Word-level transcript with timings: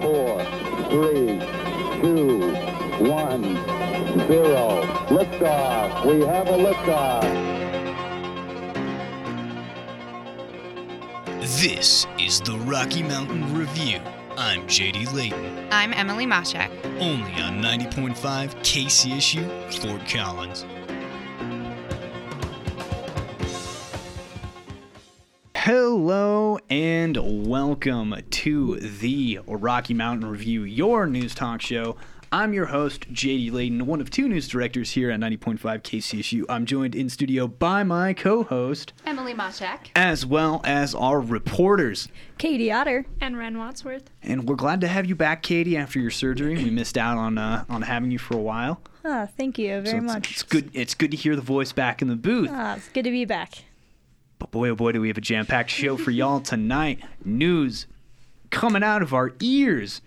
four, 0.00 0.44
three, 0.90 1.38
two, 2.02 2.54
one, 3.04 3.42
zero. 4.26 4.82
Liftoff. 5.10 6.06
We 6.06 6.20
have 6.24 6.46
a 6.48 6.52
liftoff. 6.52 7.50
This 11.60 12.06
is 12.18 12.40
the 12.40 12.56
Rocky 12.58 13.02
Mountain 13.02 13.54
Review. 13.58 14.00
I'm 14.36 14.62
JD 14.62 15.12
Layton, 15.12 15.68
I'm 15.70 15.92
Emily 15.92 16.24
Moshak. 16.24 16.70
only 17.00 17.32
on 17.42 17.60
90.5 17.60 18.14
KCSU 18.62 19.74
Fort 19.82 20.08
Collins. 20.08 20.64
Hello 25.72 26.58
and 26.68 27.46
welcome 27.46 28.16
to 28.28 28.80
the 28.80 29.38
Rocky 29.46 29.94
Mountain 29.94 30.28
Review, 30.28 30.64
your 30.64 31.06
news 31.06 31.32
talk 31.32 31.60
show. 31.62 31.94
I'm 32.32 32.52
your 32.52 32.66
host, 32.66 33.08
JD 33.12 33.52
Layton, 33.52 33.86
one 33.86 34.00
of 34.00 34.10
two 34.10 34.28
news 34.28 34.48
directors 34.48 34.90
here 34.90 35.12
at 35.12 35.20
90.5 35.20 35.60
KCSU. 35.60 36.44
I'm 36.48 36.66
joined 36.66 36.96
in 36.96 37.08
studio 37.08 37.46
by 37.46 37.84
my 37.84 38.14
co 38.14 38.42
host, 38.42 38.94
Emily 39.06 39.32
Moshak. 39.32 39.90
as 39.94 40.26
well 40.26 40.60
as 40.64 40.92
our 40.92 41.20
reporters. 41.20 42.08
Katie 42.36 42.72
Otter. 42.72 43.06
and 43.20 43.38
Ren 43.38 43.56
Wadsworth. 43.56 44.10
And 44.24 44.48
we're 44.48 44.56
glad 44.56 44.80
to 44.80 44.88
have 44.88 45.06
you 45.06 45.14
back, 45.14 45.44
Katie, 45.44 45.76
after 45.76 46.00
your 46.00 46.10
surgery. 46.10 46.56
We 46.56 46.70
missed 46.70 46.98
out 46.98 47.16
on 47.16 47.38
uh, 47.38 47.64
on 47.68 47.82
having 47.82 48.10
you 48.10 48.18
for 48.18 48.34
a 48.34 48.42
while. 48.42 48.80
Ah, 49.04 49.28
thank 49.36 49.56
you 49.56 49.68
So 49.68 49.82
very 49.82 49.98
it's, 49.98 50.06
much. 50.12 50.30
It's 50.32 50.42
good. 50.42 50.68
It's 50.72 50.94
good 50.94 51.12
to 51.12 51.16
hear 51.16 51.36
the 51.36 51.42
voice 51.42 51.70
back 51.70 52.02
in 52.02 52.08
the 52.08 52.16
booth. 52.16 52.50
Ah, 52.52 52.74
it's 52.74 52.88
good 52.88 53.04
to 53.04 53.12
be 53.12 53.24
back. 53.24 53.52
But 54.40 54.50
boy, 54.50 54.70
oh 54.70 54.74
boy, 54.74 54.92
do 54.92 55.00
we 55.00 55.08
have 55.08 55.18
a 55.18 55.20
jam 55.20 55.46
packed 55.46 55.70
show 55.70 55.96
for 55.96 56.10
y'all 56.10 56.40
tonight. 56.54 56.98
News 57.24 57.86
coming 58.50 58.82
out 58.82 59.02
of 59.02 59.14
our 59.14 59.32
ears. 59.38 60.00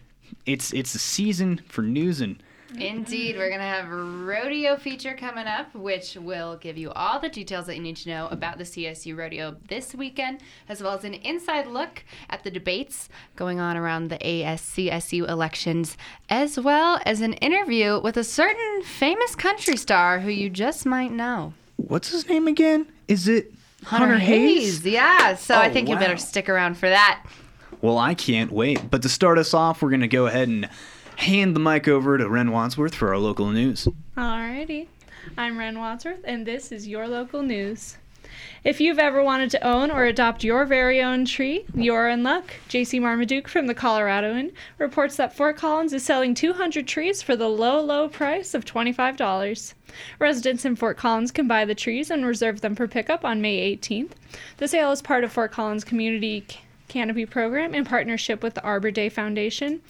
It's 0.46 0.74
it's 0.74 0.92
the 0.92 1.00
season 1.00 1.62
for 1.70 1.82
news 1.82 2.20
and 2.20 2.44
Indeed, 2.80 3.38
we're 3.38 3.50
going 3.50 3.62
to 3.62 3.68
have 3.68 3.88
a 3.88 3.96
rodeo 3.96 4.78
feature 4.78 5.14
coming 5.14 5.46
up, 5.46 5.76
which 5.76 6.16
will 6.16 6.58
give 6.58 6.76
you 6.76 6.90
all 6.94 7.20
the 7.20 7.30
details 7.30 7.68
that 7.68 7.76
you 7.76 7.84
need 7.84 7.98
to 7.98 8.10
know 8.10 8.28
about 8.30 8.58
the 8.58 8.64
CSU 8.64 9.16
rodeo 9.16 9.58
this 9.70 9.94
weekend, 9.94 10.40
as 10.68 10.82
well 10.82 10.94
as 10.94 11.04
an 11.04 11.14
inside 11.14 11.68
look 11.68 12.04
at 12.32 12.44
the 12.44 12.50
debates 12.50 13.10
going 13.36 13.60
on 13.60 13.78
around 13.78 14.08
the 14.08 14.18
ASCSU 14.18 15.30
elections, 15.30 15.98
as 16.30 16.60
well 16.60 17.00
as 17.06 17.22
an 17.22 17.34
interview 17.34 18.02
with 18.02 18.18
a 18.18 18.24
certain 18.24 18.82
famous 18.82 19.36
country 19.36 19.78
star 19.78 20.22
who 20.22 20.32
you 20.32 20.50
just 20.50 20.84
might 20.84 21.12
know. 21.12 21.54
what's 21.78 22.10
his 22.10 22.28
name 22.28 22.48
again? 22.48 22.88
Is 23.08 23.28
it 23.28 23.54
Hunter, 23.86 24.18
Hayes? 24.18 24.86
Yeah, 24.86 25.36
so 25.36 25.56
I 25.56 25.70
Oh, 25.70 25.74
think 25.74 25.90
you 25.90 25.96
better 25.98 26.18
stick 26.18 26.50
around 26.50 26.78
for 26.78 26.90
that. 26.90 27.24
Well, 27.82 27.98
I 27.98 28.14
can't 28.14 28.52
wait. 28.52 28.90
But 28.90 29.02
to 29.02 29.10
start 29.10 29.38
us 29.38 29.54
off, 29.54 29.82
we're 29.82 29.90
gonna 29.92 30.08
go 30.08 30.28
ahead 30.28 30.48
and 30.48 30.70
hand 31.18 31.56
the 31.56 31.60
mic 31.60 31.88
over 31.88 32.18
to 32.18 32.28
Ren 32.30 32.52
Wadsworth 32.52 32.96
for 32.96 33.10
our 33.10 33.18
local 33.18 33.50
news. 33.52 33.88
Alrighty. 34.18 34.88
I'm 35.38 35.58
Ren 35.58 35.78
Wadsworth, 35.80 36.20
and 36.24 36.46
this 36.46 36.72
is 36.72 36.88
your 36.88 37.08
local 37.08 37.42
news. 37.42 37.98
If 38.64 38.80
you've 38.80 39.00
ever 39.00 39.22
wanted 39.22 39.52
to 39.52 39.68
own 39.68 39.92
or 39.92 40.06
adopt 40.06 40.44
your 40.44 40.66
very 40.66 41.02
own 41.02 41.26
tree, 41.26 41.66
you're 41.76 42.08
in 42.08 42.24
luck. 42.24 42.54
Jacy 42.68 43.00
Marmaduke 43.00 43.48
from 43.48 43.68
the 43.68 43.76
Coloradoan 43.76 44.54
reports 44.78 45.18
that 45.18 45.36
Fort 45.36 45.58
Collins 45.58 45.94
is 45.94 46.04
selling 46.04 46.34
200 46.34 46.88
trees 46.88 47.22
for 47.22 47.36
the 47.36 47.50
low, 47.50 47.82
low 47.82 48.08
price 48.08 48.54
of 48.54 48.64
$25. 48.64 49.74
Residents 50.18 50.66
in 50.66 50.76
Fort 50.76 50.98
Collins 50.98 51.32
can 51.32 51.48
buy 51.48 51.66
the 51.66 51.76
trees 51.76 52.10
and 52.10 52.26
reserve 52.26 52.62
them 52.62 52.76
for 52.76 52.88
pickup 52.88 53.26
on 53.26 53.42
May 53.42 53.76
18th. 53.76 54.12
The 54.58 54.68
sale 54.68 54.92
is 54.92 55.02
part 55.02 55.24
of 55.24 55.32
Fort 55.32 55.52
Collins 55.52 55.84
Community 55.84 56.46
Canopy 56.88 57.26
Program 57.26 57.74
in 57.74 57.86
partnership 57.86 58.44
with 58.44 58.54
the 58.54 58.64
Arbor 58.64 58.92
Day 58.92 59.10
Foundation. 59.10 59.82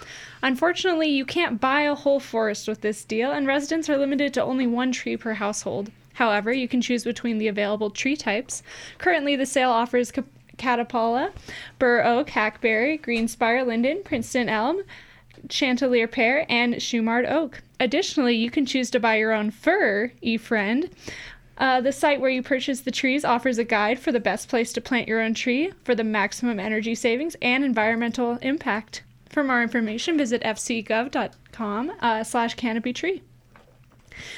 Unfortunately, 0.41 1.09
you 1.09 1.25
can't 1.25 1.59
buy 1.59 1.81
a 1.81 1.95
whole 1.95 2.19
forest 2.19 2.67
with 2.67 2.81
this 2.81 3.03
deal, 3.03 3.31
and 3.31 3.45
residents 3.45 3.89
are 3.89 3.97
limited 3.97 4.33
to 4.33 4.43
only 4.43 4.67
one 4.67 4.91
tree 4.91 5.17
per 5.17 5.33
household. 5.33 5.91
However, 6.13 6.51
you 6.51 6.67
can 6.67 6.81
choose 6.81 7.03
between 7.03 7.37
the 7.37 7.47
available 7.47 7.89
tree 7.89 8.15
types. 8.15 8.63
Currently, 8.97 9.35
the 9.35 9.45
sale 9.45 9.71
offers 9.71 10.11
ca- 10.11 10.23
Catapala, 10.57 11.31
Bur 11.79 12.03
Oak, 12.03 12.29
Hackberry, 12.29 12.97
Greenspire, 12.97 13.65
Linden, 13.65 14.01
Princeton 14.03 14.49
Elm, 14.49 14.83
Chanticleer 15.49 16.07
Pear, 16.07 16.45
and 16.49 16.75
Shumard 16.75 17.29
Oak. 17.29 17.61
Additionally, 17.79 18.35
you 18.35 18.49
can 18.49 18.65
choose 18.65 18.89
to 18.91 18.99
buy 18.99 19.15
your 19.15 19.33
own 19.33 19.51
fir, 19.51 20.11
eFriend. 20.23 20.91
Uh, 21.57 21.81
the 21.81 21.91
site 21.91 22.19
where 22.19 22.29
you 22.29 22.41
purchase 22.41 22.81
the 22.81 22.91
trees 22.91 23.23
offers 23.23 23.57
a 23.57 23.63
guide 23.63 23.99
for 23.99 24.11
the 24.11 24.19
best 24.19 24.49
place 24.49 24.73
to 24.73 24.81
plant 24.81 25.07
your 25.07 25.21
own 25.21 25.33
tree 25.33 25.71
for 25.83 25.93
the 25.93 26.03
maximum 26.03 26.59
energy 26.59 26.95
savings 26.95 27.35
and 27.41 27.63
environmental 27.63 28.37
impact. 28.41 29.03
For 29.29 29.43
more 29.43 29.61
information, 29.61 30.17
visit 30.17 30.41
fcgov.com 30.43 31.91
uh, 31.99 32.23
slash 32.23 32.55
canopy 32.55 32.93
tree. 32.93 33.21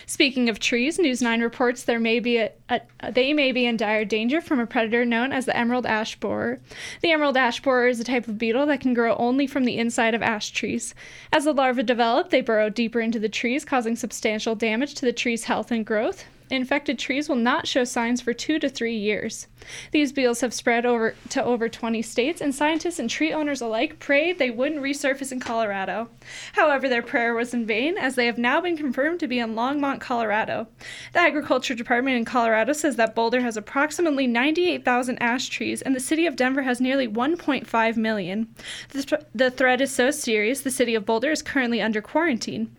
Speaking 0.05 0.49
of 0.49 0.59
trees, 0.59 0.99
News 0.99 1.21
9 1.21 1.41
reports 1.41 1.83
there 1.83 1.99
may 1.99 2.19
be 2.19 2.37
a, 2.37 2.51
a, 2.69 2.81
they 3.11 3.33
may 3.33 3.51
be 3.51 3.65
in 3.65 3.77
dire 3.77 4.05
danger 4.05 4.41
from 4.41 4.59
a 4.59 4.65
predator 4.65 5.05
known 5.05 5.31
as 5.31 5.45
the 5.45 5.55
emerald 5.55 5.85
ash 5.85 6.15
borer. 6.19 6.59
The 7.01 7.11
emerald 7.11 7.37
ash 7.37 7.61
borer 7.61 7.87
is 7.87 7.99
a 7.99 8.03
type 8.03 8.27
of 8.27 8.37
beetle 8.37 8.65
that 8.67 8.81
can 8.81 8.93
grow 8.93 9.15
only 9.15 9.47
from 9.47 9.65
the 9.65 9.77
inside 9.77 10.13
of 10.13 10.21
ash 10.21 10.51
trees. 10.51 10.93
As 11.31 11.45
the 11.45 11.53
larvae 11.53 11.83
develop, 11.83 12.29
they 12.29 12.41
burrow 12.41 12.69
deeper 12.69 13.01
into 13.01 13.19
the 13.19 13.29
trees, 13.29 13.65
causing 13.65 13.95
substantial 13.95 14.55
damage 14.55 14.95
to 14.95 15.05
the 15.05 15.13
tree's 15.13 15.45
health 15.45 15.71
and 15.71 15.85
growth. 15.85 16.25
Infected 16.49 16.99
trees 16.99 17.27
will 17.27 17.35
not 17.35 17.67
show 17.67 17.83
signs 17.83 18.21
for 18.21 18.31
two 18.31 18.59
to 18.59 18.69
three 18.69 18.95
years. 18.95 19.47
These 19.91 20.11
beetles 20.11 20.41
have 20.41 20.53
spread 20.53 20.85
over 20.85 21.15
to 21.29 21.43
over 21.43 21.67
20 21.67 22.03
states, 22.03 22.39
and 22.39 22.53
scientists 22.53 22.99
and 22.99 23.09
tree 23.09 23.33
owners 23.33 23.61
alike 23.61 23.97
prayed 23.97 24.37
they 24.37 24.51
wouldn't 24.51 24.81
resurface 24.81 25.31
in 25.31 25.39
Colorado. 25.39 26.09
However, 26.53 26.87
their 26.87 27.01
prayer 27.01 27.33
was 27.33 27.53
in 27.55 27.65
vain, 27.65 27.97
as 27.97 28.13
they 28.13 28.27
have 28.27 28.37
now 28.37 28.61
been 28.61 28.77
confirmed 28.77 29.19
to 29.21 29.27
be 29.27 29.39
in 29.39 29.55
Longmont, 29.55 30.01
Colorado. 30.01 30.67
The 31.13 31.19
Agriculture 31.19 31.73
Department 31.73 32.17
in 32.17 32.25
Colorado 32.25 32.73
says 32.73 32.95
that 32.97 33.15
Boulder 33.15 33.41
has 33.41 33.57
approximately 33.57 34.27
98,000 34.27 35.17
ash 35.17 35.49
trees, 35.49 35.81
and 35.81 35.95
the 35.95 35.99
city 35.99 36.27
of 36.27 36.35
Denver 36.35 36.61
has 36.61 36.79
nearly 36.79 37.07
1.5 37.07 37.97
million. 37.97 38.47
The, 38.89 39.03
th- 39.03 39.21
the 39.33 39.49
threat 39.49 39.81
is 39.81 39.91
so 39.91 40.11
serious, 40.11 40.61
the 40.61 40.69
city 40.69 40.93
of 40.93 41.07
Boulder 41.07 41.31
is 41.31 41.41
currently 41.41 41.81
under 41.81 42.01
quarantine. 42.01 42.75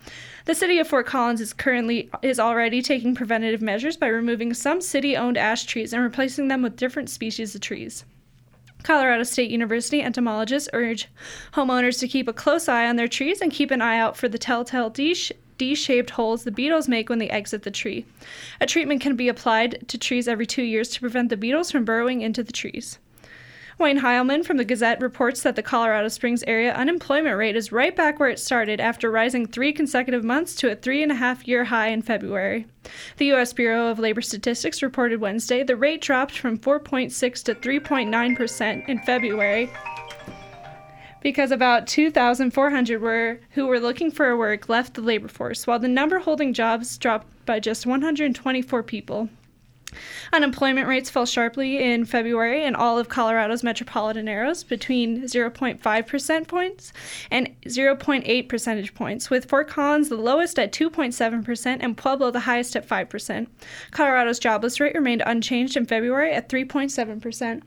The 0.47 0.55
city 0.55 0.79
of 0.79 0.87
Fort 0.87 1.07
Collins 1.07 1.41
is 1.41 1.53
currently 1.53 2.09
is 2.23 2.39
already 2.39 2.81
taking 2.81 3.17
preventative 3.17 3.61
measures 3.61 3.97
by 3.97 4.07
removing 4.07 4.55
some 4.55 4.81
city-owned 4.81 5.37
ash 5.37 5.65
trees 5.65 5.93
and 5.93 6.01
replacing 6.01 6.47
them 6.47 6.62
with 6.62 6.77
different 6.77 7.11
species 7.11 7.57
of 7.57 7.62
trees. 7.62 8.05
Colorado 8.84 9.25
State 9.25 9.51
University 9.51 10.03
entomologists 10.03 10.69
urge 10.73 11.09
homeowners 11.55 11.99
to 11.99 12.07
keep 12.07 12.29
a 12.29 12.33
close 12.33 12.69
eye 12.69 12.87
on 12.87 12.95
their 12.95 13.09
trees 13.09 13.41
and 13.41 13.51
keep 13.51 13.73
an 13.73 13.83
eye 13.83 13.99
out 13.99 14.17
for 14.17 14.29
the 14.29 14.39
telltale 14.39 14.89
D 14.89 15.75
shaped 15.75 16.11
holes 16.11 16.45
the 16.45 16.53
beetles 16.53 16.87
make 16.87 17.09
when 17.09 17.19
they 17.19 17.28
exit 17.28 17.65
the 17.65 17.71
tree. 17.73 18.07
A 18.61 18.67
treatment 18.67 19.01
can 19.01 19.17
be 19.17 19.27
applied 19.27 19.89
to 19.89 19.99
trees 19.99 20.28
every 20.28 20.47
two 20.47 20.63
years 20.63 20.91
to 20.91 21.01
prevent 21.01 21.28
the 21.28 21.37
beetles 21.37 21.73
from 21.73 21.84
burrowing 21.84 22.21
into 22.21 22.45
the 22.45 22.53
trees. 22.53 23.01
Wayne 23.79 24.01
Heilman 24.01 24.43
from 24.43 24.57
the 24.57 24.65
Gazette 24.65 25.03
reports 25.03 25.43
that 25.43 25.55
the 25.55 25.63
Colorado 25.63 26.09
Springs 26.09 26.43
area 26.47 26.73
unemployment 26.73 27.37
rate 27.37 27.57
is 27.57 27.73
right 27.73 27.95
back 27.95 28.19
where 28.19 28.31
it 28.31 28.39
started 28.39 28.81
after 28.81 29.11
rising 29.11 29.47
three 29.47 29.71
consecutive 29.71 30.25
months 30.25 30.55
to 30.55 30.73
a 30.73 30.75
three 30.75 31.03
and 31.03 31.13
a 31.13 31.17
half 31.17 31.47
year 31.47 31.65
high 31.65 31.89
in 31.89 32.01
February. 32.01 32.67
The 33.19 33.27
U.S. 33.27 33.53
Bureau 33.53 33.89
of 33.89 33.99
Labor 33.99 34.23
Statistics 34.23 34.83
reported 34.83 35.21
Wednesday 35.21 35.63
the 35.63 35.77
rate 35.77 36.01
dropped 36.01 36.39
from 36.39 36.57
4.6 36.57 37.43
to 37.45 37.55
3.9% 37.55 38.89
in 38.89 38.99
February 39.01 39.71
because 41.21 41.51
about 41.51 41.87
2,400 41.87 43.03
were 43.03 43.41
who 43.51 43.67
were 43.67 43.81
looking 43.81 44.11
for 44.11 44.39
work 44.39 44.71
left 44.71 44.95
the 44.95 45.03
labor 45.03 45.29
force, 45.29 45.67
while 45.67 45.79
the 45.79 45.89
number 45.89 46.19
holding 46.19 46.55
jobs 46.55 46.97
dropped 46.97 47.27
by 47.45 47.61
just 47.61 47.85
124 47.85 48.83
people. 48.85 49.29
Unemployment 50.33 50.89
rates 50.89 51.11
fell 51.11 51.27
sharply 51.27 51.83
in 51.83 52.05
February 52.05 52.65
in 52.65 52.75
all 52.75 52.99
of 52.99 53.09
Colorado's 53.09 53.62
metropolitan 53.62 54.29
areas 54.29 54.65
between 54.65 55.23
0.5 55.23 56.07
percent 56.07 56.49
points 56.49 56.93
and 57.31 57.49
0.8 57.67 58.48
percentage 58.48 58.95
points, 58.95 59.31
with 59.31 59.48
Fort 59.48 59.69
Collins 59.69 60.09
the 60.09 60.16
lowest 60.16 60.59
at 60.59 60.72
2.7 60.72 61.45
percent 61.45 61.83
and 61.83 61.97
Pueblo 61.97 62.31
the 62.31 62.41
highest 62.41 62.77
at 62.77 62.84
5 62.84 63.09
percent. 63.09 63.48
Colorado's 63.91 64.39
jobless 64.39 64.81
rate 64.81 64.95
remained 64.95 65.22
unchanged 65.27 65.77
in 65.77 65.87
February 65.87 66.33
at 66.33 66.48
3.7 66.48 67.21
percent. 67.21 67.63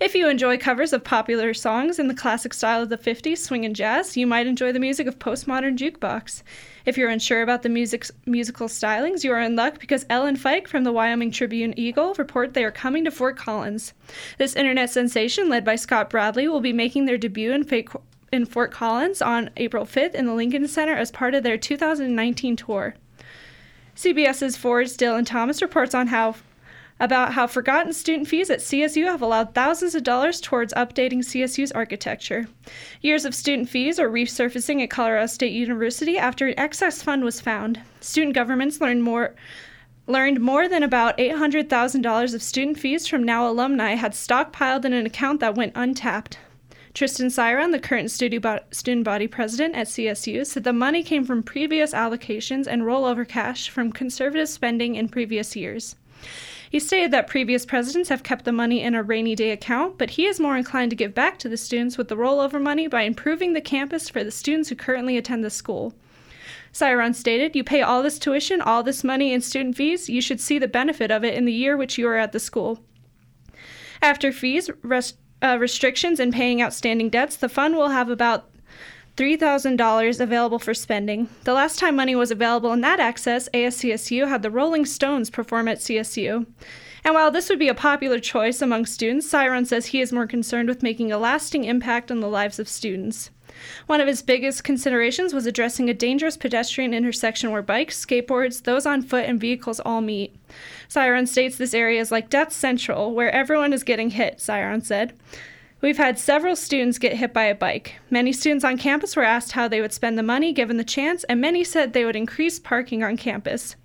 If 0.00 0.14
you 0.14 0.28
enjoy 0.28 0.58
covers 0.58 0.92
of 0.92 1.04
popular 1.04 1.52
songs 1.54 1.98
in 1.98 2.08
the 2.08 2.14
classic 2.14 2.54
style 2.54 2.82
of 2.82 2.88
the 2.88 2.98
50s, 2.98 3.38
swing 3.38 3.64
and 3.64 3.76
jazz, 3.76 4.16
you 4.16 4.26
might 4.26 4.46
enjoy 4.46 4.72
the 4.72 4.80
music 4.80 5.06
of 5.06 5.18
Postmodern 5.18 5.76
Jukebox. 5.76 6.42
If 6.88 6.96
you're 6.96 7.10
unsure 7.10 7.42
about 7.42 7.62
the 7.62 7.68
music's 7.68 8.10
musical 8.24 8.66
stylings, 8.66 9.22
you 9.22 9.30
are 9.32 9.42
in 9.42 9.56
luck 9.56 9.78
because 9.78 10.06
Ellen 10.08 10.36
Fike 10.36 10.66
from 10.66 10.84
the 10.84 10.90
Wyoming 10.90 11.30
Tribune 11.30 11.78
Eagle 11.78 12.14
report 12.16 12.54
they 12.54 12.64
are 12.64 12.70
coming 12.70 13.04
to 13.04 13.10
Fort 13.10 13.36
Collins. 13.36 13.92
This 14.38 14.56
internet 14.56 14.88
sensation, 14.88 15.50
led 15.50 15.66
by 15.66 15.76
Scott 15.76 16.08
Bradlee, 16.08 16.50
will 16.50 16.62
be 16.62 16.72
making 16.72 17.04
their 17.04 17.18
debut 17.18 17.52
in, 17.52 17.64
Fake, 17.64 17.90
in 18.32 18.46
Fort 18.46 18.72
Collins 18.72 19.20
on 19.20 19.50
April 19.58 19.84
5th 19.84 20.14
in 20.14 20.24
the 20.24 20.32
Lincoln 20.32 20.66
Center 20.66 20.94
as 20.94 21.10
part 21.10 21.34
of 21.34 21.42
their 21.42 21.58
2019 21.58 22.56
tour. 22.56 22.94
CBS's 23.94 24.56
Ford's 24.56 24.96
Dylan 24.96 25.26
Thomas 25.26 25.60
reports 25.60 25.94
on 25.94 26.06
how 26.06 26.36
about 27.00 27.32
how 27.32 27.46
forgotten 27.46 27.92
student 27.92 28.26
fees 28.26 28.50
at 28.50 28.58
CSU 28.58 29.04
have 29.04 29.22
allowed 29.22 29.54
thousands 29.54 29.94
of 29.94 30.02
dollars 30.02 30.40
towards 30.40 30.74
updating 30.74 31.18
CSU's 31.18 31.72
architecture. 31.72 32.48
Years 33.00 33.24
of 33.24 33.34
student 33.34 33.68
fees 33.68 33.98
are 34.00 34.08
resurfacing 34.08 34.82
at 34.82 34.90
Colorado 34.90 35.26
State 35.26 35.52
University 35.52 36.18
after 36.18 36.48
an 36.48 36.58
excess 36.58 37.02
fund 37.02 37.24
was 37.24 37.40
found. 37.40 37.80
Student 38.00 38.34
governments 38.34 38.80
learned 38.80 39.04
more 39.04 39.34
learned 40.06 40.40
more 40.40 40.68
than 40.68 40.82
about 40.82 41.18
$800,000 41.18 42.34
of 42.34 42.42
student 42.42 42.78
fees 42.78 43.06
from 43.06 43.22
now 43.22 43.46
alumni 43.46 43.94
had 43.94 44.12
stockpiled 44.12 44.86
in 44.86 44.94
an 44.94 45.04
account 45.04 45.40
that 45.40 45.54
went 45.54 45.72
untapped. 45.74 46.38
Tristan 46.94 47.28
Syron, 47.28 47.70
the 47.70 47.78
current 47.78 48.10
student 48.10 49.04
body 49.04 49.26
president 49.28 49.76
at 49.76 49.86
CSU, 49.86 50.46
said 50.46 50.64
the 50.64 50.72
money 50.72 51.02
came 51.02 51.24
from 51.24 51.42
previous 51.42 51.92
allocations 51.92 52.66
and 52.66 52.82
rollover 52.82 53.28
cash 53.28 53.68
from 53.68 53.92
conservative 53.92 54.48
spending 54.48 54.94
in 54.96 55.08
previous 55.08 55.54
years. 55.54 55.94
He 56.70 56.78
stated 56.78 57.10
that 57.12 57.26
previous 57.26 57.64
presidents 57.64 58.10
have 58.10 58.22
kept 58.22 58.44
the 58.44 58.52
money 58.52 58.82
in 58.82 58.94
a 58.94 59.02
rainy 59.02 59.34
day 59.34 59.50
account, 59.50 59.96
but 59.96 60.10
he 60.10 60.26
is 60.26 60.38
more 60.38 60.56
inclined 60.56 60.90
to 60.90 60.96
give 60.96 61.14
back 61.14 61.38
to 61.38 61.48
the 61.48 61.56
students 61.56 61.96
with 61.96 62.08
the 62.08 62.16
rollover 62.16 62.60
money 62.60 62.86
by 62.86 63.02
improving 63.02 63.54
the 63.54 63.60
campus 63.60 64.08
for 64.08 64.22
the 64.22 64.30
students 64.30 64.68
who 64.68 64.74
currently 64.74 65.16
attend 65.16 65.42
the 65.42 65.50
school. 65.50 65.94
Syron 66.72 67.14
stated, 67.14 67.56
You 67.56 67.64
pay 67.64 67.80
all 67.80 68.02
this 68.02 68.18
tuition, 68.18 68.60
all 68.60 68.82
this 68.82 69.02
money 69.02 69.32
in 69.32 69.40
student 69.40 69.76
fees, 69.76 70.08
you 70.08 70.20
should 70.20 70.40
see 70.40 70.58
the 70.58 70.68
benefit 70.68 71.10
of 71.10 71.24
it 71.24 71.34
in 71.34 71.46
the 71.46 71.52
year 71.52 71.76
which 71.76 71.96
you 71.96 72.06
are 72.08 72.16
at 72.16 72.32
the 72.32 72.40
school. 72.40 72.80
After 74.02 74.30
fees, 74.30 74.70
rest, 74.82 75.16
uh, 75.42 75.56
restrictions, 75.58 76.20
and 76.20 76.32
paying 76.32 76.62
outstanding 76.62 77.08
debts, 77.08 77.36
the 77.36 77.48
fund 77.48 77.76
will 77.76 77.88
have 77.88 78.10
about 78.10 78.50
$3,000 79.18 80.20
available 80.20 80.60
for 80.60 80.72
spending. 80.72 81.28
The 81.42 81.52
last 81.52 81.80
time 81.80 81.96
money 81.96 82.14
was 82.14 82.30
available 82.30 82.72
in 82.72 82.82
that 82.82 83.00
access, 83.00 83.48
ASCSU 83.52 84.28
had 84.28 84.42
the 84.42 84.50
Rolling 84.50 84.86
Stones 84.86 85.28
perform 85.28 85.66
at 85.66 85.78
CSU. 85.78 86.46
And 87.02 87.14
while 87.14 87.32
this 87.32 87.48
would 87.48 87.58
be 87.58 87.68
a 87.68 87.74
popular 87.74 88.20
choice 88.20 88.62
among 88.62 88.86
students, 88.86 89.28
Syron 89.28 89.66
says 89.66 89.86
he 89.86 90.00
is 90.00 90.12
more 90.12 90.28
concerned 90.28 90.68
with 90.68 90.84
making 90.84 91.10
a 91.10 91.18
lasting 91.18 91.64
impact 91.64 92.12
on 92.12 92.20
the 92.20 92.28
lives 92.28 92.60
of 92.60 92.68
students. 92.68 93.30
One 93.88 94.00
of 94.00 94.06
his 94.06 94.22
biggest 94.22 94.62
considerations 94.62 95.34
was 95.34 95.46
addressing 95.46 95.90
a 95.90 95.94
dangerous 95.94 96.36
pedestrian 96.36 96.94
intersection 96.94 97.50
where 97.50 97.60
bikes, 97.60 98.04
skateboards, 98.04 98.62
those 98.62 98.86
on 98.86 99.02
foot, 99.02 99.24
and 99.24 99.40
vehicles 99.40 99.80
all 99.80 100.00
meet. 100.00 100.36
Syron 100.86 101.26
states 101.26 101.56
this 101.56 101.74
area 101.74 102.00
is 102.00 102.12
like 102.12 102.30
Death 102.30 102.52
Central, 102.52 103.12
where 103.16 103.32
everyone 103.32 103.72
is 103.72 103.82
getting 103.82 104.10
hit, 104.10 104.40
Syron 104.40 104.80
said. 104.80 105.12
We've 105.80 105.96
had 105.96 106.18
several 106.18 106.56
students 106.56 106.98
get 106.98 107.16
hit 107.16 107.32
by 107.32 107.44
a 107.44 107.54
bike. 107.54 108.00
Many 108.10 108.32
students 108.32 108.64
on 108.64 108.78
campus 108.78 109.14
were 109.14 109.22
asked 109.22 109.52
how 109.52 109.68
they 109.68 109.80
would 109.80 109.92
spend 109.92 110.18
the 110.18 110.24
money 110.24 110.52
given 110.52 110.76
the 110.76 110.82
chance, 110.82 111.22
and 111.24 111.40
many 111.40 111.62
said 111.62 111.92
they 111.92 112.04
would 112.04 112.16
increase 112.16 112.58
parking 112.58 113.04
on 113.04 113.16
campus. 113.16 113.76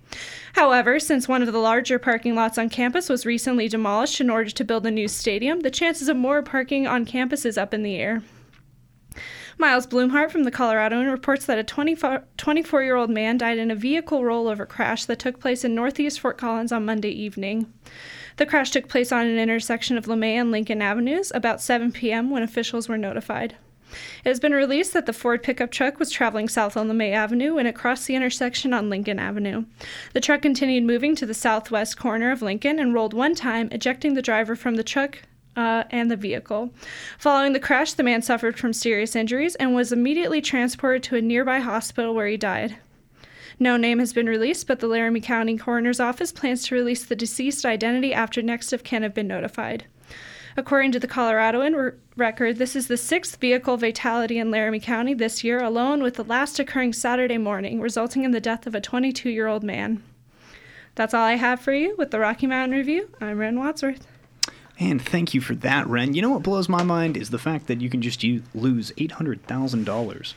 However, 0.54 0.98
since 0.98 1.28
one 1.28 1.40
of 1.42 1.52
the 1.52 1.58
larger 1.58 2.00
parking 2.00 2.34
lots 2.34 2.58
on 2.58 2.68
campus 2.68 3.08
was 3.08 3.24
recently 3.24 3.68
demolished 3.68 4.20
in 4.20 4.28
order 4.28 4.50
to 4.50 4.64
build 4.64 4.86
a 4.86 4.90
new 4.90 5.06
stadium, 5.06 5.60
the 5.60 5.70
chances 5.70 6.08
of 6.08 6.16
more 6.16 6.42
parking 6.42 6.84
on 6.88 7.04
campus 7.04 7.44
is 7.44 7.56
up 7.56 7.72
in 7.72 7.84
the 7.84 7.94
air. 7.94 8.22
Miles 9.56 9.86
Blumhardt 9.86 10.32
from 10.32 10.42
the 10.42 10.50
Coloradoan 10.50 11.10
reports 11.10 11.46
that 11.46 11.58
a 11.58 12.24
24 12.36 12.82
year 12.82 12.96
old 12.96 13.10
man 13.10 13.38
died 13.38 13.58
in 13.58 13.70
a 13.70 13.76
vehicle 13.76 14.22
rollover 14.22 14.68
crash 14.68 15.04
that 15.04 15.20
took 15.20 15.38
place 15.38 15.64
in 15.64 15.76
northeast 15.76 16.18
Fort 16.18 16.38
Collins 16.38 16.72
on 16.72 16.84
Monday 16.84 17.10
evening. 17.10 17.72
The 18.36 18.46
crash 18.46 18.70
took 18.70 18.88
place 18.88 19.12
on 19.12 19.26
an 19.26 19.38
intersection 19.38 19.96
of 19.96 20.06
LeMay 20.06 20.34
and 20.34 20.50
Lincoln 20.50 20.82
Avenues 20.82 21.30
about 21.34 21.60
7 21.60 21.92
p.m. 21.92 22.30
when 22.30 22.42
officials 22.42 22.88
were 22.88 22.98
notified. 22.98 23.54
It 24.24 24.28
has 24.28 24.40
been 24.40 24.52
released 24.52 24.92
that 24.94 25.06
the 25.06 25.12
Ford 25.12 25.42
pickup 25.42 25.70
truck 25.70 26.00
was 26.00 26.10
traveling 26.10 26.48
south 26.48 26.76
on 26.76 26.88
LeMay 26.88 27.12
Avenue 27.12 27.54
when 27.54 27.66
it 27.66 27.76
crossed 27.76 28.08
the 28.08 28.16
intersection 28.16 28.72
on 28.72 28.90
Lincoln 28.90 29.20
Avenue. 29.20 29.66
The 30.14 30.20
truck 30.20 30.42
continued 30.42 30.82
moving 30.82 31.14
to 31.16 31.26
the 31.26 31.34
southwest 31.34 31.96
corner 31.96 32.32
of 32.32 32.42
Lincoln 32.42 32.80
and 32.80 32.92
rolled 32.92 33.14
one 33.14 33.36
time, 33.36 33.68
ejecting 33.70 34.14
the 34.14 34.22
driver 34.22 34.56
from 34.56 34.74
the 34.74 34.82
truck 34.82 35.20
uh, 35.56 35.84
and 35.90 36.10
the 36.10 36.16
vehicle. 36.16 36.72
Following 37.18 37.52
the 37.52 37.60
crash, 37.60 37.92
the 37.92 38.02
man 38.02 38.22
suffered 38.22 38.58
from 38.58 38.72
serious 38.72 39.14
injuries 39.14 39.54
and 39.56 39.74
was 39.74 39.92
immediately 39.92 40.40
transported 40.40 41.04
to 41.04 41.16
a 41.16 41.22
nearby 41.22 41.60
hospital 41.60 42.14
where 42.14 42.26
he 42.26 42.36
died. 42.36 42.76
No 43.58 43.76
name 43.76 43.98
has 43.98 44.12
been 44.12 44.26
released, 44.26 44.66
but 44.66 44.80
the 44.80 44.88
Larimer 44.88 45.20
County 45.20 45.56
Coroner's 45.56 46.00
Office 46.00 46.32
plans 46.32 46.66
to 46.66 46.74
release 46.74 47.04
the 47.04 47.16
deceased 47.16 47.64
identity 47.64 48.12
after 48.12 48.42
next 48.42 48.72
of 48.72 48.82
kin 48.82 49.02
have 49.02 49.14
been 49.14 49.28
notified. 49.28 49.84
According 50.56 50.92
to 50.92 51.00
the 51.00 51.08
Coloradoan 51.08 51.74
re- 51.74 51.98
record, 52.16 52.58
this 52.58 52.76
is 52.76 52.86
the 52.86 52.96
sixth 52.96 53.40
vehicle 53.40 53.76
fatality 53.76 54.38
in 54.38 54.50
Larimer 54.50 54.78
County 54.78 55.14
this 55.14 55.42
year 55.42 55.60
alone, 55.60 56.02
with 56.02 56.14
the 56.14 56.24
last 56.24 56.58
occurring 56.58 56.92
Saturday 56.92 57.38
morning, 57.38 57.80
resulting 57.80 58.24
in 58.24 58.30
the 58.30 58.40
death 58.40 58.66
of 58.66 58.74
a 58.74 58.80
22 58.80 59.30
year 59.30 59.48
old 59.48 59.64
man. 59.64 60.02
That's 60.94 61.12
all 61.12 61.24
I 61.24 61.34
have 61.34 61.60
for 61.60 61.72
you 61.72 61.96
with 61.98 62.12
the 62.12 62.20
Rocky 62.20 62.46
Mountain 62.46 62.76
Review. 62.76 63.10
I'm 63.20 63.38
Ren 63.38 63.58
Wadsworth. 63.58 64.06
And 64.78 65.02
thank 65.02 65.34
you 65.34 65.40
for 65.40 65.54
that, 65.56 65.86
Ren. 65.86 66.14
You 66.14 66.22
know 66.22 66.30
what 66.30 66.42
blows 66.42 66.68
my 66.68 66.82
mind 66.82 67.16
is 67.16 67.30
the 67.30 67.38
fact 67.38 67.66
that 67.66 67.80
you 67.80 67.90
can 67.90 68.02
just 68.02 68.22
lose 68.54 68.92
$800,000. 68.92 70.34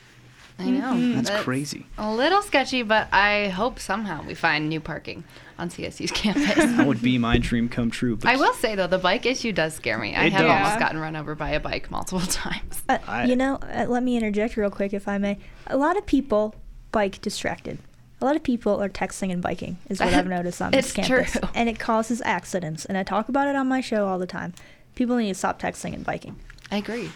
I 0.60 0.70
know. 0.72 0.94
Mm-hmm. 0.94 1.16
That's, 1.16 1.30
That's 1.30 1.44
crazy. 1.44 1.86
A 1.98 2.12
little 2.12 2.42
sketchy, 2.42 2.82
but 2.82 3.08
I 3.12 3.50
hope 3.50 3.80
somehow 3.80 4.24
we 4.26 4.34
find 4.34 4.68
new 4.70 4.80
parking 4.80 5.24
on 5.60 5.70
CSU's 5.70 6.12
campus. 6.16 6.56
that 6.56 6.88
would 6.88 7.02
be 7.02 7.18
my 7.18 7.38
dream 7.38 7.70
come 7.70 7.92
true. 7.92 8.18
I 8.24 8.38
will 8.38 8.54
say 8.56 8.76
though, 8.76 8.88
the 8.88 8.98
bike 8.98 9.26
issue 9.26 9.52
does 9.52 9.76
scare 9.76 9.98
me. 10.00 10.16
I 10.16 10.30
have 10.30 10.42
does. 10.42 10.52
almost 10.52 10.80
gotten 10.80 11.00
run 11.00 11.16
over 11.16 11.36
by 11.36 11.52
a 11.52 11.60
bike 11.60 11.92
multiple 11.92 12.20
times. 12.28 12.82
Uh, 12.90 12.98
I, 13.08 13.26
you 13.26 13.36
know, 13.36 13.56
uh, 13.56 13.86
let 13.88 14.04
me 14.04 14.18
interject 14.18 14.58
real 14.58 14.72
quick, 14.72 14.94
if 14.94 15.08
I 15.08 15.18
may. 15.18 15.38
A 15.68 15.78
lot 15.78 15.98
of 15.98 16.06
people 16.06 16.56
bike 16.92 17.22
distracted. 17.22 17.78
A 18.20 18.26
lot 18.26 18.36
of 18.36 18.42
people 18.42 18.82
are 18.82 18.90
texting 18.90 19.32
and 19.32 19.44
biking, 19.44 19.78
is 19.90 20.00
what 20.00 20.12
I've 20.12 20.26
noticed 20.38 20.60
on 20.60 20.72
this 20.72 20.92
campus, 20.92 21.34
true. 21.34 21.42
and 21.54 21.70
it 21.70 21.78
causes 21.78 22.20
accidents. 22.26 22.84
And 22.84 22.98
I 22.98 23.04
talk 23.04 23.30
about 23.30 23.48
it 23.48 23.56
on 23.56 23.68
my 23.68 23.80
show 23.80 24.08
all 24.08 24.18
the 24.18 24.26
time. 24.26 24.54
People 24.96 25.18
need 25.18 25.28
to 25.28 25.36
stop 25.36 25.62
texting 25.62 25.94
and 25.94 26.04
biking. 26.04 26.36
I 26.72 26.78
agree. 26.78 27.12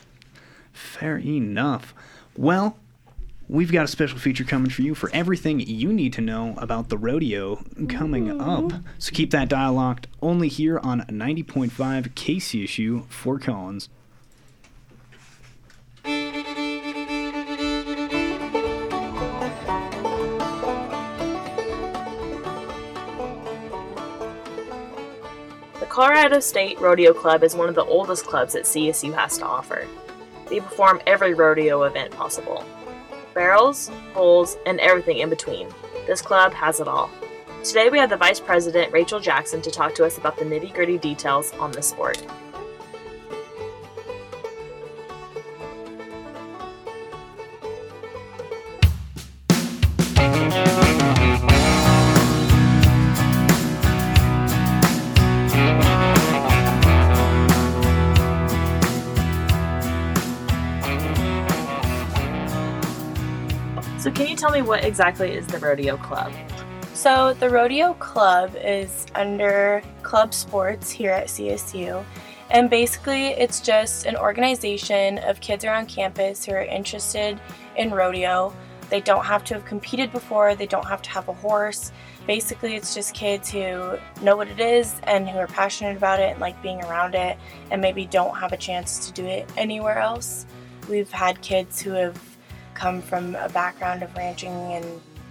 Fair 0.71 1.17
enough. 1.17 1.95
Well, 2.37 2.77
we've 3.51 3.71
got 3.71 3.83
a 3.83 3.87
special 3.87 4.17
feature 4.17 4.45
coming 4.45 4.71
for 4.71 4.81
you 4.81 4.95
for 4.95 5.09
everything 5.13 5.59
you 5.59 5.91
need 5.91 6.13
to 6.13 6.21
know 6.21 6.55
about 6.57 6.87
the 6.87 6.97
rodeo 6.97 7.61
coming 7.89 8.29
Ooh. 8.29 8.39
up. 8.39 8.71
So 8.97 9.11
keep 9.11 9.31
that 9.31 9.49
dial 9.49 9.73
locked 9.73 10.07
only 10.21 10.47
here 10.47 10.79
on 10.79 11.01
90.5 11.01 11.69
KCSU 12.13 13.05
Fort 13.07 13.41
Collins. 13.41 13.89
The 25.81 25.87
Colorado 25.89 26.39
State 26.39 26.79
Rodeo 26.79 27.13
Club 27.13 27.43
is 27.43 27.53
one 27.53 27.67
of 27.67 27.75
the 27.75 27.83
oldest 27.83 28.25
clubs 28.25 28.53
that 28.53 28.63
CSU 28.63 29.13
has 29.13 29.37
to 29.39 29.45
offer. 29.45 29.85
They 30.47 30.61
perform 30.61 31.01
every 31.05 31.33
rodeo 31.33 31.83
event 31.83 32.11
possible 32.11 32.65
barrels, 33.33 33.91
bulls, 34.13 34.57
and 34.65 34.79
everything 34.79 35.19
in 35.19 35.29
between. 35.29 35.67
This 36.07 36.21
club 36.21 36.53
has 36.53 36.79
it 36.79 36.87
all. 36.87 37.09
Today 37.63 37.89
we 37.89 37.99
have 37.99 38.09
the 38.09 38.17
Vice 38.17 38.39
President, 38.39 38.91
Rachel 38.91 39.19
Jackson, 39.19 39.61
to 39.61 39.69
talk 39.69 39.93
to 39.95 40.05
us 40.05 40.17
about 40.17 40.37
the 40.37 40.45
nitty 40.45 40.73
gritty 40.73 40.97
details 40.97 41.53
on 41.53 41.71
this 41.71 41.89
sport. 41.89 42.25
Tell 64.51 64.61
me 64.61 64.67
what 64.67 64.83
exactly 64.83 65.31
is 65.31 65.47
the 65.47 65.57
Rodeo 65.59 65.95
Club? 65.95 66.33
So, 66.93 67.33
the 67.35 67.49
Rodeo 67.49 67.93
Club 67.93 68.53
is 68.61 69.05
under 69.15 69.81
Club 70.03 70.33
Sports 70.33 70.91
here 70.91 71.11
at 71.11 71.27
CSU. 71.27 72.03
And 72.49 72.69
basically, 72.69 73.27
it's 73.27 73.61
just 73.61 74.05
an 74.05 74.17
organization 74.17 75.19
of 75.19 75.39
kids 75.39 75.63
around 75.63 75.87
campus 75.87 76.45
who 76.45 76.51
are 76.51 76.63
interested 76.63 77.39
in 77.77 77.91
rodeo. 77.91 78.53
They 78.89 78.99
don't 78.99 79.23
have 79.23 79.45
to 79.45 79.53
have 79.53 79.63
competed 79.63 80.11
before, 80.11 80.53
they 80.53 80.67
don't 80.67 80.85
have 80.85 81.01
to 81.03 81.09
have 81.11 81.29
a 81.29 81.33
horse. 81.33 81.93
Basically, 82.27 82.75
it's 82.75 82.93
just 82.93 83.13
kids 83.13 83.49
who 83.49 83.97
know 84.21 84.35
what 84.35 84.49
it 84.49 84.59
is 84.59 84.99
and 85.03 85.29
who 85.29 85.37
are 85.37 85.47
passionate 85.47 85.95
about 85.95 86.19
it 86.19 86.31
and 86.31 86.41
like 86.41 86.61
being 86.61 86.83
around 86.83 87.15
it 87.15 87.37
and 87.71 87.81
maybe 87.81 88.05
don't 88.05 88.37
have 88.37 88.51
a 88.51 88.57
chance 88.57 89.07
to 89.07 89.13
do 89.13 89.25
it 89.25 89.49
anywhere 89.55 89.99
else. 89.99 90.45
We've 90.89 91.09
had 91.09 91.41
kids 91.41 91.79
who 91.79 91.91
have 91.91 92.30
come 92.81 92.99
from 92.99 93.35
a 93.35 93.47
background 93.49 94.01
of 94.01 94.11
ranching 94.17 94.51
and 94.51 94.83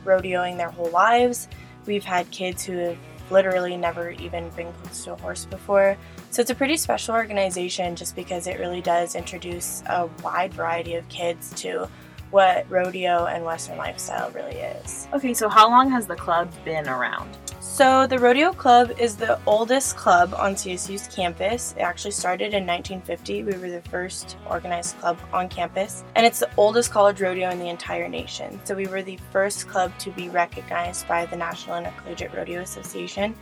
rodeoing 0.04 0.57
their 0.57 0.71
whole 0.71 0.90
lives. 0.90 1.49
We've 1.85 2.04
had 2.04 2.30
kids 2.30 2.64
who 2.64 2.76
have 2.76 2.99
literally 3.28 3.76
never 3.76 4.11
even 4.11 4.50
been 4.50 4.73
close 4.73 5.04
to 5.04 5.14
a 5.14 5.16
horse 5.16 5.47
before. 5.47 5.97
So 6.30 6.42
it's 6.42 6.50
a 6.50 6.54
pretty 6.54 6.76
special 6.76 7.12
organization 7.12 7.97
just 7.97 8.14
because 8.14 8.47
it 8.47 8.61
really 8.61 8.80
does 8.80 9.16
introduce 9.16 9.83
a 9.88 10.09
wide 10.23 10.54
variety 10.54 10.95
of 10.95 11.09
kids 11.09 11.52
to 11.62 11.88
what 12.30 12.71
rodeo 12.71 13.26
and 13.26 13.45
Western 13.45 13.78
lifestyle 13.78 14.30
really 14.30 14.57
is. 14.57 15.09
Okay, 15.12 15.35
so 15.35 15.49
how 15.49 15.69
long 15.69 15.90
has 15.90 16.07
the 16.07 16.14
club 16.14 16.52
been 16.64 16.88
around? 16.88 17.37
So, 17.62 18.07
the 18.07 18.19
Rodeo 18.19 18.55
Club 18.55 18.90
is 18.99 19.17
the 19.17 19.38
oldest 19.45 19.95
club 19.95 20.33
on 20.38 20.55
CSU's 20.55 21.07
campus. 21.14 21.75
It 21.76 21.83
actually 21.83 22.12
started 22.12 22.55
in 22.55 22.67
1950. 22.67 23.43
We 23.43 23.52
were 23.59 23.69
the 23.69 23.83
first 23.90 24.38
organized 24.49 24.99
club 24.99 25.19
on 25.31 25.50
campus, 25.50 26.02
and 26.17 26.25
it's 26.25 26.38
the 26.38 26.49
oldest 26.57 26.90
college 26.90 27.21
rodeo 27.21 27.50
in 27.50 27.59
the 27.59 27.69
entire 27.69 28.09
nation. 28.09 28.59
So, 28.64 28.75
we 28.75 28.87
were 28.87 29.02
the 29.02 29.19
first 29.31 29.69
club 29.69 29.93
to 29.99 30.11
be 30.12 30.31
recognized 30.31 31.07
by 31.07 31.26
the 31.26 31.37
National 31.37 31.76
Intercollegiate 31.76 32.33
Rodeo 32.33 32.62
Association, 32.62 33.35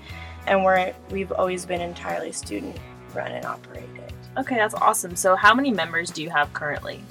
and 0.48 0.64
we're, 0.64 0.92
we've 1.10 1.30
always 1.30 1.64
been 1.64 1.80
entirely 1.80 2.32
student 2.32 2.76
run 3.14 3.30
and 3.30 3.44
operated. 3.44 4.12
Okay, 4.36 4.56
that's 4.56 4.74
awesome. 4.74 5.14
So, 5.14 5.36
how 5.36 5.54
many 5.54 5.70
members 5.70 6.10
do 6.10 6.24
you 6.24 6.30
have 6.30 6.52
currently? 6.52 7.04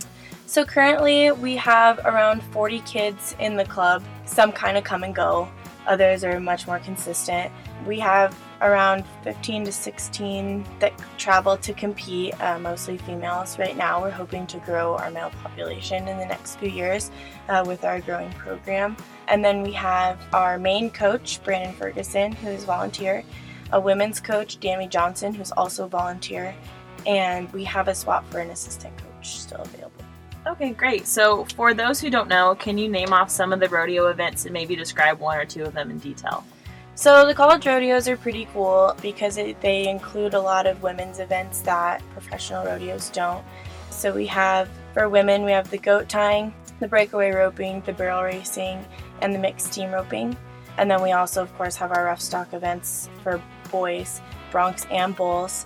So, 0.45 0.65
currently, 0.65 1.31
we 1.31 1.55
have 1.55 1.99
around 1.99 2.43
40 2.51 2.79
kids 2.81 3.33
in 3.39 3.55
the 3.55 3.65
club. 3.65 4.03
Some 4.25 4.51
kind 4.51 4.77
of 4.77 4.83
come 4.83 5.03
and 5.03 5.15
go 5.15 5.49
others 5.88 6.24
are 6.24 6.39
much 6.39 6.67
more 6.67 6.79
consistent. 6.79 7.51
We 7.86 8.00
have 8.00 8.38
around 8.62 9.06
15 9.24 9.65
to 9.65 9.72
16 9.72 10.65
that 10.79 10.94
travel 11.17 11.58
to 11.58 11.74
compete, 11.74 12.39
uh, 12.41 12.60
mostly 12.60 12.98
females. 12.98 13.58
Right 13.58 13.77
now, 13.77 14.01
we're 14.01 14.12
hoping 14.12 14.48
to 14.48 14.58
grow 14.60 14.96
our 14.96 15.10
male 15.12 15.32
population 15.41 16.08
in 16.08 16.17
the 16.17 16.25
next 16.25 16.56
few 16.56 16.70
years 16.70 17.12
uh, 17.50 17.63
with 17.65 17.84
our 17.86 18.01
growing 18.01 18.32
program. 18.34 18.98
And 19.27 19.44
then 19.44 19.62
we 19.62 19.72
have 19.74 20.20
our 20.34 20.58
main 20.58 20.89
coach, 20.89 21.44
Brandon 21.44 21.74
Ferguson, 21.74 22.32
who 22.34 22.50
is 22.50 22.63
volunteer, 22.63 23.24
a 23.72 23.79
women's 23.79 24.20
coach, 24.20 24.60
Dammy 24.60 24.88
Johnson, 24.88 25.34
who's 25.34 25.51
also 25.51 25.88
volunteer, 25.88 26.56
and 27.06 27.51
we 27.53 27.63
have 27.63 27.88
a 27.88 27.96
swap 27.96 28.29
for 28.32 28.39
an 28.39 28.50
assistant 28.50 28.96
coach 28.98 29.39
still 29.39 29.62
available. 29.62 29.96
Okay, 30.47 30.71
great. 30.71 31.05
So, 31.07 31.43
for 31.55 31.73
those 31.73 31.99
who 31.99 32.09
don't 32.09 32.29
know, 32.29 32.55
can 32.55 32.77
you 32.77 32.87
name 32.87 33.11
off 33.11 33.29
some 33.29 33.51
of 33.51 33.59
the 33.59 33.67
rodeo 33.67 34.07
events 34.07 34.45
and 34.45 34.53
maybe 34.53 34.77
describe 34.77 35.19
one 35.19 35.37
or 35.37 35.43
two 35.43 35.63
of 35.63 35.73
them 35.73 35.91
in 35.91 35.99
detail? 35.99 36.45
So, 36.95 37.27
the 37.27 37.33
college 37.33 37.65
rodeos 37.65 38.07
are 38.07 38.15
pretty 38.15 38.47
cool 38.53 38.95
because 39.01 39.37
it, 39.37 39.59
they 39.59 39.89
include 39.89 40.35
a 40.35 40.39
lot 40.39 40.65
of 40.65 40.81
women's 40.81 41.19
events 41.19 41.59
that 41.61 42.01
professional 42.11 42.65
rodeos 42.65 43.09
don't. 43.09 43.43
So, 43.89 44.13
we 44.13 44.25
have 44.27 44.69
for 44.93 45.09
women, 45.09 45.43
we 45.43 45.51
have 45.51 45.69
the 45.69 45.79
goat 45.79 46.07
tying, 46.07 46.53
the 46.79 46.87
breakaway 46.87 47.31
roping, 47.31 47.81
the 47.81 47.91
barrel 47.91 48.23
racing, 48.23 48.85
and 49.21 49.35
the 49.35 49.39
mixed 49.39 49.73
team 49.73 49.91
roping. 49.91 50.37
And 50.77 50.89
then 50.89 51.01
we 51.01 51.11
also, 51.11 51.41
of 51.41 51.53
course, 51.57 51.75
have 51.75 51.91
our 51.91 52.05
rough 52.05 52.21
stock 52.21 52.53
events 52.53 53.09
for 53.21 53.41
boys, 53.69 54.21
broncs, 54.51 54.89
and 54.91 55.13
bulls 55.13 55.65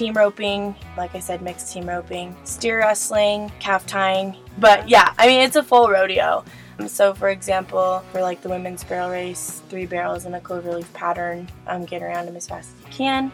team 0.00 0.14
roping, 0.14 0.74
like 0.96 1.14
I 1.14 1.18
said, 1.18 1.42
mixed 1.42 1.74
team 1.74 1.86
roping, 1.86 2.34
steer 2.44 2.78
wrestling, 2.78 3.52
calf 3.58 3.86
tying. 3.86 4.34
But 4.56 4.88
yeah, 4.88 5.12
I 5.18 5.26
mean, 5.26 5.42
it's 5.42 5.56
a 5.56 5.62
full 5.62 5.90
rodeo. 5.90 6.42
Um, 6.78 6.88
so, 6.88 7.12
for 7.12 7.28
example, 7.28 8.02
for 8.10 8.22
like 8.22 8.40
the 8.40 8.48
women's 8.48 8.82
barrel 8.82 9.10
race, 9.10 9.60
three 9.68 9.84
barrels 9.84 10.24
in 10.24 10.32
a 10.32 10.40
cloverleaf 10.40 10.90
pattern, 10.94 11.50
um, 11.66 11.84
get 11.84 12.02
around 12.02 12.24
them 12.24 12.34
as 12.34 12.48
fast 12.48 12.70
as 12.78 12.86
you 12.86 12.90
can. 12.90 13.30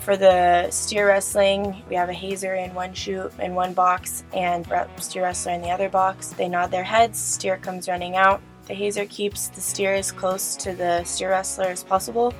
For 0.00 0.16
the 0.16 0.70
steer 0.70 1.06
wrestling, 1.06 1.82
we 1.90 1.96
have 1.96 2.08
a 2.08 2.14
hazer 2.14 2.54
in 2.54 2.72
one 2.72 2.94
chute 2.94 3.32
in 3.38 3.54
one 3.54 3.74
box 3.74 4.24
and 4.32 4.66
steer 4.98 5.24
wrestler 5.24 5.52
in 5.52 5.60
the 5.60 5.70
other 5.70 5.90
box. 5.90 6.30
They 6.30 6.48
nod 6.48 6.70
their 6.70 6.84
heads, 6.84 7.18
steer 7.18 7.58
comes 7.58 7.88
running 7.88 8.16
out. 8.16 8.40
The 8.68 8.74
hazer 8.74 9.04
keeps 9.04 9.48
the 9.48 9.60
steer 9.60 9.92
as 9.92 10.10
close 10.10 10.56
to 10.56 10.72
the 10.74 11.04
steer 11.04 11.28
wrestler 11.28 11.66
as 11.66 11.84
possible 11.84 12.32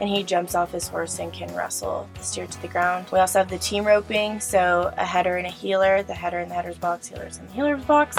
and 0.00 0.08
he 0.08 0.22
jumps 0.22 0.54
off 0.54 0.72
his 0.72 0.88
horse 0.88 1.18
and 1.18 1.32
can 1.32 1.54
wrestle 1.54 2.08
the 2.14 2.22
steer 2.22 2.46
to 2.46 2.62
the 2.62 2.68
ground. 2.68 3.06
We 3.12 3.18
also 3.18 3.38
have 3.38 3.50
the 3.50 3.58
team 3.58 3.84
roping, 3.86 4.40
so 4.40 4.92
a 4.96 5.04
header 5.04 5.36
and 5.36 5.46
a 5.46 5.50
heeler, 5.50 6.02
the 6.02 6.14
header 6.14 6.40
in 6.40 6.48
the 6.48 6.54
header's 6.54 6.78
box, 6.78 7.08
heelers 7.08 7.38
in 7.38 7.46
the 7.46 7.52
heeler's 7.52 7.84
box. 7.84 8.16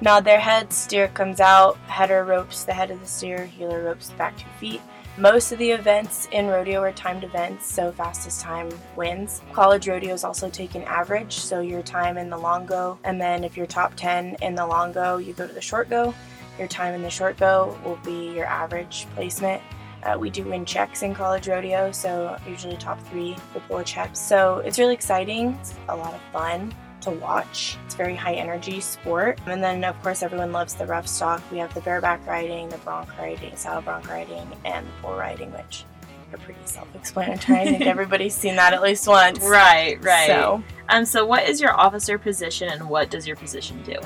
Nod 0.00 0.24
their 0.24 0.40
heads, 0.40 0.76
steer 0.76 1.08
comes 1.08 1.40
out, 1.40 1.76
header 1.86 2.24
ropes 2.24 2.64
the 2.64 2.74
head 2.74 2.90
of 2.90 3.00
the 3.00 3.06
steer, 3.06 3.46
heeler 3.46 3.82
ropes 3.82 4.08
the 4.08 4.16
back 4.16 4.36
two 4.36 4.44
feet. 4.60 4.82
Most 5.18 5.50
of 5.50 5.58
the 5.58 5.70
events 5.70 6.28
in 6.30 6.46
rodeo 6.46 6.82
are 6.82 6.92
timed 6.92 7.24
events, 7.24 7.72
so 7.72 7.90
fastest 7.90 8.42
time 8.42 8.68
wins. 8.96 9.40
College 9.54 9.88
rodeos 9.88 10.24
also 10.24 10.50
take 10.50 10.74
an 10.74 10.82
average, 10.82 11.32
so 11.32 11.60
your 11.60 11.80
time 11.80 12.18
in 12.18 12.28
the 12.28 12.36
long 12.36 12.66
go, 12.66 12.98
and 13.04 13.18
then 13.18 13.42
if 13.42 13.56
you're 13.56 13.64
top 13.64 13.94
10 13.96 14.36
in 14.42 14.54
the 14.54 14.66
long 14.66 14.92
go, 14.92 15.16
you 15.16 15.32
go 15.32 15.46
to 15.46 15.54
the 15.54 15.60
short 15.62 15.88
go. 15.88 16.14
Your 16.58 16.68
time 16.68 16.92
in 16.92 17.00
the 17.00 17.08
short 17.08 17.38
go 17.38 17.78
will 17.82 17.98
be 18.04 18.34
your 18.34 18.44
average 18.44 19.06
placement. 19.14 19.62
Uh, 20.06 20.16
we 20.16 20.30
do 20.30 20.44
win 20.44 20.64
checks 20.64 21.02
in 21.02 21.12
college 21.12 21.48
rodeo, 21.48 21.90
so 21.90 22.36
usually 22.48 22.76
top 22.76 23.00
three 23.08 23.36
will 23.52 23.60
pull 23.62 23.78
a 23.78 23.84
check. 23.84 24.14
So 24.14 24.58
it's 24.58 24.78
really 24.78 24.94
exciting. 24.94 25.58
It's 25.60 25.74
a 25.88 25.96
lot 25.96 26.14
of 26.14 26.20
fun 26.32 26.72
to 27.00 27.10
watch. 27.10 27.76
It's 27.86 27.94
very 27.94 28.14
high 28.14 28.34
energy 28.34 28.80
sport. 28.80 29.40
And 29.46 29.62
then 29.62 29.82
of 29.82 30.00
course 30.02 30.22
everyone 30.22 30.52
loves 30.52 30.74
the 30.74 30.86
rough 30.86 31.08
stock. 31.08 31.42
We 31.50 31.58
have 31.58 31.74
the 31.74 31.80
bareback 31.80 32.24
riding, 32.26 32.68
the 32.68 32.78
bronc 32.78 33.16
riding, 33.18 33.56
saddle 33.56 33.82
bronc 33.82 34.08
riding, 34.08 34.46
and 34.64 34.86
the 34.86 34.90
bull 35.02 35.16
riding, 35.16 35.52
which 35.52 35.84
are 36.32 36.38
pretty 36.38 36.60
self-explanatory. 36.64 37.58
I 37.58 37.64
think 37.64 37.82
everybody's 37.86 38.34
seen 38.34 38.56
that 38.56 38.72
at 38.72 38.82
least 38.82 39.08
once. 39.08 39.40
Right, 39.40 40.02
right. 40.04 40.28
So, 40.28 40.62
um, 40.88 41.04
so 41.04 41.26
what 41.26 41.48
is 41.48 41.60
your 41.60 41.72
officer 41.72 42.16
position 42.16 42.68
and 42.68 42.88
what 42.88 43.10
does 43.10 43.26
your 43.26 43.36
position 43.36 43.82
do? 43.82 43.96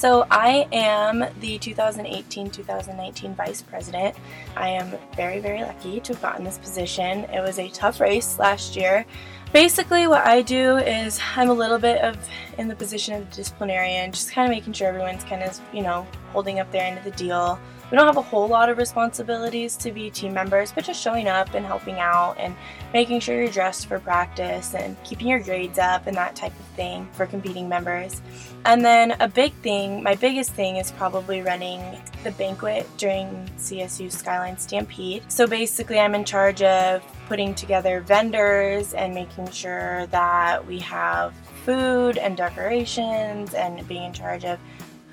So, 0.00 0.26
I 0.30 0.66
am 0.72 1.26
the 1.40 1.58
2018 1.58 2.48
2019 2.48 3.34
Vice 3.34 3.60
President. 3.60 4.16
I 4.56 4.70
am 4.70 4.94
very, 5.14 5.40
very 5.40 5.60
lucky 5.60 6.00
to 6.00 6.14
have 6.14 6.22
gotten 6.22 6.42
this 6.42 6.56
position. 6.56 7.24
It 7.24 7.42
was 7.42 7.58
a 7.58 7.68
tough 7.68 8.00
race 8.00 8.38
last 8.38 8.76
year. 8.76 9.04
Basically, 9.52 10.06
what 10.06 10.26
I 10.26 10.40
do 10.40 10.78
is 10.78 11.20
I'm 11.36 11.50
a 11.50 11.52
little 11.52 11.76
bit 11.76 12.00
of 12.00 12.16
in 12.56 12.66
the 12.66 12.74
position 12.74 13.12
of 13.14 13.30
disciplinarian, 13.30 14.10
just 14.10 14.32
kind 14.32 14.50
of 14.50 14.56
making 14.56 14.72
sure 14.72 14.88
everyone's 14.88 15.22
kind 15.24 15.42
of, 15.42 15.60
you 15.70 15.82
know, 15.82 16.06
holding 16.32 16.60
up 16.60 16.72
their 16.72 16.86
end 16.86 16.96
of 16.96 17.04
the 17.04 17.10
deal. 17.10 17.60
We 17.90 17.96
don't 17.96 18.06
have 18.06 18.16
a 18.16 18.22
whole 18.22 18.46
lot 18.46 18.68
of 18.68 18.78
responsibilities 18.78 19.76
to 19.78 19.90
be 19.90 20.10
team 20.10 20.32
members, 20.32 20.70
but 20.70 20.84
just 20.84 21.02
showing 21.02 21.26
up 21.26 21.54
and 21.54 21.66
helping 21.66 21.98
out 21.98 22.36
and 22.38 22.54
making 22.94 23.18
sure 23.18 23.34
you're 23.34 23.50
dressed 23.50 23.86
for 23.86 23.98
practice 23.98 24.74
and 24.74 24.96
keeping 25.02 25.26
your 25.26 25.40
grades 25.40 25.76
up 25.76 26.06
and 26.06 26.16
that 26.16 26.36
type 26.36 26.52
of 26.52 26.66
thing 26.76 27.08
for 27.12 27.26
competing 27.26 27.68
members. 27.68 28.22
And 28.64 28.84
then 28.84 29.16
a 29.18 29.26
big 29.26 29.52
thing, 29.54 30.04
my 30.04 30.14
biggest 30.14 30.52
thing 30.52 30.76
is 30.76 30.92
probably 30.92 31.42
running 31.42 32.00
the 32.22 32.30
banquet 32.32 32.86
during 32.96 33.50
CSU 33.58 34.12
Skyline 34.12 34.56
Stampede. 34.56 35.24
So 35.26 35.48
basically, 35.48 35.98
I'm 35.98 36.14
in 36.14 36.24
charge 36.24 36.62
of 36.62 37.02
putting 37.26 37.56
together 37.56 38.02
vendors 38.02 38.94
and 38.94 39.12
making 39.14 39.50
sure 39.50 40.06
that 40.06 40.64
we 40.64 40.78
have 40.78 41.34
food 41.64 42.18
and 42.18 42.36
decorations 42.36 43.54
and 43.54 43.86
being 43.88 44.04
in 44.04 44.12
charge 44.12 44.44
of 44.44 44.60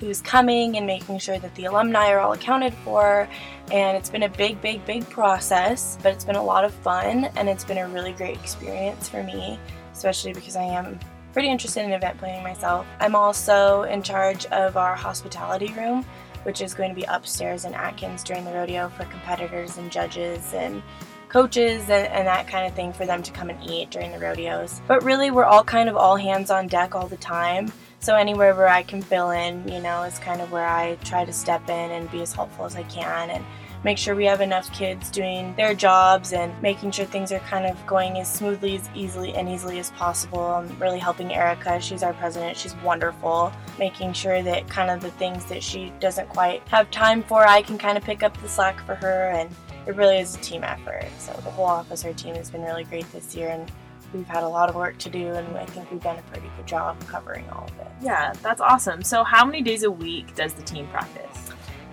who's 0.00 0.20
coming 0.20 0.76
and 0.76 0.86
making 0.86 1.18
sure 1.18 1.38
that 1.38 1.54
the 1.54 1.66
alumni 1.66 2.10
are 2.10 2.20
all 2.20 2.32
accounted 2.32 2.74
for. 2.84 3.28
And 3.72 3.96
it's 3.96 4.10
been 4.10 4.22
a 4.22 4.28
big, 4.28 4.60
big, 4.60 4.84
big 4.86 5.08
process, 5.10 5.98
but 6.02 6.12
it's 6.12 6.24
been 6.24 6.36
a 6.36 6.42
lot 6.42 6.64
of 6.64 6.72
fun 6.72 7.26
and 7.36 7.48
it's 7.48 7.64
been 7.64 7.78
a 7.78 7.88
really 7.88 8.12
great 8.12 8.36
experience 8.36 9.08
for 9.08 9.22
me, 9.22 9.58
especially 9.92 10.32
because 10.32 10.56
I 10.56 10.64
am 10.64 10.98
pretty 11.32 11.48
interested 11.48 11.84
in 11.84 11.92
event 11.92 12.18
planning 12.18 12.42
myself. 12.42 12.86
I'm 13.00 13.14
also 13.14 13.82
in 13.82 14.02
charge 14.02 14.46
of 14.46 14.76
our 14.76 14.94
hospitality 14.94 15.72
room, 15.74 16.04
which 16.44 16.60
is 16.60 16.74
going 16.74 16.90
to 16.90 16.96
be 16.96 17.04
upstairs 17.04 17.64
in 17.64 17.74
Atkins 17.74 18.24
during 18.24 18.44
the 18.44 18.52
rodeo 18.52 18.88
for 18.88 19.04
competitors 19.04 19.76
and 19.78 19.90
judges 19.90 20.54
and 20.54 20.82
coaches 21.28 21.82
and, 21.90 22.06
and, 22.08 22.26
that 22.26 22.48
kind 22.48 22.66
of 22.66 22.74
thing 22.74 22.92
for 22.92 23.04
them 23.04 23.22
to 23.22 23.30
come 23.32 23.50
and 23.50 23.70
eat 23.70 23.90
during 23.90 24.10
the 24.12 24.18
rodeos. 24.18 24.80
But 24.88 25.04
really, 25.04 25.30
we're 25.30 25.44
all 25.44 25.62
kind 25.62 25.88
of 25.88 25.96
all 25.96 26.16
hands 26.16 26.50
on 26.50 26.68
deck 26.68 26.94
all 26.94 27.06
the 27.06 27.18
time. 27.18 27.70
So 28.00 28.14
anywhere 28.14 28.54
where 28.54 28.68
I 28.68 28.82
can 28.82 29.02
fill 29.02 29.30
in, 29.30 29.66
you 29.68 29.80
know, 29.80 30.02
is 30.04 30.18
kind 30.18 30.40
of 30.40 30.52
where 30.52 30.66
I 30.66 30.96
try 31.04 31.24
to 31.24 31.32
step 31.32 31.68
in 31.68 31.90
and 31.90 32.10
be 32.10 32.22
as 32.22 32.32
helpful 32.32 32.64
as 32.64 32.76
I 32.76 32.84
can 32.84 33.30
and 33.30 33.44
make 33.84 33.98
sure 33.98 34.14
we 34.14 34.24
have 34.24 34.40
enough 34.40 34.72
kids 34.72 35.10
doing 35.10 35.54
their 35.56 35.74
jobs 35.74 36.32
and 36.32 36.52
making 36.62 36.90
sure 36.90 37.04
things 37.04 37.30
are 37.32 37.38
kind 37.40 37.66
of 37.66 37.86
going 37.86 38.18
as 38.18 38.32
smoothly 38.32 38.76
as 38.76 38.88
easily 38.94 39.34
and 39.34 39.48
easily 39.48 39.78
as 39.78 39.90
possible. 39.92 40.40
I'm 40.40 40.78
really 40.78 40.98
helping 40.98 41.32
Erica. 41.32 41.80
She's 41.80 42.02
our 42.02 42.12
president. 42.14 42.56
She's 42.56 42.74
wonderful. 42.76 43.52
Making 43.78 44.12
sure 44.12 44.42
that 44.42 44.68
kind 44.68 44.90
of 44.90 45.00
the 45.00 45.10
things 45.12 45.44
that 45.46 45.62
she 45.62 45.92
doesn't 46.00 46.28
quite 46.28 46.66
have 46.68 46.90
time 46.90 47.22
for, 47.22 47.46
I 47.46 47.62
can 47.62 47.78
kind 47.78 47.96
of 47.96 48.04
pick 48.04 48.22
up 48.22 48.36
the 48.40 48.48
slack 48.48 48.84
for 48.84 48.94
her 48.96 49.30
and 49.30 49.50
it 49.86 49.96
really 49.96 50.18
is 50.18 50.36
a 50.36 50.40
team 50.40 50.64
effort. 50.64 51.08
So 51.18 51.32
the 51.44 51.50
whole 51.50 51.66
officer 51.66 52.12
team 52.12 52.34
has 52.34 52.50
been 52.50 52.62
really 52.62 52.84
great 52.84 53.10
this 53.12 53.34
year 53.34 53.48
and 53.48 53.70
we've 54.12 54.26
had 54.26 54.42
a 54.42 54.48
lot 54.48 54.68
of 54.68 54.74
work 54.74 54.98
to 54.98 55.10
do 55.10 55.32
and 55.32 55.56
I 55.56 55.64
think 55.66 55.90
we've 55.90 56.02
done 56.02 56.18
a 56.18 56.22
pretty 56.22 56.50
good 56.56 56.66
job 56.66 56.98
covering 57.06 57.48
all 57.50 57.64
of 57.64 57.78
it. 57.78 57.88
Yeah, 58.00 58.32
that's 58.42 58.60
awesome. 58.60 59.02
So 59.02 59.24
how 59.24 59.44
many 59.44 59.62
days 59.62 59.82
a 59.82 59.90
week 59.90 60.34
does 60.34 60.54
the 60.54 60.62
team 60.62 60.86
practice? 60.88 61.47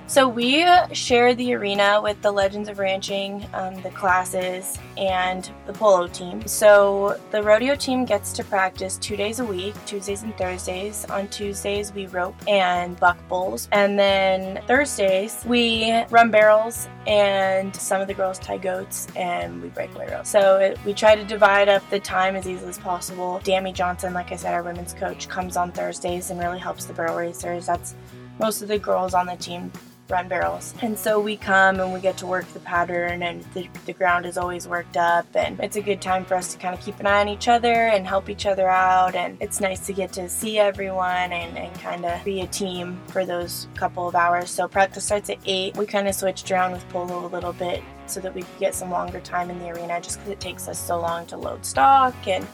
So 0.08 0.30
we 0.30 0.64
share 0.94 1.34
the 1.34 1.56
arena 1.56 2.00
with 2.00 2.22
the 2.22 2.32
Legends 2.32 2.70
of 2.70 2.78
Ranching, 2.78 3.44
um, 3.56 3.82
the 3.82 3.90
classes, 3.90 4.78
and 4.98 5.50
the 5.66 5.74
polo 5.74 6.08
team. 6.08 6.46
So 6.46 7.20
the 7.32 7.42
rodeo 7.42 7.76
team 7.76 8.06
gets 8.06 8.32
to 8.34 8.44
practice 8.44 8.98
two 9.00 9.18
days 9.18 9.40
a 9.40 9.46
week, 9.46 9.74
Tuesdays 9.88 10.22
and 10.22 10.38
Thursdays. 10.38 11.06
On 11.06 11.28
Tuesdays 11.30 11.92
we 11.92 12.06
rope 12.06 12.36
and 12.48 13.00
buck 13.00 13.18
bulls, 13.28 13.68
and 13.72 13.98
then 13.98 14.62
Thursdays 14.68 15.44
we 15.44 15.92
run 16.12 16.30
barrels, 16.30 16.88
and 17.08 17.76
some 17.76 18.00
of 18.00 18.08
the 18.08 18.14
girls 18.14 18.38
tie 18.38 18.60
goats, 18.60 19.08
and 19.16 19.60
we 19.60 19.70
break 19.70 19.94
away 19.96 20.08
ropes. 20.12 20.30
So 20.30 20.58
it, 20.58 20.78
we 20.86 20.94
try 20.94 21.16
to 21.16 21.24
divide 21.24 21.68
up 21.68 21.88
the 21.90 22.00
time 22.00 22.36
as 22.36 22.48
easily 22.48 22.70
as 22.70 22.78
possible. 22.78 23.42
Dammy 23.44 23.74
Johnson, 23.74 24.14
like 24.14 24.32
I 24.32 24.36
said, 24.36 24.54
our 24.54 24.62
women's 24.62 24.94
coach, 24.94 25.28
comes 25.28 25.58
on 25.58 25.72
Thursdays 25.72 26.30
and 26.30 26.40
really 26.40 26.60
helps 26.60 26.86
the 26.86 26.94
barrel 26.94 27.18
racers. 27.18 27.66
That's 27.66 27.96
most 28.40 28.62
of 28.62 28.68
the 28.68 28.78
girls 28.78 29.16
on 29.16 29.26
the 29.26 29.36
team 29.38 29.72
run 30.10 30.28
barrels. 30.28 30.74
And 30.82 30.98
so 30.98 31.20
we 31.20 31.38
come 31.38 31.80
and 31.80 31.94
we 31.94 32.00
get 32.00 32.18
to 32.18 32.26
work 32.26 32.48
the 32.54 32.60
pattern, 32.60 33.24
and 33.24 33.44
the, 33.54 33.68
the 33.86 33.94
ground 33.94 34.26
is 34.26 34.38
always 34.38 34.68
worked 34.68 34.98
up. 34.98 35.26
And 35.36 35.60
it's 35.60 35.76
a 35.76 35.82
good 35.82 36.02
time 36.02 36.26
for 36.26 36.36
us 36.36 36.54
to 36.54 36.60
kind 36.60 36.74
of 36.74 36.82
keep 36.84 37.00
an 37.00 37.08
eye 37.08 37.22
on 37.22 37.28
each 37.28 37.48
other 37.48 37.74
and 37.74 38.06
help 38.06 38.30
each 38.30 38.46
other 38.46 38.70
out. 38.70 39.16
And 39.16 39.38
it's 39.42 39.60
nice 39.60 39.86
to 39.88 39.94
get 39.94 40.14
to 40.14 40.30
see 40.30 40.60
everyone 40.60 41.32
and, 41.32 41.58
and 41.58 41.74
kind 41.80 42.06
of 42.06 42.24
be 42.24 42.42
a 42.42 42.48
team 42.48 43.02
for 43.08 43.26
those 43.26 43.68
couple 43.76 44.08
of 44.08 44.16
hours. 44.16 44.50
So 44.50 44.68
practice 44.68 45.06
starts 45.06 45.30
at 45.30 45.40
8. 45.46 45.78
We 45.78 45.86
kind 45.86 46.08
of 46.08 46.16
switched 46.16 46.52
around 46.52 46.74
with 46.74 46.88
polo 46.90 47.26
a 47.26 47.28
little 47.28 47.54
bit 47.54 47.84
so 48.08 48.20
that 48.20 48.34
we 48.34 48.42
could 48.42 48.60
get 48.60 48.76
some 48.76 48.92
longer 48.92 49.20
time 49.20 49.50
in 49.50 49.60
the 49.60 49.70
arena 49.70 50.00
just 50.00 50.20
because 50.20 50.32
it 50.32 50.40
takes 50.40 50.68
us 50.68 50.80
so 50.80 51.00
long 51.00 51.26
to 51.28 51.38
load 51.38 51.66
stock 51.66 52.16
and 52.28 52.46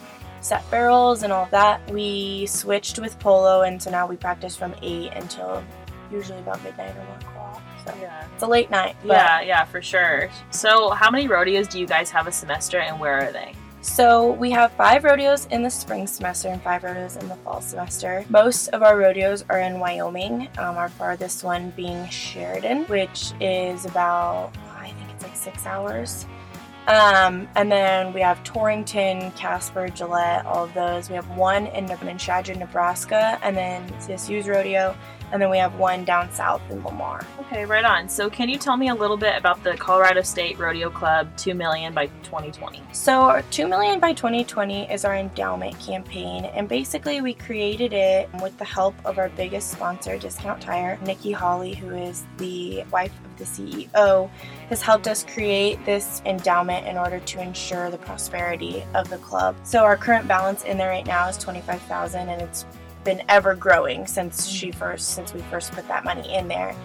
set 0.41 0.69
barrels 0.71 1.23
and 1.23 1.31
all 1.31 1.47
that. 1.51 1.89
We 1.91 2.45
switched 2.47 2.99
with 2.99 3.17
polo, 3.19 3.61
and 3.61 3.81
so 3.81 3.91
now 3.91 4.07
we 4.07 4.15
practice 4.15 4.55
from 4.55 4.73
8 4.81 5.11
until 5.13 5.63
usually 6.11 6.39
about 6.39 6.63
midnight 6.63 6.95
or 6.95 7.05
1 7.05 7.21
o'clock. 7.21 7.40
So 7.85 7.93
Yeah. 8.01 8.23
it's 8.33 8.43
a 8.43 8.47
late 8.47 8.69
night. 8.69 8.95
But 9.01 9.13
Yeah, 9.17 9.41
yeah, 9.41 9.65
for 9.65 9.81
sure. 9.81 10.29
So, 10.51 10.89
how 10.91 11.09
many 11.09 11.27
rodeos 11.27 11.67
do 11.67 11.79
you 11.79 11.87
guys 11.87 12.09
have 12.11 12.27
a 12.27 12.31
semester 12.31 12.79
and 12.79 12.99
where 12.99 13.19
are 13.27 13.31
they? 13.31 13.53
So 13.83 14.33
we 14.33 14.51
have 14.51 14.71
five 14.73 15.03
rodeos 15.03 15.47
in 15.47 15.63
the 15.63 15.69
spring 15.71 16.05
semester 16.05 16.49
and 16.49 16.61
five 16.61 16.83
rodeos 16.83 17.15
in 17.15 17.27
the 17.27 17.35
fall 17.37 17.61
semester. 17.61 18.23
Most 18.29 18.67
of 18.69 18.83
our 18.83 18.95
rodeos 18.95 19.43
are 19.49 19.59
in 19.59 19.79
Wyoming. 19.79 20.47
Um, 20.59 20.77
our 20.77 20.87
farthest 20.89 21.43
one 21.43 21.71
being 21.71 22.07
Sheridan, 22.09 22.83
which 22.85 23.31
is 23.41 23.85
about 23.85 24.51
I 24.79 24.89
think 24.91 25.09
it's 25.15 25.23
like 25.23 25.35
six 25.35 25.65
hours. 25.65 26.27
Um, 26.87 27.47
and 27.55 27.71
then 27.71 28.11
we 28.13 28.21
have 28.21 28.43
Torrington, 28.43 29.31
Casper, 29.31 29.87
Gillette, 29.89 30.45
all 30.45 30.63
of 30.65 30.73
those. 30.73 31.09
We 31.09 31.15
have 31.15 31.29
one 31.37 31.67
in, 31.67 31.89
in 31.89 32.59
Nebraska, 32.59 33.39
and 33.43 33.55
then 33.55 33.87
CSU's 33.99 34.47
rodeo, 34.47 34.95
and 35.31 35.41
then 35.41 35.49
we 35.49 35.57
have 35.57 35.75
one 35.75 36.03
down 36.05 36.31
south 36.31 36.61
in 36.69 36.83
Lamar. 36.83 37.25
Okay, 37.41 37.65
right 37.65 37.85
on. 37.85 38.09
So, 38.09 38.29
can 38.29 38.49
you 38.49 38.57
tell 38.57 38.77
me 38.77 38.89
a 38.89 38.95
little 38.95 39.17
bit 39.17 39.35
about 39.37 39.63
the 39.63 39.75
Colorado 39.77 40.21
State 40.21 40.57
Rodeo 40.59 40.89
Club 40.89 41.35
2 41.37 41.53
million 41.53 41.93
by 41.93 42.07
2020? 42.23 42.81
So, 42.91 43.21
our 43.21 43.41
2 43.43 43.67
million 43.67 43.99
by 43.99 44.13
2020 44.13 44.91
is 44.91 45.05
our 45.05 45.15
endowment 45.15 45.79
campaign, 45.79 46.45
and 46.45 46.67
basically, 46.67 47.21
we 47.21 47.33
created 47.33 47.93
it 47.93 48.29
with 48.41 48.57
the 48.57 48.65
help 48.65 48.95
of 49.05 49.17
our 49.17 49.29
biggest 49.29 49.71
sponsor, 49.71 50.17
Discount 50.17 50.61
Tire. 50.61 50.99
Nikki 51.05 51.31
Hawley, 51.31 51.73
who 51.73 51.95
is 51.95 52.25
the 52.37 52.83
wife 52.91 53.13
of 53.25 53.37
the 53.37 53.45
CEO, 53.45 54.29
has 54.69 54.81
helped 54.81 55.07
us 55.07 55.23
create 55.23 55.83
this 55.85 56.21
endowment 56.25 56.87
in 56.87 56.97
order 56.97 57.19
to 57.19 57.41
ensure 57.41 57.89
the 57.89 57.97
prosperity 57.97 58.83
of 58.93 59.09
the 59.09 59.17
club. 59.17 59.55
So, 59.63 59.83
our 59.83 59.97
current 59.97 60.27
balance 60.27 60.63
in 60.63 60.77
there 60.77 60.89
right 60.89 61.05
now 61.05 61.27
is 61.27 61.37
25,000, 61.37 62.29
and 62.29 62.41
it's 62.41 62.65
been 63.03 63.21
ever 63.29 63.55
growing 63.55 64.05
since 64.07 64.47
she 64.47 64.71
first 64.71 65.09
since 65.09 65.33
we 65.33 65.41
first 65.43 65.71
put 65.71 65.87
that 65.87 66.03
money 66.03 66.33
in 66.33 66.47
there. 66.47 66.75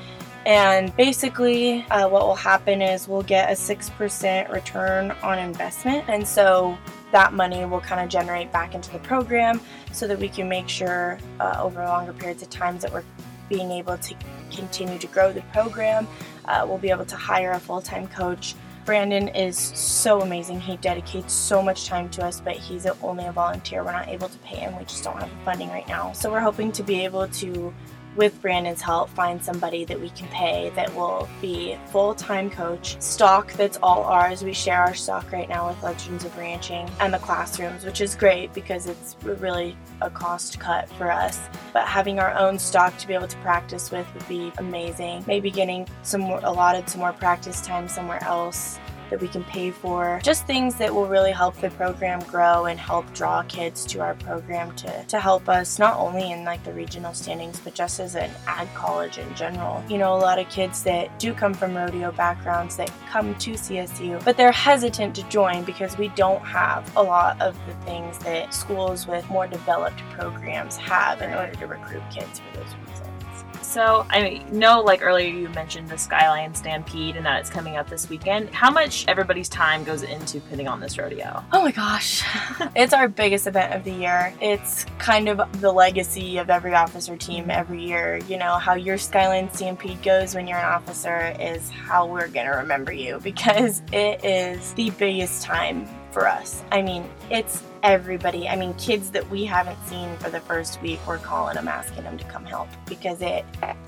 And 0.47 0.95
basically, 0.97 1.83
uh, 1.91 2.09
what 2.09 2.25
will 2.25 2.37
happen 2.37 2.81
is 2.81 3.09
we'll 3.09 3.23
get 3.23 3.51
a 3.51 3.55
6% 3.55 4.53
return 4.53 5.11
on 5.25 5.41
investment. 5.41 6.05
And 6.07 6.27
so 6.27 6.79
that 7.11 7.33
money 7.33 7.65
will 7.65 7.81
kind 7.81 8.01
of 8.01 8.09
generate 8.09 8.53
back 8.53 8.77
into 8.77 8.93
the 8.93 9.01
program 9.01 9.61
so 9.93 10.07
that 10.07 10.21
we 10.21 10.29
can 10.29 10.49
make 10.49 10.69
sure 10.69 11.19
uh, 11.41 11.59
over 11.59 11.83
longer 11.85 12.13
periods 12.13 12.45
of 12.45 12.51
time 12.51 12.79
that 12.79 12.93
we're 12.93 13.03
being 13.49 13.73
able 13.73 13.99
to 13.99 14.15
continue 14.53 14.99
to 14.99 15.09
grow 15.09 15.33
the 15.33 15.43
program. 15.53 16.07
Uh, 16.45 16.65
we'll 16.65 16.79
be 16.79 16.91
able 16.91 17.07
to 17.07 17.17
hire 17.17 17.51
a 17.53 17.61
full 17.61 17.81
time 17.81 18.07
coach. 18.07 18.55
Brandon 18.87 19.27
is 19.29 19.59
so 19.59 20.21
amazing. 20.21 20.61
He 20.61 20.77
dedicates 20.77 21.35
so 21.35 21.61
much 21.61 21.87
time 21.87 22.09
to 22.11 22.25
us, 22.25 22.41
but 22.41 22.57
he's 22.57 22.87
only 23.03 23.25
a 23.27 23.33
volunteer. 23.33 23.83
We're 23.83 23.91
not 23.91 24.07
able 24.07 24.29
to 24.29 24.39
pay 24.39 24.59
him. 24.59 24.79
We 24.79 24.85
just 24.85 25.03
don't 25.03 25.19
have 25.19 25.29
the 25.29 25.45
funding 25.45 25.69
right 25.71 25.87
now. 25.89 26.13
So 26.13 26.31
we're 26.31 26.39
hoping 26.39 26.71
to 26.71 26.85
be 26.85 27.05
able 27.05 27.27
to 27.27 27.75
with 28.17 28.41
Brandon's 28.41 28.81
help, 28.81 29.09
find 29.11 29.43
somebody 29.43 29.85
that 29.85 30.01
we 30.01 30.11
can 30.11 30.29
pay 30.29 30.71
that 30.75 30.95
will 30.95 31.29
be 31.41 31.77
full-time 31.87 32.51
coach. 32.51 33.01
Stock 33.01 33.53
that's 33.53 33.79
all 33.83 34.05
ours. 34.05 34.43
We 34.43 34.53
share 34.53 34.81
our 34.81 34.95
stock 34.95 35.31
right 35.33 35.49
now 35.49 35.69
with 35.69 35.83
Legends 35.83 36.25
of 36.25 36.37
Ranching 36.37 36.91
and 37.01 37.13
the 37.13 37.19
classrooms, 37.19 37.85
which 37.85 38.01
is 38.01 38.15
great 38.15 38.53
because 38.55 38.87
it's 38.87 39.17
really 39.23 39.77
a 40.01 40.11
cost 40.11 40.59
cut 40.59 40.89
for 40.91 41.11
us. 41.11 41.41
But 41.73 41.87
having 41.87 42.19
our 42.19 42.35
own 42.37 42.59
stock 42.59 42.97
to 42.99 43.07
be 43.07 43.15
able 43.15 43.29
to 43.29 43.37
practice 43.39 43.91
with 43.91 44.07
would 44.15 44.29
be 44.29 44.53
amazing. 44.59 45.25
Maybe 45.27 45.51
getting 45.51 45.87
some 46.03 46.23
more 46.23 46.41
allotted 46.43 46.89
some 46.89 47.01
more 47.01 47.13
practice 47.13 47.61
time 47.61 47.89
somewhere 47.89 48.23
else 48.25 48.79
that 49.11 49.21
we 49.21 49.29
can 49.29 49.45
pay 49.45 49.71
for. 49.71 50.21
Just 50.23 50.47
things 50.47 50.77
that 50.77 50.95
will 50.95 51.07
really 51.07 51.33
help 51.33 51.57
the 51.57 51.71
program 51.71 52.21
grow 52.21 52.67
and 52.67 52.79
help 52.79 53.13
draw 53.15 53.43
kids 53.43 53.85
to 53.87 54.01
our 54.01 54.15
program 54.15 54.75
to, 54.77 55.05
to 55.05 55.21
help 55.21 55.49
us 55.49 55.79
not 55.79 55.97
only 55.99 56.33
in 56.33 56.45
like 56.45 56.63
the 56.65 56.73
regional 56.73 57.15
standings, 57.15 57.61
but 57.61 57.75
just 57.75 58.01
as 58.01 58.15
an 58.15 58.31
ag 58.47 58.73
college 58.75 59.19
in 59.19 59.35
general. 59.35 59.83
You 59.89 59.99
know, 59.99 60.15
a 60.15 60.19
lot 60.19 60.39
of 60.39 60.49
kids 60.49 60.83
that 60.85 61.19
do 61.19 61.35
come 61.35 61.55
from 61.55 61.77
rodeo 61.77 62.13
backgrounds 62.13 62.77
that 62.77 62.91
come 63.11 63.35
to 63.37 63.53
CSU, 63.53 64.25
but 64.25 64.37
they're 64.37 64.53
hesitant 64.53 65.15
to 65.17 65.23
join 65.29 65.65
because 65.65 65.97
we 65.99 66.09
don't 66.09 66.45
have 66.45 66.91
a 66.97 67.03
lot 67.03 67.41
of 67.41 67.57
the 67.67 67.75
things 67.85 68.19
that 68.21 68.53
schools 68.53 69.07
with 69.07 69.29
more 69.31 69.47
developed 69.47 69.99
programs 70.11 70.77
have 70.77 71.23
in 71.23 71.33
order 71.35 71.53
to 71.53 71.67
recruit 71.67 72.03
kids 72.11 72.41
for 72.41 72.57
those 72.59 72.75
reasons. 72.89 73.06
So, 73.77 74.07
I 74.09 74.43
know, 74.53 74.81
like 74.81 75.03
earlier, 75.03 75.29
you 75.29 75.51
mentioned 75.51 75.91
the 75.91 75.99
Skyline 75.99 76.55
Stampede 76.55 77.15
and 77.15 77.27
that 77.27 77.41
it's 77.41 77.51
coming 77.51 77.77
up 77.77 77.91
this 77.91 78.09
weekend. 78.09 78.49
How 78.49 78.71
much 78.71 79.05
everybody's 79.07 79.51
time 79.51 79.85
goes 79.85 80.03
into 80.03 80.41
putting 80.41 80.67
on 80.67 80.81
this 80.81 80.97
rodeo? 80.97 81.45
Oh 81.53 81.61
my 81.61 81.73
gosh. 81.73 82.25
it's 82.75 82.95
our 82.95 83.07
biggest 83.07 83.47
event 83.47 83.75
of 83.75 83.85
the 83.85 83.93
year. 83.93 84.33
It's 84.41 84.87
kind 84.99 85.29
of 85.29 85.61
the 85.61 85.71
legacy 85.71 86.39
of 86.39 86.49
every 86.49 86.75
officer 86.75 87.19
team 87.19 87.51
every 87.51 87.85
year. 87.85 88.19
You 88.27 88.39
know, 88.39 88.55
how 88.55 88.77
your 88.77 88.97
Skyline 88.97 89.53
Stampede 89.53 90.03
goes 90.03 90.35
when 90.35 90.49
you're 90.49 90.57
an 90.57 90.65
officer 90.65 91.37
is 91.39 91.69
how 91.69 92.07
we're 92.07 92.29
going 92.29 92.47
to 92.47 92.53
remember 92.53 92.93
you 92.93 93.19
because 93.23 93.83
it 93.93 94.25
is 94.25 94.73
the 94.73 94.89
biggest 94.89 95.43
time 95.43 95.87
for 96.17 96.27
us. 96.27 96.63
I 96.73 96.81
mean, 96.81 97.05
it's 97.29 97.63
everybody. 97.83 98.49
I 98.49 98.57
mean, 98.57 98.73
kids 98.79 99.11
that 99.11 99.29
we 99.29 99.45
haven't 99.45 99.77
seen 99.85 100.17
for 100.17 100.31
the 100.31 100.41
first 100.41 100.81
week, 100.81 100.99
we're 101.07 101.19
calling 101.19 101.57
them, 101.57 101.69
asking 101.69 102.05
them 102.05 102.17
to 102.17 102.25
come 102.25 102.47
help 102.47 102.71
because 102.87 103.21
it 103.21 103.45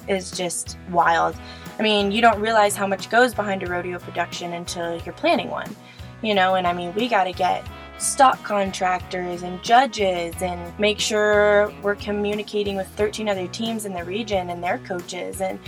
is 0.08 0.30
just 0.30 0.76
wild. 0.90 1.34
I 1.78 1.82
mean, 1.82 2.12
you 2.12 2.20
don't 2.20 2.38
realize 2.38 2.76
how 2.76 2.86
much 2.86 3.08
goes 3.08 3.32
behind 3.32 3.62
a 3.62 3.66
rodeo 3.66 3.98
production 3.98 4.52
until 4.52 5.00
you're 5.00 5.14
planning 5.14 5.48
one, 5.48 5.74
you 6.20 6.34
know, 6.34 6.56
and 6.56 6.66
I 6.66 6.74
mean, 6.74 6.94
we 6.94 7.08
got 7.08 7.24
to 7.24 7.32
get 7.32 7.66
stock 7.98 8.42
contractors 8.42 9.42
and 9.42 9.62
judges 9.64 10.34
and 10.42 10.78
make 10.78 11.00
sure 11.00 11.72
we're 11.82 11.94
communicating 11.94 12.76
with 12.76 12.88
13 12.88 13.26
other 13.26 13.46
teams 13.46 13.86
in 13.86 13.94
the 13.94 14.04
region 14.04 14.50
and 14.50 14.62
their 14.62 14.76
coaches 14.80 15.40
and 15.40 15.58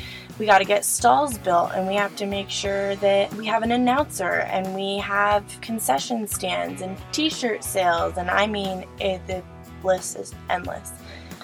we 0.40 0.46
got 0.46 0.58
to 0.58 0.64
get 0.64 0.86
stalls 0.86 1.36
built 1.36 1.70
and 1.74 1.86
we 1.86 1.94
have 1.94 2.16
to 2.16 2.24
make 2.24 2.48
sure 2.48 2.96
that 2.96 3.32
we 3.34 3.44
have 3.44 3.62
an 3.62 3.72
announcer 3.72 4.40
and 4.48 4.74
we 4.74 4.96
have 4.96 5.44
concession 5.60 6.26
stands 6.26 6.80
and 6.80 6.96
t-shirt 7.12 7.62
sales 7.62 8.16
and 8.16 8.30
i 8.30 8.46
mean 8.46 8.86
it, 8.98 9.24
the 9.26 9.42
list 9.84 10.16
is 10.16 10.34
endless 10.48 10.92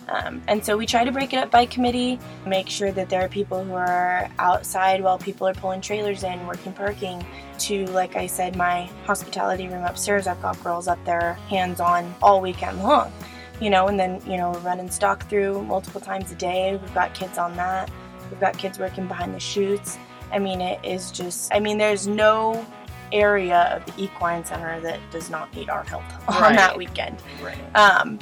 um, 0.09 0.41
and 0.47 0.65
so 0.65 0.77
we 0.77 0.87
try 0.87 1.05
to 1.05 1.11
break 1.11 1.33
it 1.33 1.39
up 1.39 1.51
by 1.51 1.67
committee, 1.67 2.21
make 2.47 2.69
sure 2.69 2.93
that 2.93 3.09
there 3.09 3.25
are 3.25 3.29
people 3.29 3.65
who 3.65 3.75
are 3.75 4.29
outside 4.39 5.03
while 5.03 5.19
people 5.19 5.49
are 5.49 5.55
pulling 5.55 5.81
trailers 5.81 6.23
in, 6.23 6.47
working 6.47 6.73
parking. 6.73 7.27
To, 7.59 7.87
like 7.87 8.15
I 8.15 8.27
said, 8.27 8.55
my 8.55 8.89
hospitality 9.05 9.67
room 9.67 9.83
upstairs, 9.83 10.29
I've 10.29 10.41
got 10.41 10.63
girls 10.63 10.87
up 10.87 11.05
there 11.05 11.35
hands 11.49 11.81
on 11.81 12.15
all 12.23 12.41
weekend 12.41 12.85
long, 12.85 13.13
you 13.61 13.69
know, 13.69 13.89
and 13.89 13.99
then, 13.99 14.23
you 14.29 14.37
know, 14.37 14.53
we're 14.53 14.61
running 14.61 14.93
stock 14.93 15.29
through 15.29 15.63
multiple 15.63 16.01
times 16.01 16.31
a 16.31 16.37
day. 16.37 16.79
We've 16.81 16.95
got 16.95 17.13
kids 17.13 17.37
on 17.37 17.57
that. 17.57 17.91
We've 18.31 18.41
got 18.41 18.57
kids 18.59 18.79
working 18.79 19.07
behind 19.07 19.35
the 19.35 19.41
chutes. 19.41 19.99
I 20.33 20.39
mean, 20.39 20.61
it 20.61 20.79
is 20.85 21.11
just, 21.11 21.55
I 21.55 21.61
mean, 21.61 21.79
there's 21.79 22.07
no 22.07 22.65
area 23.13 23.63
of 23.75 23.85
the 23.87 24.03
equine 24.03 24.45
center 24.45 24.81
that 24.81 24.99
does 25.13 25.31
not 25.31 25.55
need 25.55 25.71
our 25.71 25.85
help 25.85 26.03
on 26.29 26.43
Right. 26.43 26.57
that 26.57 26.77
weekend 26.77 27.23
Right. 27.41 27.57
um, 27.77 28.19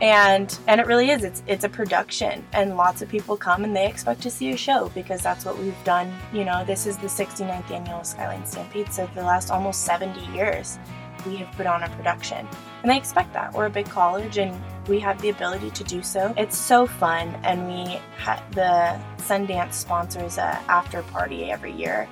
and 0.00 0.56
and 0.68 0.80
it 0.80 0.86
really 0.86 1.10
is 1.10 1.24
it's 1.24 1.42
it's 1.48 1.64
a 1.64 1.68
production 1.68 2.44
and 2.52 2.76
lots 2.76 3.02
of 3.02 3.08
people 3.08 3.36
come 3.36 3.64
and 3.64 3.74
they 3.74 3.84
expect 3.88 4.22
to 4.22 4.30
see 4.30 4.52
a 4.52 4.56
show 4.56 4.90
because 4.94 5.22
that's 5.22 5.44
what 5.44 5.58
we've 5.58 5.74
done 5.82 6.16
you 6.32 6.44
know 6.44 6.64
this 6.64 6.86
is 6.86 6.96
the 6.98 7.08
69th 7.08 7.68
annual 7.72 8.04
skyline 8.04 8.46
stampede 8.46 8.92
so 8.92 9.08
for 9.08 9.14
the 9.16 9.22
last 9.26 9.50
almost 9.50 9.80
70 9.84 10.20
years 10.32 10.78
we 11.26 11.34
have 11.34 11.50
put 11.56 11.66
on 11.66 11.82
a 11.82 11.88
production 11.96 12.46
and 12.82 12.90
they 12.90 12.96
expect 12.96 13.32
that 13.32 13.52
we're 13.52 13.66
a 13.66 13.70
big 13.70 13.88
college 13.88 14.38
and 14.38 14.60
we 14.88 14.98
have 14.98 15.20
the 15.20 15.28
ability 15.28 15.70
to 15.70 15.84
do 15.84 16.02
so 16.02 16.32
it's 16.36 16.56
so 16.56 16.86
fun 16.86 17.28
and 17.42 17.66
we 17.66 18.00
the 18.52 19.00
sundance 19.18 19.74
sponsors 19.74 20.38
a 20.38 20.60
after 20.68 21.02
party 21.04 21.50
every 21.50 21.72
year 21.72 22.08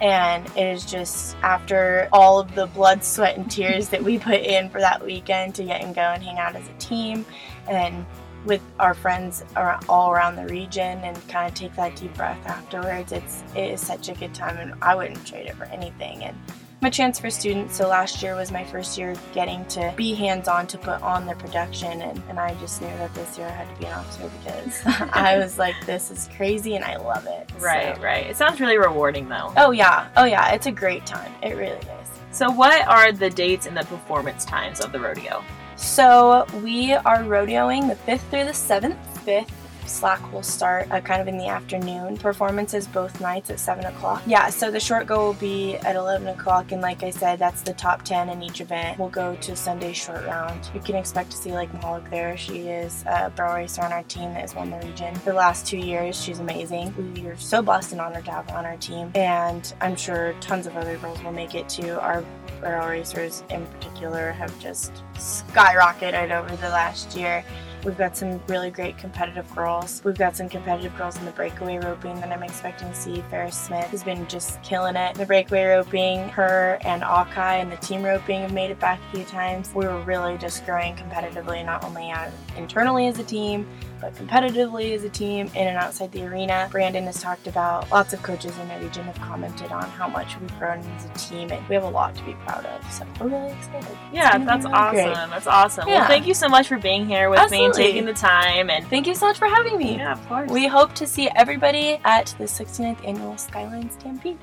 and 0.00 0.46
it 0.56 0.66
is 0.66 0.84
just 0.84 1.36
after 1.42 2.08
all 2.12 2.38
of 2.38 2.54
the 2.54 2.66
blood, 2.66 3.02
sweat, 3.02 3.36
and 3.36 3.50
tears 3.50 3.88
that 3.88 4.02
we 4.02 4.18
put 4.18 4.40
in 4.40 4.68
for 4.68 4.80
that 4.80 5.04
weekend 5.04 5.54
to 5.54 5.64
get 5.64 5.82
and 5.82 5.94
go 5.94 6.02
and 6.02 6.22
hang 6.22 6.38
out 6.38 6.54
as 6.54 6.68
a 6.68 6.72
team 6.74 7.24
and 7.66 8.04
with 8.44 8.60
our 8.78 8.94
friends 8.94 9.42
all 9.88 10.12
around 10.12 10.36
the 10.36 10.46
region 10.46 10.98
and 10.98 11.28
kind 11.28 11.48
of 11.48 11.54
take 11.54 11.74
that 11.74 11.96
deep 11.96 12.14
breath 12.14 12.46
afterwards. 12.46 13.10
It's 13.12 13.42
it 13.56 13.72
is 13.72 13.80
such 13.80 14.08
a 14.08 14.14
good 14.14 14.34
time 14.34 14.56
and 14.58 14.74
I 14.82 14.94
wouldn't 14.94 15.26
trade 15.26 15.46
it 15.46 15.56
for 15.56 15.64
anything. 15.64 16.24
And 16.24 16.36
I'm 16.82 16.88
a 16.88 16.90
transfer 16.90 17.30
student, 17.30 17.72
so 17.72 17.88
last 17.88 18.22
year 18.22 18.36
was 18.36 18.52
my 18.52 18.62
first 18.62 18.98
year 18.98 19.14
getting 19.32 19.64
to 19.66 19.94
be 19.96 20.12
hands 20.14 20.46
on 20.46 20.66
to 20.66 20.76
put 20.76 21.00
on 21.00 21.24
the 21.24 21.34
production, 21.34 22.02
and, 22.02 22.22
and 22.28 22.38
I 22.38 22.54
just 22.56 22.82
knew 22.82 22.88
that 22.98 23.14
this 23.14 23.38
year 23.38 23.46
I 23.46 23.50
had 23.50 23.74
to 23.74 23.80
be 23.80 23.86
an 23.86 23.94
officer 23.94 24.30
because 24.42 24.82
I 25.14 25.38
was 25.38 25.58
like, 25.58 25.74
this 25.86 26.10
is 26.10 26.28
crazy 26.36 26.76
and 26.76 26.84
I 26.84 26.96
love 26.96 27.26
it. 27.26 27.50
Right, 27.58 27.96
So- 27.96 28.02
right. 28.02 28.26
It 28.26 28.36
sounds 28.36 28.60
really 28.60 28.76
rewarding 28.76 29.26
though. 29.28 29.52
Oh, 29.56 29.70
yeah. 29.70 30.08
Oh, 30.18 30.24
yeah. 30.24 30.52
It's 30.52 30.66
a 30.66 30.70
great 30.72 31.06
time. 31.06 31.32
It 31.42 31.56
really 31.56 31.78
is. 31.78 32.10
So, 32.30 32.50
what 32.50 32.86
are 32.86 33.10
the 33.10 33.30
dates 33.30 33.66
and 33.66 33.74
the 33.74 33.84
performance 33.84 34.44
times 34.44 34.80
of 34.80 34.92
the 34.92 35.00
rodeo? 35.00 35.42
So 35.76 36.46
we 36.62 36.92
are 36.92 37.18
rodeoing 37.18 37.88
the 37.88 37.94
5th 38.10 38.20
through 38.30 38.44
the 38.44 38.50
7th. 38.52 38.96
5th 39.24 39.50
slack 39.88 40.32
will 40.32 40.42
start 40.42 40.88
uh, 40.90 41.00
kind 41.00 41.20
of 41.20 41.28
in 41.28 41.38
the 41.38 41.46
afternoon. 41.46 42.16
Performances 42.16 42.86
both 42.86 43.20
nights 43.20 43.50
at 43.50 43.60
7 43.60 43.84
o'clock. 43.84 44.22
Yeah, 44.26 44.48
so 44.50 44.70
the 44.70 44.80
short 44.80 45.06
go 45.06 45.26
will 45.26 45.34
be 45.34 45.76
at 45.76 45.96
11 45.96 46.28
o'clock, 46.28 46.72
and 46.72 46.80
like 46.82 47.02
I 47.02 47.10
said, 47.10 47.38
that's 47.38 47.62
the 47.62 47.72
top 47.74 48.02
10 48.02 48.28
in 48.28 48.42
each 48.42 48.60
event. 48.60 48.98
We'll 48.98 49.08
go 49.08 49.36
to 49.36 49.56
Sunday 49.56 49.92
short 49.92 50.24
round. 50.26 50.70
You 50.74 50.80
can 50.80 50.96
expect 50.96 51.30
to 51.30 51.36
see 51.36 51.52
like 51.52 51.72
Mahalik 51.72 52.08
there. 52.10 52.36
She 52.36 52.68
is 52.68 53.02
a 53.06 53.30
barrel 53.30 53.54
racer 53.54 53.82
on 53.82 53.92
our 53.92 54.02
team 54.04 54.32
that 54.34 54.40
has 54.40 54.54
won 54.54 54.70
the 54.70 54.78
region 54.78 55.14
the 55.24 55.32
last 55.32 55.66
two 55.66 55.78
years. 55.78 56.20
She's 56.20 56.38
amazing. 56.38 56.94
We 57.14 57.26
are 57.26 57.36
so 57.36 57.62
blessed 57.62 57.92
and 57.92 58.00
honored 58.00 58.24
to 58.26 58.30
have 58.30 58.50
her 58.50 58.56
on 58.56 58.64
our 58.64 58.76
team, 58.76 59.10
and 59.14 59.72
I'm 59.80 59.96
sure 59.96 60.34
tons 60.40 60.66
of 60.66 60.76
other 60.76 60.96
girls 60.98 61.22
will 61.22 61.32
make 61.32 61.54
it 61.54 61.68
too. 61.68 61.98
Our 62.00 62.24
barrel 62.60 62.88
racers 62.88 63.44
in 63.50 63.66
particular 63.66 64.32
have 64.32 64.56
just 64.60 64.92
skyrocketed 65.14 66.30
over 66.30 66.54
the 66.56 66.68
last 66.68 67.16
year. 67.16 67.44
We've 67.86 67.96
got 67.96 68.16
some 68.16 68.40
really 68.48 68.72
great 68.72 68.98
competitive 68.98 69.48
girls. 69.54 70.02
We've 70.04 70.18
got 70.18 70.36
some 70.36 70.48
competitive 70.48 70.96
girls 70.96 71.16
in 71.18 71.24
the 71.24 71.30
breakaway 71.30 71.78
roping 71.78 72.20
that 72.20 72.32
I'm 72.32 72.42
expecting 72.42 72.88
to 72.88 72.94
see. 72.96 73.22
Ferris 73.30 73.56
Smith 73.56 73.86
has 73.86 74.02
been 74.02 74.26
just 74.26 74.60
killing 74.64 74.96
it. 74.96 75.14
The 75.14 75.24
breakaway 75.24 75.66
roping, 75.66 76.28
her 76.30 76.78
and 76.80 77.02
Akai 77.02 77.60
and 77.60 77.70
the 77.70 77.76
team 77.76 78.02
roping 78.02 78.40
have 78.40 78.52
made 78.52 78.72
it 78.72 78.80
back 78.80 78.98
a 78.98 79.16
few 79.16 79.24
times. 79.24 79.72
We 79.72 79.86
were 79.86 80.00
really 80.00 80.36
just 80.36 80.66
growing 80.66 80.96
competitively, 80.96 81.64
not 81.64 81.84
only 81.84 82.12
internally 82.56 83.06
as 83.06 83.20
a 83.20 83.24
team, 83.24 83.68
but 84.00 84.14
competitively 84.14 84.94
as 84.94 85.04
a 85.04 85.08
team 85.08 85.46
in 85.54 85.66
and 85.66 85.76
outside 85.76 86.12
the 86.12 86.24
arena. 86.24 86.68
Brandon 86.70 87.04
has 87.04 87.20
talked 87.20 87.46
about 87.46 87.90
lots 87.90 88.12
of 88.12 88.22
coaches 88.22 88.56
in 88.58 88.68
the 88.68 88.78
region 88.78 89.04
have 89.04 89.20
commented 89.20 89.72
on 89.72 89.84
how 89.90 90.08
much 90.08 90.38
we've 90.40 90.58
grown 90.58 90.78
as 90.78 91.04
a 91.04 91.08
team, 91.10 91.50
and 91.50 91.66
we 91.68 91.74
have 91.74 91.84
a 91.84 91.88
lot 91.88 92.14
to 92.16 92.24
be 92.24 92.32
proud 92.34 92.64
of. 92.66 92.92
So 92.92 93.06
we're 93.20 93.28
really 93.28 93.52
excited. 93.52 93.96
Yeah, 94.12 94.38
that's 94.38 94.64
really 94.64 94.76
awesome. 94.76 95.04
great. 95.04 95.14
That's 95.30 95.46
awesome. 95.46 95.86
Well, 95.86 96.06
thank 96.06 96.26
you 96.26 96.34
so 96.34 96.48
much 96.48 96.68
for 96.68 96.78
being 96.78 97.06
here 97.06 97.30
with 97.30 97.50
me 97.50 97.64
and 97.64 97.74
taking 97.74 98.04
the 98.04 98.12
time. 98.14 98.70
And 98.70 98.86
Thank 98.88 99.06
you 99.06 99.14
so 99.14 99.26
much 99.26 99.38
for 99.38 99.48
having 99.48 99.76
me. 99.78 99.96
yeah, 99.96 100.12
of 100.12 100.26
course. 100.28 100.50
We 100.50 100.66
hope 100.66 100.94
to 100.94 101.06
see 101.06 101.28
everybody 101.34 102.00
at 102.04 102.34
the 102.38 102.44
69th 102.44 103.06
annual 103.06 103.36
Skyline 103.36 103.90
Stampede. 103.90 104.38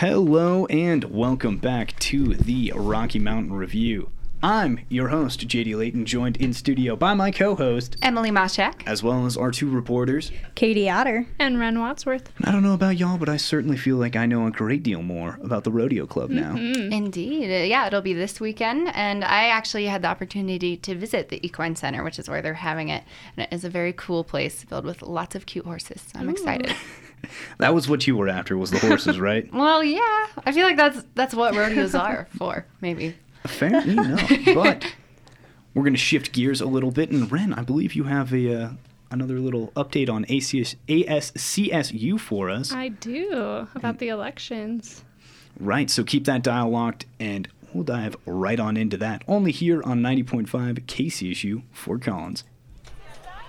Hello 0.00 0.64
and 0.70 1.04
welcome 1.04 1.58
back 1.58 1.94
to 1.98 2.32
the 2.32 2.72
Rocky 2.74 3.18
Mountain 3.18 3.52
Review. 3.52 4.10
I'm 4.42 4.80
your 4.88 5.08
host, 5.08 5.46
JD 5.46 5.76
Layton, 5.76 6.06
joined 6.06 6.38
in 6.38 6.54
studio 6.54 6.96
by 6.96 7.12
my 7.12 7.30
co 7.30 7.54
host, 7.54 7.98
Emily 8.00 8.30
Mashak. 8.30 8.82
as 8.86 9.02
well 9.02 9.26
as 9.26 9.36
our 9.36 9.50
two 9.50 9.68
reporters. 9.68 10.32
Katie 10.54 10.88
Otter. 10.88 11.26
And 11.38 11.60
Ren 11.60 11.78
Wadsworth. 11.78 12.32
I 12.42 12.50
don't 12.50 12.62
know 12.62 12.72
about 12.72 12.96
y'all, 12.96 13.18
but 13.18 13.28
I 13.28 13.36
certainly 13.36 13.76
feel 13.76 13.96
like 13.96 14.16
I 14.16 14.24
know 14.24 14.46
a 14.46 14.50
great 14.50 14.82
deal 14.82 15.02
more 15.02 15.38
about 15.42 15.64
the 15.64 15.70
rodeo 15.70 16.06
club 16.06 16.30
now. 16.30 16.56
Indeed. 16.56 17.50
Uh, 17.50 17.64
Yeah, 17.64 17.86
it'll 17.86 18.00
be 18.00 18.14
this 18.14 18.40
weekend. 18.40 18.88
And 18.94 19.22
I 19.22 19.48
actually 19.48 19.84
had 19.84 20.00
the 20.00 20.08
opportunity 20.08 20.78
to 20.78 20.94
visit 20.94 21.28
the 21.28 21.46
Equine 21.46 21.76
Center, 21.76 22.02
which 22.02 22.18
is 22.18 22.26
where 22.26 22.40
they're 22.40 22.54
having 22.54 22.88
it. 22.88 23.04
And 23.36 23.46
it 23.46 23.54
is 23.54 23.66
a 23.66 23.68
very 23.68 23.92
cool 23.92 24.24
place 24.24 24.62
filled 24.64 24.86
with 24.86 25.02
lots 25.02 25.34
of 25.34 25.44
cute 25.44 25.66
horses. 25.66 26.00
So 26.10 26.18
I'm 26.18 26.30
excited. 26.30 26.74
That 27.58 27.74
was 27.74 27.88
what 27.88 28.06
you 28.06 28.16
were 28.16 28.28
after, 28.28 28.56
was 28.56 28.70
the 28.70 28.78
horses, 28.78 29.18
right? 29.30 29.52
Well, 29.52 29.82
yeah. 29.84 30.26
I 30.44 30.52
feel 30.52 30.66
like 30.66 30.76
that's 30.76 31.04
that's 31.14 31.34
what 31.34 31.54
rodeos 31.54 31.94
are 31.94 32.28
for, 32.38 32.66
maybe. 32.80 33.14
Fair 33.46 33.80
enough. 33.82 34.30
But 34.54 34.94
we're 35.74 35.82
going 35.82 35.94
to 35.94 35.98
shift 35.98 36.32
gears 36.32 36.60
a 36.60 36.66
little 36.66 36.90
bit. 36.90 37.10
And 37.10 37.30
Ren, 37.30 37.54
I 37.54 37.62
believe 37.62 37.94
you 37.94 38.04
have 38.04 38.32
a 38.32 38.54
uh, 38.64 38.70
another 39.10 39.38
little 39.38 39.68
update 39.68 40.08
on 40.08 40.24
ACS, 40.26 40.76
ASCSU 40.88 42.18
for 42.18 42.50
us. 42.50 42.72
I 42.72 42.88
do 42.88 43.66
about 43.74 43.98
the 43.98 44.08
elections. 44.08 45.04
Right, 45.58 45.90
so 45.90 46.04
keep 46.04 46.24
that 46.24 46.42
dial 46.42 46.70
locked 46.70 47.06
and 47.18 47.48
we'll 47.74 47.84
dive 47.84 48.16
right 48.24 48.58
on 48.58 48.76
into 48.76 48.96
that. 48.98 49.22
Only 49.28 49.52
here 49.52 49.82
on 49.82 50.00
90.5 50.00 50.46
KCSU 50.86 51.62
Fort 51.72 52.02
Collins. 52.02 52.44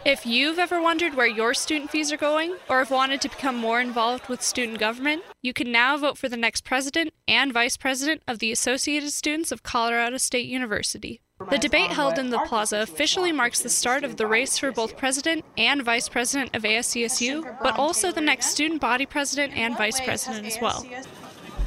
If 0.04 0.26
you've 0.26 0.58
ever 0.58 0.82
wondered 0.82 1.14
where 1.14 1.28
your 1.28 1.54
student 1.54 1.92
fees 1.92 2.12
are 2.12 2.18
going, 2.18 2.56
or 2.68 2.80
have 2.80 2.90
wanted 2.90 3.22
to 3.22 3.30
become 3.30 3.56
more 3.56 3.80
involved 3.80 4.30
with 4.30 4.42
student 4.42 4.80
government, 4.80 5.22
you 5.44 5.54
can 5.54 5.72
now 5.72 5.96
vote 5.96 6.18
for 6.18 6.28
the 6.28 6.36
next 6.36 6.64
president 6.64 7.14
and 7.28 7.54
vice 7.54 7.78
president 7.78 8.24
of 8.28 8.40
the 8.40 8.52
Associated 8.52 9.12
Students 9.12 9.52
of 9.52 9.62
Colorado 9.62 10.18
State 10.18 10.48
University. 10.48 11.22
The 11.52 11.60
debate 11.60 11.92
held 11.92 12.18
in 12.18 12.32
the 12.32 12.40
plaza 12.40 12.82
officially 12.82 13.32
marks 13.32 13.62
the 13.62 13.70
start 13.70 14.04
of 14.04 14.18
the 14.18 14.26
race 14.26 14.58
for 14.58 14.72
both 14.72 14.98
president 14.98 15.46
and 15.56 15.84
vice 15.84 16.10
president 16.10 16.56
of 16.56 16.64
ASCSU, 16.64 17.62
but 17.62 17.78
also 17.78 18.12
the 18.12 18.22
next 18.22 18.48
student 18.48 18.82
body 18.82 19.06
president 19.06 19.56
and 19.56 19.78
vice 19.78 20.02
president 20.02 20.48
as 20.48 20.58
well. 20.60 20.84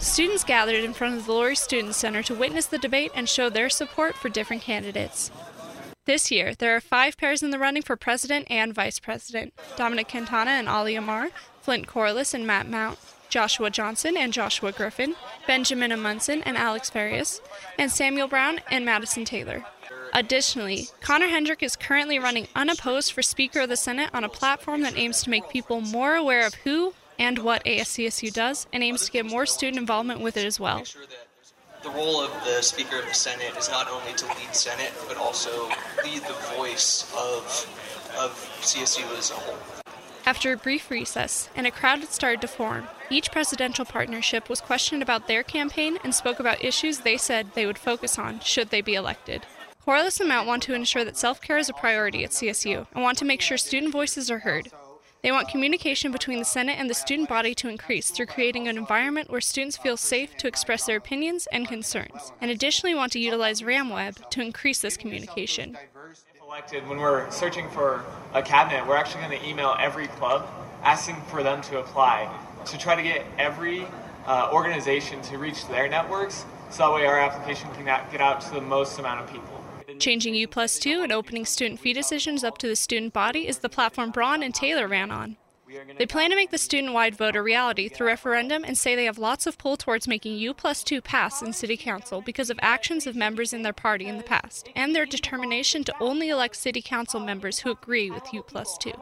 Students 0.01 0.43
gathered 0.43 0.83
in 0.83 0.93
front 0.93 1.15
of 1.17 1.27
the 1.27 1.33
Lory 1.33 1.55
Student 1.55 1.95
Center 1.95 2.23
to 2.25 2.35
witness 2.35 2.67
the 2.67 2.79
debate 2.79 3.13
and 3.15 3.29
show 3.29 3.49
their 3.49 3.71
support 3.71 4.17
for 4.17 4.29
different 4.29 4.63
candidates. 4.63 5.31
This 6.07 6.31
year, 6.31 6.55
there 6.55 6.77
are 6.77 6.81
five 6.83 7.17
pairs 7.17 7.43
in 7.43 7.51
the 7.51 7.59
running 7.59 7.83
for 7.83 7.97
president 7.97 8.47
and 8.51 8.75
vice 8.75 8.99
president 8.99 9.55
Dominic 9.77 10.09
Quintana 10.09 10.51
and 10.51 10.69
Ali 10.69 10.97
Amar, 10.97 11.31
Flint 11.63 11.87
Corliss 11.87 12.35
and 12.35 12.47
Matt 12.47 12.69
Mount, 12.69 12.99
Joshua 13.31 13.71
Johnson 13.71 14.15
and 14.15 14.31
Joshua 14.31 14.71
Griffin, 14.71 15.17
Benjamin 15.47 15.93
Amundsen 15.93 16.43
and 16.43 16.59
Alex 16.59 16.91
Farias, 16.91 17.41
and 17.79 17.91
Samuel 17.91 18.29
Brown 18.29 18.61
and 18.71 18.85
Madison 18.85 19.25
Taylor. 19.25 19.65
Additionally, 20.13 20.89
Connor 21.01 21.29
Hendrick 21.29 21.63
is 21.63 21.75
currently 21.75 22.19
running 22.19 22.49
unopposed 22.55 23.13
for 23.13 23.23
Speaker 23.23 23.61
of 23.61 23.71
the 23.71 23.77
Senate 23.77 24.11
on 24.13 24.25
a 24.25 24.29
platform 24.29 24.83
that 24.83 24.99
aims 24.99 25.23
to 25.23 25.31
make 25.31 25.49
people 25.49 25.81
more 25.81 26.15
aware 26.17 26.47
of 26.47 26.55
who 26.55 26.93
and 27.19 27.39
what 27.39 27.65
ASCSU 27.65 28.33
does 28.33 28.67
and 28.73 28.83
aims 28.83 29.07
to 29.07 29.11
get 29.11 29.25
more 29.25 29.47
student 29.47 29.79
involvement 29.79 30.21
with 30.21 30.37
it 30.37 30.45
as 30.45 30.61
well. 30.61 30.85
The 31.85 31.91
role 31.91 32.21
of 32.23 32.33
the 32.45 32.63
Speaker 32.63 32.99
of 32.99 33.07
the 33.07 33.15
Senate 33.15 33.55
is 33.59 33.69
not 33.69 33.91
only 33.91 34.15
to 34.15 34.27
lead 34.27 34.55
Senate, 34.55 34.93
but 35.07 35.19
also 35.19 35.69
lead 36.03 36.23
the 36.23 36.57
voice 36.57 37.13
of, 37.13 37.45
of 38.19 38.33
CSU 38.63 39.05
as 39.19 39.31
a 39.31 39.35
whole. 39.35 39.59
After 40.25 40.53
a 40.53 40.57
brief 40.57 40.91
recess 40.91 41.51
and 41.55 41.67
a 41.67 41.71
crowd 41.71 41.99
had 41.99 42.09
started 42.09 42.41
to 42.41 42.49
form, 42.49 42.89
each 43.11 43.31
presidential 43.31 43.85
partnership 43.85 44.49
was 44.49 44.63
questioned 44.63 45.03
about 45.03 45.29
their 45.29 45.43
campaign 45.43 45.99
and 46.03 46.15
spoke 46.15 46.41
about 46.41 46.65
issues 46.65 47.01
they 47.01 47.19
said 47.19 47.49
they 47.53 47.67
would 47.67 47.77
focus 47.77 48.19
on 48.19 48.41
should 48.41 48.71
they 48.71 48.81
be 48.81 48.95
elected. 48.95 49.45
Corliss 49.85 50.19
and 50.21 50.29
Mount 50.31 50.49
want 50.49 50.63
to 50.63 50.73
ensure 50.73 51.05
that 51.05 51.19
self 51.19 51.43
care 51.43 51.59
is 51.59 51.69
a 51.69 51.75
priority 51.75 52.25
at 52.25 52.31
CSU 52.31 52.87
and 52.95 53.03
want 53.03 53.19
to 53.19 53.27
make 53.27 53.43
sure 53.43 53.59
student 53.59 53.93
voices 53.93 54.31
are 54.31 54.39
heard. 54.39 54.71
They 55.25 55.33
want 55.33 55.49
communication 55.49 56.13
between 56.13 56.39
the 56.39 56.45
Senate 56.45 56.77
and 56.79 56.91
the 56.91 56.93
student 56.93 57.31
body 57.31 57.55
to 57.55 57.71
increase 57.71 58.11
through 58.11 58.27
creating 58.27 58.69
an 58.69 58.77
environment 58.77 59.31
where 59.31 59.41
students 59.41 59.75
feel 59.75 59.97
safe 59.97 60.37
to 60.37 60.47
express 60.47 60.85
their 60.85 60.99
opinions 60.99 61.49
and 61.51 61.67
concerns, 61.67 62.31
and 62.43 62.51
additionally 62.51 62.95
want 62.95 63.13
to 63.13 63.19
utilize 63.19 63.63
RamWeb 63.63 64.29
to 64.29 64.43
increase 64.43 64.83
this 64.83 64.99
communication. 64.99 65.79
elected, 66.47 66.87
when 66.87 66.99
we're 66.99 67.31
searching 67.31 67.71
for 67.71 68.05
a 68.35 68.43
cabinet, 68.43 68.87
we're 68.87 68.99
actually 68.99 69.23
going 69.23 69.41
to 69.41 69.49
email 69.49 69.75
every 69.81 70.09
club 70.09 70.47
asking 70.83 71.17
for 71.29 71.43
them 71.43 71.63
to 71.63 71.79
apply 71.79 72.31
to 72.67 72.77
try 72.77 72.95
to 72.95 73.03
get 73.03 73.25
every 73.39 73.87
uh, 74.27 74.51
organization 74.53 75.23
to 75.23 75.39
reach 75.39 75.67
their 75.69 75.89
networks 75.89 76.45
so 76.69 76.83
that 76.83 76.95
way 76.95 77.07
our 77.07 77.19
application 77.19 77.71
can 77.77 77.87
get 77.87 78.21
out 78.21 78.43
to 78.43 78.51
the 78.53 78.61
most 78.61 78.99
amount 78.99 79.23
of 79.23 79.33
people. 79.33 79.54
Changing 79.99 80.35
U 80.35 80.49
plus 80.49 80.79
2 80.79 81.03
and 81.03 81.13
opening 81.13 81.45
student 81.45 81.81
fee 81.81 81.93
decisions 81.93 82.45
up 82.45 82.59
to 82.59 82.69
the 82.69 82.77
student 82.77 83.13
body 83.13 83.47
is 83.49 83.59
the 83.59 83.69
platform 83.69 84.11
Braun 84.11 84.43
and 84.43 84.55
Taylor 84.55 84.89
ran 84.89 85.11
on. 85.11 85.37
They 85.99 86.07
plan 86.07 86.31
to 86.31 86.37
make 86.37 86.51
the 86.51 86.59
student 86.59 86.93
wide 86.93 87.17
vote 87.17 87.37
a 87.37 87.43
reality 87.43 87.89
through 87.89 88.09
referendum 88.09 88.65
and 88.65 88.77
say 88.77 88.95
they 88.95 89.07
have 89.07 89.19
lots 89.19 89.47
of 89.47 89.59
pull 89.59 89.77
towards 89.77 90.07
making 90.07 90.37
U 90.37 90.55
plus 90.55 90.85
2 90.85 91.01
pass 91.01 91.43
in 91.43 91.53
City 91.53 91.77
Council 91.77 92.21
because 92.21 92.51
of 92.51 92.59
actions 92.63 93.07
of 93.07 93.17
members 93.17 93.53
in 93.53 93.63
their 93.63 93.73
party 93.73 94.07
in 94.07 94.19
the 94.19 94.25
past 94.25 94.69
and 94.77 94.95
their 94.95 95.07
determination 95.07 95.83
to 95.85 95.95
only 96.01 96.29
elect 96.29 96.57
City 96.57 96.83
Council 96.83 97.19
members 97.19 97.61
who 97.61 97.71
agree 97.71 98.11
with 98.11 98.33
U 98.33 98.43
plus 98.43 98.77
2. 98.79 98.93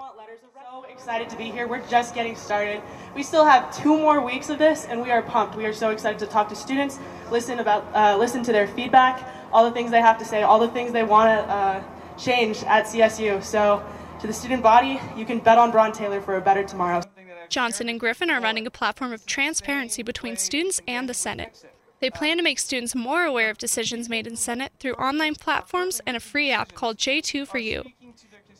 So 0.92 0.98
excited 0.98 1.28
to 1.30 1.36
be 1.36 1.44
here. 1.44 1.66
We're 1.66 1.86
just 1.88 2.14
getting 2.14 2.36
started. 2.36 2.82
We 3.14 3.22
still 3.22 3.44
have 3.44 3.74
two 3.76 3.96
more 3.96 4.24
weeks 4.24 4.50
of 4.50 4.58
this, 4.58 4.84
and 4.84 5.00
we 5.00 5.10
are 5.10 5.22
pumped. 5.22 5.56
We 5.56 5.64
are 5.66 5.72
so 5.72 5.90
excited 5.90 6.18
to 6.18 6.26
talk 6.26 6.48
to 6.50 6.56
students, 6.56 6.98
listen 7.30 7.60
about, 7.60 7.84
uh, 7.94 8.16
listen 8.18 8.42
to 8.44 8.52
their 8.52 8.66
feedback, 8.66 9.26
all 9.52 9.64
the 9.64 9.70
things 9.70 9.90
they 9.90 10.00
have 10.00 10.18
to 10.18 10.24
say, 10.24 10.42
all 10.42 10.58
the 10.58 10.68
things 10.68 10.92
they 10.92 11.02
want 11.04 11.28
to 11.28 11.52
uh, 11.52 11.82
change 12.18 12.62
at 12.64 12.86
CSU. 12.86 13.42
So, 13.42 13.82
to 14.20 14.26
the 14.26 14.32
student 14.32 14.62
body, 14.62 15.00
you 15.16 15.24
can 15.24 15.38
bet 15.40 15.58
on 15.58 15.70
Braun 15.70 15.92
Taylor 15.92 16.20
for 16.20 16.36
a 16.36 16.40
better 16.40 16.62
tomorrow. 16.62 17.02
Johnson 17.48 17.88
and 17.88 17.98
Griffin 17.98 18.30
are 18.30 18.40
running 18.40 18.66
a 18.66 18.70
platform 18.70 19.12
of 19.12 19.26
transparency 19.26 20.02
between 20.02 20.36
students 20.36 20.80
and 20.86 21.08
the 21.08 21.14
Senate. 21.14 21.64
They 22.00 22.10
plan 22.10 22.36
to 22.36 22.42
make 22.42 22.58
students 22.58 22.94
more 22.94 23.24
aware 23.24 23.50
of 23.50 23.58
decisions 23.58 24.08
made 24.08 24.26
in 24.26 24.36
Senate 24.36 24.72
through 24.78 24.94
online 24.94 25.34
platforms 25.34 26.00
and 26.06 26.16
a 26.16 26.20
free 26.20 26.50
app 26.50 26.74
called 26.74 26.96
J2 26.98 27.46
for 27.46 27.58
You. 27.58 27.84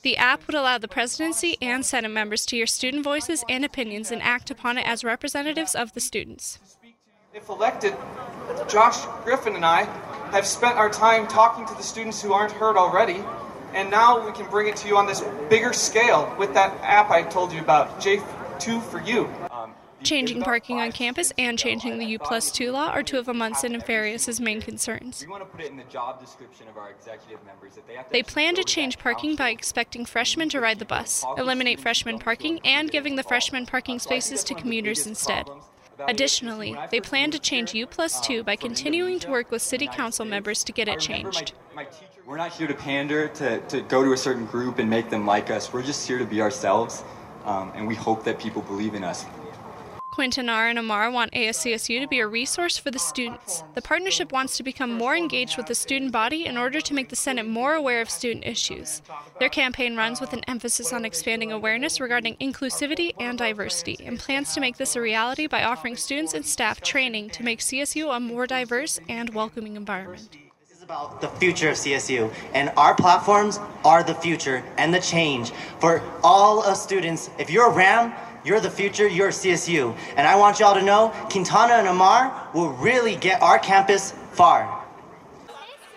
The 0.03 0.17
app 0.17 0.49
would 0.49 0.57
allow 0.57 0.79
the 0.79 0.89
presidency 0.89 1.57
and 1.63 1.87
Senate 1.87 2.09
members 2.09 2.45
to 2.47 2.57
hear 2.57 2.67
student 2.67 3.05
voices 3.05 3.45
and 3.49 3.65
opinions 3.65 4.11
and 4.11 4.21
act 4.21 4.51
upon 4.51 4.77
it 4.77 4.87
as 4.87 5.05
representatives 5.05 5.77
of 5.77 5.93
the 5.93 6.01
students. 6.01 6.59
If 7.33 7.49
elected, 7.49 7.95
Josh 8.69 9.07
Griffin 9.23 9.55
and 9.55 9.65
I 9.65 9.85
have 10.33 10.45
spent 10.45 10.77
our 10.77 10.91
time 10.91 11.29
talking 11.29 11.67
to 11.67 11.75
the 11.75 11.85
students 11.85 12.21
who 12.21 12.33
aren't 12.33 12.53
heard 12.53 12.77
already, 12.77 13.23
and 13.75 13.93
now 13.93 14.27
we 14.27 14.33
can 14.33 14.51
bring 14.51 14.67
it 14.67 14.75
to 14.79 14.89
you 14.89 14.97
on 14.97 15.07
this 15.07 15.23
bigger 15.49 15.73
scale 15.73 16.35
with 16.37 16.53
that 16.55 16.77
app 16.83 17.11
I 17.11 17.23
told 17.23 17.53
you 17.53 17.61
about, 17.61 18.01
J2 18.01 18.83
for 18.83 19.01
You. 19.03 19.33
Changing 20.03 20.43
parking 20.43 20.81
on 20.81 20.91
campus 20.91 21.33
and 21.39 21.59
changing 21.59 21.99
the 21.99 22.05
U 22.07 22.19
plus 22.19 22.51
2 22.51 22.73
law 22.73 22.89
are 22.89 23.03
two 23.03 23.19
of 23.19 23.29
Amundsen 23.29 23.75
and 23.75 23.85
Farias' 23.85 24.41
main 24.41 24.61
concerns. 24.61 25.23
We 25.25 25.31
want 25.31 25.45
to 25.45 25.49
put 25.49 25.61
it 25.61 25.71
in 25.71 25.77
the 25.77 25.85
job 25.85 26.21
description 26.21 26.67
of 26.69 26.77
our 26.77 26.91
executive 26.91 27.45
members 27.47 27.75
that 27.75 27.87
they 27.87 27.99
They 28.11 28.23
plan 28.23 28.55
to 28.57 28.65
change 28.65 28.99
parking 28.99 29.37
by 29.37 29.51
expecting 29.51 30.05
freshmen 30.05 30.49
to 30.51 30.61
ride 30.61 30.81
the 30.81 30.85
bus, 30.85 31.25
eliminate 31.39 31.79
freshman 31.79 32.19
parking, 32.19 32.61
and 32.65 32.91
giving 32.91 33.17
the 33.17 33.23
freshman 33.23 33.67
parking 33.67 33.99
spaces 33.99 34.43
to 34.45 34.55
commuters 34.55 35.07
instead. 35.07 35.49
Additionally, 36.01 36.77
they 36.91 37.01
plan 37.01 37.31
to 37.31 37.39
change 37.39 37.75
U 37.75 37.87
plus 37.87 38.21
2 38.27 38.43
by 38.43 38.57
continuing 38.57 39.21
to 39.21 39.31
work 39.31 39.51
with 39.51 39.63
city 39.63 39.87
council 39.87 40.25
members 40.25 40.65
to 40.65 40.73
get 40.73 40.89
it 40.89 40.99
changed. 40.99 41.53
We're 42.27 42.37
not 42.37 42.53
here 42.53 42.67
to 42.67 42.75
pander, 42.75 43.29
to, 43.29 43.61
to 43.61 43.83
go 43.83 44.05
to 44.05 44.13
a 44.13 44.17
certain 44.17 44.47
group 44.47 44.79
and 44.79 44.89
make 44.89 45.11
them 45.11 45.27
like 45.27 45.51
us. 45.51 45.73
We're 45.73 45.83
just 45.83 46.07
here 46.07 46.19
to 46.19 46.25
be 46.25 46.41
ourselves, 46.41 47.05
um, 47.45 47.73
and 47.75 47.87
we 47.87 47.95
hope 47.95 48.25
that 48.25 48.39
people 48.39 48.63
believe 48.63 48.95
in 48.95 49.05
us. 49.05 49.27
Quintanar 50.13 50.69
and 50.69 50.79
Amar 50.79 51.11
want 51.11 51.33
ASCSU 51.33 51.99
to 52.03 52.07
be 52.07 52.21
a 52.21 52.27
resource 52.27 52.77
for 52.77 52.91
the 52.91 52.99
students. 52.99 53.65
The 53.75 53.81
partnership 53.81 54.31
wants 54.31 54.59
to 54.59 54.63
become 54.63 54.93
more 54.93 55.17
engaged 55.17 55.57
with 55.57 55.65
the 55.65 55.75
student 55.75 56.13
body 56.13 56.45
in 56.45 56.59
order 56.59 56.83
to 56.83 56.93
make 56.93 57.09
the 57.09 57.17
Senate 57.17 57.49
more 57.49 57.73
aware 57.73 58.03
of 58.03 58.11
student 58.11 58.47
issues. 58.47 59.01
Their 59.41 59.49
campaign 59.49 59.97
runs 59.97 60.21
with 60.21 60.35
an 60.35 60.45
emphasis 60.47 60.93
on 60.93 61.07
expanding 61.07 61.51
awareness 61.51 61.99
regarding 61.99 62.37
inclusivity 62.37 63.15
and 63.19 63.39
diversity 63.39 63.97
and 64.05 64.19
plans 64.19 64.53
to 64.53 64.61
make 64.61 64.77
this 64.77 64.97
a 64.97 65.01
reality 65.01 65.47
by 65.47 65.65
offering 65.65 65.97
students 65.97 66.35
and 66.35 66.45
staff 66.45 66.83
training 66.83 67.31
to 67.31 67.43
make 67.43 67.61
CSU 67.61 68.15
a 68.15 68.21
more 68.21 68.47
diverse 68.47 69.01
and 69.09 69.31
welcoming 69.31 69.77
environment. 69.77 70.29
This 70.61 70.77
is 70.77 70.83
about 70.83 71.23
the 71.23 71.29
future 71.29 71.71
of 71.71 71.77
CSU, 71.77 72.31
and 72.53 72.71
our 72.77 72.95
platforms 72.95 73.59
are 73.83 74.03
the 74.03 74.15
future 74.15 74.63
and 74.77 74.93
the 74.93 75.01
change 75.01 75.53
for 75.81 76.03
all 76.23 76.63
of 76.63 76.77
students. 76.77 77.31
If 77.39 77.49
you're 77.49 77.71
a 77.71 77.75
Ram, 77.75 78.13
you're 78.45 78.61
the 78.61 78.71
future, 78.71 79.09
you're 79.09 79.31
CSU. 79.31 79.97
And 80.17 80.27
I 80.27 80.37
want 80.37 80.61
y'all 80.61 80.75
to 80.75 80.83
know 80.83 81.13
Quintana 81.31 81.75
and 81.75 81.89
Amar 81.89 82.49
will 82.55 82.71
really 82.71 83.17
get 83.17 83.41
our 83.43 83.59
campus 83.59 84.13
far. 84.33 84.83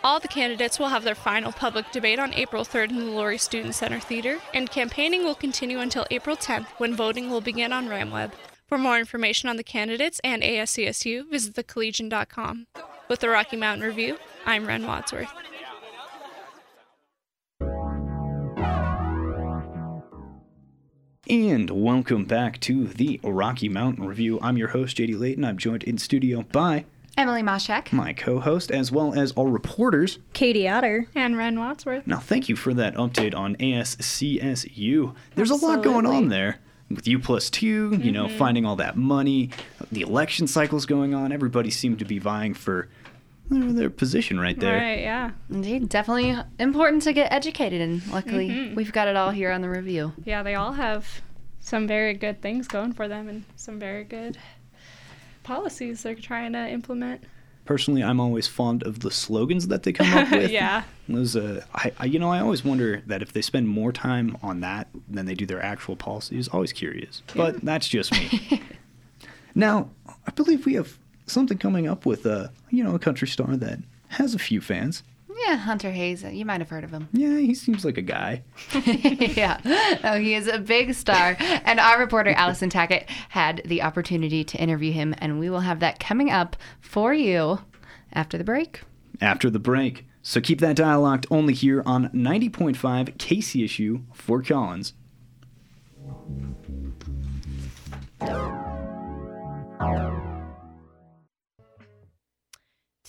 All 0.03 0.19
the 0.19 0.27
candidates 0.27 0.77
will 0.77 0.89
have 0.89 1.03
their 1.03 1.15
final 1.15 1.51
public 1.51 1.91
debate 1.91 2.19
on 2.19 2.31
April 2.35 2.63
3rd 2.63 2.91
in 2.91 2.99
the 2.99 3.05
Lory 3.05 3.39
Student 3.39 3.73
Center 3.73 3.99
Theater, 3.99 4.37
and 4.53 4.69
campaigning 4.69 5.23
will 5.23 5.33
continue 5.33 5.79
until 5.79 6.05
April 6.11 6.37
10th 6.37 6.67
when 6.77 6.95
voting 6.95 7.31
will 7.31 7.41
begin 7.41 7.73
on 7.73 7.87
RamWeb. 7.87 8.31
For 8.67 8.77
more 8.77 8.99
information 8.99 9.49
on 9.49 9.57
the 9.57 9.63
candidates 9.63 10.21
and 10.23 10.43
ASCSU, 10.43 11.29
visit 11.29 11.55
thecollegian.com. 11.55 12.67
With 13.09 13.19
the 13.19 13.29
Rocky 13.29 13.57
Mountain 13.57 13.87
Review, 13.87 14.17
I'm 14.45 14.67
Ren 14.67 14.85
Wadsworth. 14.85 15.31
And 21.27 21.69
welcome 21.71 22.25
back 22.25 22.59
to 22.61 22.85
the 22.87 23.19
Rocky 23.23 23.67
Mountain 23.67 24.05
Review. 24.05 24.39
I'm 24.41 24.57
your 24.57 24.67
host, 24.69 24.97
JD 24.97 25.17
Layton. 25.19 25.43
I'm 25.43 25.57
joined 25.57 25.83
in 25.83 25.97
studio 25.97 26.43
by 26.51 26.85
Emily 27.17 27.41
Moshak, 27.41 27.91
my 27.91 28.13
co 28.13 28.39
host, 28.39 28.69
as 28.69 28.91
well 28.91 29.17
as 29.19 29.31
our 29.35 29.47
reporters. 29.47 30.19
Katie 30.33 30.69
Otter. 30.69 31.07
And 31.15 31.35
Ren 31.35 31.59
Wadsworth. 31.59 32.05
Now, 32.05 32.19
thank 32.19 32.47
you 32.47 32.55
for 32.55 32.73
that 32.75 32.93
update 32.95 33.33
on 33.35 33.55
ASCSU. 33.55 35.15
There's 35.33 35.49
a 35.49 35.55
lot 35.55 35.81
going 35.81 36.05
on 36.05 36.29
there 36.29 36.59
with 36.91 37.07
U 37.07 37.17
plus 37.17 37.49
2, 37.49 37.99
you 38.03 38.11
know, 38.11 38.27
Mm-hmm. 38.27 38.37
finding 38.37 38.65
all 38.65 38.75
that 38.75 38.95
money, 38.95 39.49
the 39.91 40.01
election 40.01 40.45
cycles 40.45 40.85
going 40.85 41.15
on. 41.15 41.31
Everybody 41.31 41.71
seemed 41.71 41.97
to 41.99 42.05
be 42.05 42.19
vying 42.19 42.53
for 42.53 42.87
their 43.49 43.89
position 43.89 44.39
right 44.39 44.59
there. 44.59 44.77
Right, 44.77 45.01
yeah. 45.01 45.31
Indeed, 45.49 45.89
definitely 45.89 46.35
important 46.59 47.03
to 47.03 47.13
get 47.13 47.31
educated, 47.31 47.81
and 47.81 48.05
luckily 48.11 48.49
Mhm. 48.49 48.75
we've 48.75 48.91
got 48.91 49.07
it 49.07 49.15
all 49.15 49.31
here 49.31 49.51
on 49.51 49.61
the 49.61 49.69
review. 49.69 50.13
Yeah, 50.23 50.41
they 50.43 50.55
all 50.55 50.73
have 50.73 51.21
some 51.59 51.87
very 51.87 52.13
good 52.13 52.41
things 52.41 52.67
going 52.67 52.93
for 52.93 53.07
them 53.07 53.27
and 53.27 53.43
some 53.55 53.79
very 53.79 54.03
good 54.03 54.37
policies 55.43 56.03
they're 56.03 56.15
trying 56.15 56.53
to 56.53 56.69
implement. 56.69 57.23
Personally, 57.65 58.03
I'm 58.03 58.19
always 58.19 58.47
fond 58.47 58.83
of 58.83 58.99
the 58.99 59.09
slogans 59.09 59.67
that 59.69 59.81
they 59.83 59.91
come 59.91 60.11
up 60.15 60.29
with. 60.31 60.51
Yeah. 60.51 60.83
Those, 61.09 61.35
uh, 61.35 61.63
I, 61.73 61.91
I, 61.97 62.05
you 62.05 62.19
know, 62.19 62.29
I 62.31 62.39
always 62.39 62.63
wonder 62.63 63.01
that 63.07 63.21
if 63.23 63.33
they 63.33 63.41
spend 63.41 63.67
more 63.67 63.91
time 63.91 64.37
on 64.43 64.59
that 64.61 64.87
than 65.09 65.25
they 65.25 65.33
do 65.33 65.45
their 65.47 65.61
actual 65.63 65.95
policies. 65.95 66.47
Always 66.47 66.73
curious, 66.73 67.23
but 67.35 67.61
that's 67.61 67.87
just 67.87 68.11
me. 68.11 68.61
now, 69.55 69.89
I 70.27 70.31
believe 70.31 70.65
we 70.67 70.75
have 70.75 70.97
something 71.27 71.57
coming 71.57 71.87
up 71.87 72.05
with 72.05 72.25
a, 72.25 72.51
you 72.69 72.83
know, 72.83 72.95
a 72.95 72.99
country 72.99 73.27
star 73.27 73.55
that 73.57 73.79
has 74.09 74.35
a 74.35 74.39
few 74.39 74.61
fans. 74.61 75.03
Yeah, 75.47 75.57
Hunter 75.57 75.91
Hayes. 75.91 76.23
Uh, 76.23 76.29
you 76.29 76.45
might 76.45 76.61
have 76.61 76.69
heard 76.69 76.85
of 76.85 76.91
him. 76.91 77.09
Yeah, 77.11 77.37
he 77.37 77.53
seems 77.53 77.83
like 77.83 77.97
a 77.97 78.01
guy. 78.01 78.43
yeah. 78.85 79.59
Oh, 80.03 80.17
he 80.17 80.33
is 80.33 80.47
a 80.47 80.59
big 80.59 80.93
star. 80.93 81.35
And 81.39 81.79
our 81.79 81.99
reporter, 81.99 82.31
Allison 82.31 82.69
Tackett, 82.69 83.09
had 83.29 83.61
the 83.65 83.81
opportunity 83.81 84.43
to 84.45 84.57
interview 84.57 84.93
him, 84.93 85.13
and 85.17 85.39
we 85.39 85.49
will 85.49 85.59
have 85.59 85.81
that 85.81 85.99
coming 85.99 86.29
up 86.31 86.55
for 86.79 87.13
you 87.13 87.59
after 88.13 88.37
the 88.37 88.45
break. 88.45 88.81
After 89.19 89.49
the 89.49 89.59
break, 89.59 90.05
so 90.21 90.39
keep 90.39 90.59
that 90.61 90.77
dial 90.77 91.01
locked 91.01 91.27
only 91.29 91.53
here 91.53 91.83
on 91.85 92.09
90.5 92.09 93.17
KCSU 93.17 94.03
Fort 94.13 94.47
Collins. 94.47 94.93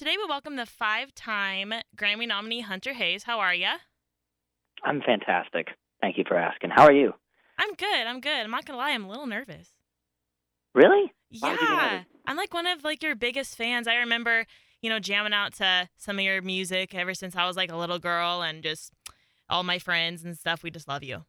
Today 0.07 0.19
we 0.19 0.29
welcome 0.29 0.55
the 0.55 0.67
five-time 0.67 1.75
Grammy 1.97 2.29
nominee 2.29 2.61
Hunter 2.61 2.93
Hayes. 2.93 3.25
How 3.25 3.41
are 3.41 3.53
you? 3.53 3.67
I'm 4.85 5.03
fantastic. 5.03 5.67
Thank 6.01 6.17
you 6.17 6.23
for 6.29 6.37
asking. 6.37 6.71
How 6.71 6.85
are 6.85 6.93
you? 6.93 7.13
I'm 7.59 7.75
good. 7.75 8.07
I'm 8.07 8.21
good. 8.21 8.45
I'm 8.45 8.53
not 8.53 8.65
gonna 8.65 8.79
lie. 8.79 8.93
I'm 8.93 9.05
a 9.05 9.09
little 9.09 9.27
nervous. 9.27 9.71
Really? 10.77 11.13
Why 11.41 11.51
would 11.51 11.61
you 11.61 11.67
be 11.67 11.73
Yeah. 11.73 12.03
I'm 12.25 12.37
like 12.37 12.55
one 12.55 12.69
of 12.69 12.85
like 12.85 13.03
your 13.03 13.17
biggest 13.17 13.57
fans. 13.57 13.89
I 13.89 13.97
remember, 13.97 14.47
you 14.81 14.91
know, 14.91 15.01
jamming 15.01 15.33
out 15.33 15.55
to 15.55 15.89
some 15.97 16.21
of 16.21 16.25
your 16.25 16.41
music 16.41 16.95
ever 16.95 17.13
since 17.13 17.35
I 17.35 17.45
was 17.45 17.57
like 17.57 17.73
a 17.73 17.77
little 17.77 17.99
girl, 17.99 18.43
and 18.43 18.63
just 18.63 18.93
all 19.51 19.65
my 19.65 19.81
friends 19.81 20.23
and 20.23 20.39
stuff. 20.39 20.63
We 20.63 20.71
just 20.71 20.87
love 20.87 21.03
you. 21.03 21.25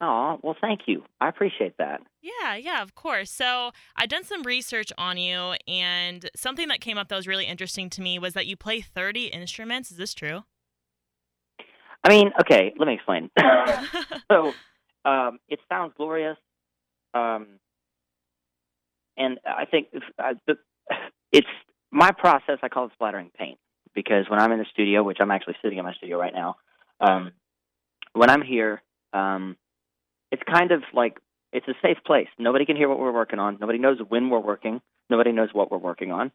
Oh, 0.00 0.38
well, 0.42 0.56
thank 0.60 0.82
you. 0.86 1.02
I 1.20 1.28
appreciate 1.28 1.76
that. 1.78 2.00
Yeah, 2.22 2.54
yeah, 2.54 2.82
of 2.82 2.94
course. 2.94 3.30
So 3.30 3.72
I've 3.96 4.08
done 4.08 4.22
some 4.22 4.44
research 4.44 4.92
on 4.96 5.18
you, 5.18 5.54
and 5.66 6.28
something 6.36 6.68
that 6.68 6.80
came 6.80 6.96
up 6.96 7.08
that 7.08 7.16
was 7.16 7.26
really 7.26 7.46
interesting 7.46 7.90
to 7.90 8.00
me 8.00 8.18
was 8.18 8.34
that 8.34 8.46
you 8.46 8.56
play 8.56 8.80
30 8.80 9.26
instruments. 9.26 9.90
Is 9.90 9.96
this 9.96 10.14
true? 10.14 10.44
I 12.04 12.10
mean, 12.10 12.30
okay, 12.40 12.72
let 12.78 12.86
me 12.86 12.94
explain. 12.94 13.28
so, 14.30 14.52
um, 15.04 15.40
it 15.48 15.58
sounds 15.68 15.94
glorious, 15.96 16.36
um, 17.12 17.58
and 19.16 19.40
I 19.44 19.64
think 19.64 19.88
if, 19.92 20.04
uh, 20.16 20.54
it's 21.32 21.46
my 21.90 22.12
process. 22.12 22.58
I 22.62 22.68
call 22.68 22.86
it 22.86 22.92
splattering 22.94 23.30
paint 23.36 23.58
because 23.94 24.26
when 24.28 24.38
I'm 24.38 24.52
in 24.52 24.58
the 24.58 24.66
studio, 24.70 25.02
which 25.02 25.18
I'm 25.20 25.32
actually 25.32 25.56
sitting 25.60 25.78
in 25.78 25.84
my 25.84 25.94
studio 25.94 26.18
right 26.18 26.32
now, 26.32 26.56
um, 27.00 27.32
when 28.12 28.30
I'm 28.30 28.42
here, 28.42 28.80
um, 29.12 29.56
it's 30.30 30.42
kind 30.50 30.72
of 30.72 30.82
like 30.92 31.18
it's 31.52 31.66
a 31.68 31.74
safe 31.82 31.98
place. 32.04 32.28
Nobody 32.38 32.66
can 32.66 32.76
hear 32.76 32.88
what 32.88 32.98
we're 32.98 33.12
working 33.12 33.38
on. 33.38 33.58
Nobody 33.60 33.78
knows 33.78 33.98
when 34.06 34.28
we're 34.30 34.40
working. 34.40 34.80
Nobody 35.08 35.32
knows 35.32 35.48
what 35.52 35.70
we're 35.70 35.78
working 35.78 36.12
on. 36.12 36.30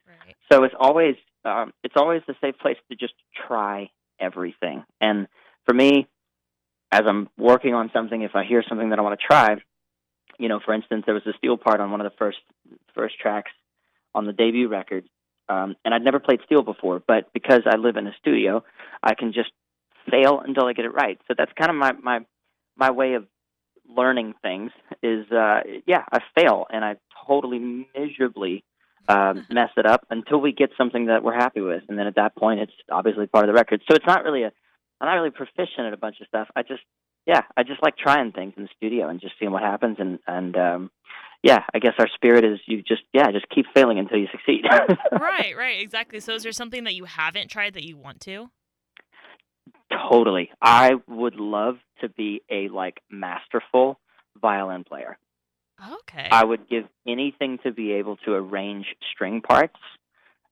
So 0.52 0.64
it's 0.64 0.74
always 0.80 1.16
um, 1.46 1.74
it's 1.84 1.96
always 1.96 2.22
a 2.28 2.34
safe 2.42 2.58
place 2.60 2.78
to 2.90 2.96
just 2.96 3.14
try 3.48 3.90
everything. 4.20 4.84
And 5.02 5.28
for 5.66 5.74
me, 5.74 6.08
as 6.92 7.02
I'm 7.08 7.30
working 7.38 7.74
on 7.74 7.92
something, 7.94 8.22
if 8.22 8.36
I 8.36 8.44
hear 8.44 8.64
something 8.68 8.90
that 8.90 9.00
I 9.00 9.02
want 9.02 9.20
to 9.20 9.26
try, 9.26 9.56
you 10.40 10.50
know, 10.50 10.60
for 10.64 10.74
instance, 10.74 11.04
there 11.06 11.14
was 11.14 11.26
a 11.28 11.34
steel 11.38 11.58
part 11.58 11.80
on 11.80 11.92
one 11.92 12.02
of 12.02 12.12
the 12.12 12.18
first 12.18 12.40
first 12.96 13.20
tracks 13.20 13.52
on 14.16 14.26
the 14.26 14.34
debut 14.34 14.68
record, 14.68 15.06
um, 15.50 15.76
and 15.84 15.94
I'd 15.94 16.04
never 16.04 16.20
played 16.20 16.40
steel 16.46 16.64
before. 16.64 17.02
But 17.06 17.32
because 17.34 17.62
I 17.66 17.78
live 17.78 17.98
in 17.98 18.08
a 18.08 18.14
studio, 18.20 18.64
I 19.02 19.14
can 19.16 19.34
just 19.34 19.52
fail 20.10 20.40
until 20.40 20.66
I 20.66 20.74
get 20.74 20.86
it 20.86 20.94
right. 20.94 21.20
So 21.28 21.36
that's 21.38 21.52
kind 21.58 21.70
of 21.70 21.76
my 21.76 21.92
my 21.94 22.20
my 22.76 22.92
way 22.92 23.14
of 23.14 23.28
learning 23.88 24.34
things 24.42 24.72
is 25.02 25.30
uh 25.32 25.62
yeah 25.86 26.04
i 26.12 26.20
fail 26.36 26.66
and 26.70 26.84
i 26.84 26.96
totally 27.28 27.86
miserably 27.96 28.64
um 29.08 29.46
mess 29.52 29.70
it 29.78 29.86
up 29.86 30.06
until 30.10 30.40
we 30.40 30.52
get 30.52 30.70
something 30.78 31.08
that 31.08 31.24
we're 31.24 31.34
happy 31.34 31.62
with 31.62 31.84
and 31.90 31.98
then 31.98 32.08
at 32.08 32.16
that 32.16 32.36
point 32.36 32.60
it's 32.60 32.74
obviously 32.92 33.28
part 33.28 33.44
of 33.46 33.48
the 33.48 33.54
record 33.54 33.82
so 33.90 33.96
it's 33.96 34.06
not 34.06 34.24
really 34.24 34.44
a 34.44 34.52
i'm 35.02 35.08
not 35.08 35.14
really 35.14 35.32
proficient 35.32 35.88
at 35.88 35.94
a 35.94 35.98
bunch 35.98 36.20
of 36.22 36.28
stuff 36.28 36.48
i 36.56 36.64
just 36.64 36.82
yeah 37.26 37.42
i 37.58 37.64
just 37.64 37.84
like 37.84 37.98
trying 37.98 38.32
things 38.32 38.54
in 38.58 38.64
the 38.64 38.70
studio 38.76 39.10
and 39.10 39.20
just 39.22 39.34
seeing 39.40 39.52
what 39.52 39.64
happens 39.64 39.98
and 40.00 40.20
and 40.28 40.56
um 40.56 40.92
yeah, 41.46 41.66
I 41.74 41.80
guess 41.80 41.96
our 42.00 42.08
spirit 42.16 42.46
is 42.46 42.60
you 42.68 42.82
just 42.82 43.02
yeah, 43.12 43.30
just 43.34 43.50
keep 43.54 43.66
failing 43.76 44.00
until 44.00 44.18
you 44.18 44.28
succeed. 44.32 44.64
right, 45.12 45.54
right, 45.58 45.82
exactly. 45.82 46.22
So 46.22 46.36
is 46.36 46.44
there 46.44 46.54
something 46.54 46.86
that 46.86 46.94
you 46.94 47.04
haven't 47.04 47.52
tried 47.52 47.74
that 47.74 47.84
you 47.84 47.98
want 47.98 48.22
to? 48.22 48.50
totally. 50.10 50.50
I 50.62 50.96
would 51.08 51.36
love 51.36 51.78
to 52.04 52.10
be 52.10 52.42
a 52.50 52.70
like 52.70 53.02
masterful 53.10 54.00
violin 54.42 54.84
player. 54.84 55.18
Okay. 55.92 56.28
I 56.32 56.44
would 56.44 56.70
give 56.70 56.86
anything 57.08 57.58
to 57.64 57.72
be 57.72 57.94
able 57.94 58.18
to 58.18 58.34
arrange 58.34 58.86
string 59.12 59.42
parts 59.42 59.76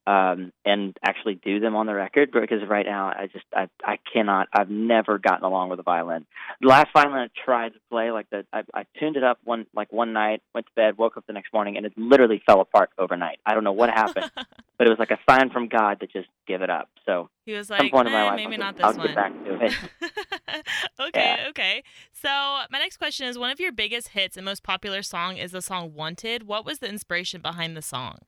um, 0.07 0.51
and 0.65 0.97
actually 1.05 1.35
do 1.35 1.59
them 1.59 1.75
on 1.75 1.85
the 1.85 1.93
record 1.93 2.31
because 2.31 2.67
right 2.67 2.85
now 2.85 3.07
I 3.07 3.27
just 3.31 3.45
I 3.55 3.67
I 3.83 3.99
cannot 4.11 4.47
I've 4.51 4.69
never 4.69 5.19
gotten 5.19 5.45
along 5.45 5.69
with 5.69 5.79
a 5.79 5.83
violin. 5.83 6.25
The 6.59 6.67
last 6.67 6.87
violin 6.91 7.13
I 7.19 7.27
tried 7.45 7.73
to 7.73 7.79
play 7.91 8.11
like 8.11 8.27
the 8.31 8.43
I, 8.51 8.63
I 8.73 8.85
tuned 8.99 9.15
it 9.15 9.23
up 9.23 9.37
one 9.43 9.67
like 9.75 9.93
one 9.93 10.11
night, 10.11 10.41
went 10.55 10.65
to 10.65 10.71
bed, 10.75 10.97
woke 10.97 11.17
up 11.17 11.27
the 11.27 11.33
next 11.33 11.53
morning, 11.53 11.77
and 11.77 11.85
it 11.85 11.93
literally 11.95 12.41
fell 12.47 12.61
apart 12.61 12.89
overnight. 12.97 13.39
I 13.45 13.53
don't 13.53 13.63
know 13.63 13.73
what 13.73 13.91
happened, 13.91 14.31
but 14.77 14.87
it 14.87 14.89
was 14.89 14.97
like 14.97 15.11
a 15.11 15.19
sign 15.29 15.51
from 15.51 15.67
God 15.67 15.99
to 15.99 16.07
just 16.07 16.27
give 16.47 16.63
it 16.63 16.71
up. 16.71 16.89
So 17.05 17.29
he 17.45 17.53
was 17.53 17.67
some 17.67 17.77
like, 17.77 17.91
point 17.91 18.07
in 18.07 18.13
my 18.13 18.21
"Eh, 18.21 18.25
life, 18.25 18.35
maybe 18.37 18.53
I'll, 18.55 18.59
not 18.59 18.77
get, 18.77 18.85
I'll 18.85 18.93
this 18.93 19.05
get 19.05 19.15
one." 19.15 19.33
back 19.33 19.45
to 19.45 19.65
it. 19.65 20.40
Okay, 20.99 21.35
Yeah. 21.39 21.47
okay. 21.49 21.83
So 22.11 22.27
my 22.29 22.79
next 22.79 22.97
question 22.97 23.27
is: 23.27 23.37
One 23.37 23.49
of 23.51 23.59
your 23.59 23.71
biggest 23.71 24.09
hits 24.09 24.37
and 24.37 24.45
most 24.45 24.63
popular 24.63 25.01
song 25.01 25.37
is 25.37 25.51
the 25.51 25.61
song 25.61 25.93
"Wanted." 25.93 26.43
What 26.43 26.65
was 26.65 26.79
the 26.79 26.87
inspiration 26.89 27.41
behind 27.41 27.75
the 27.75 27.81
song? 27.81 28.19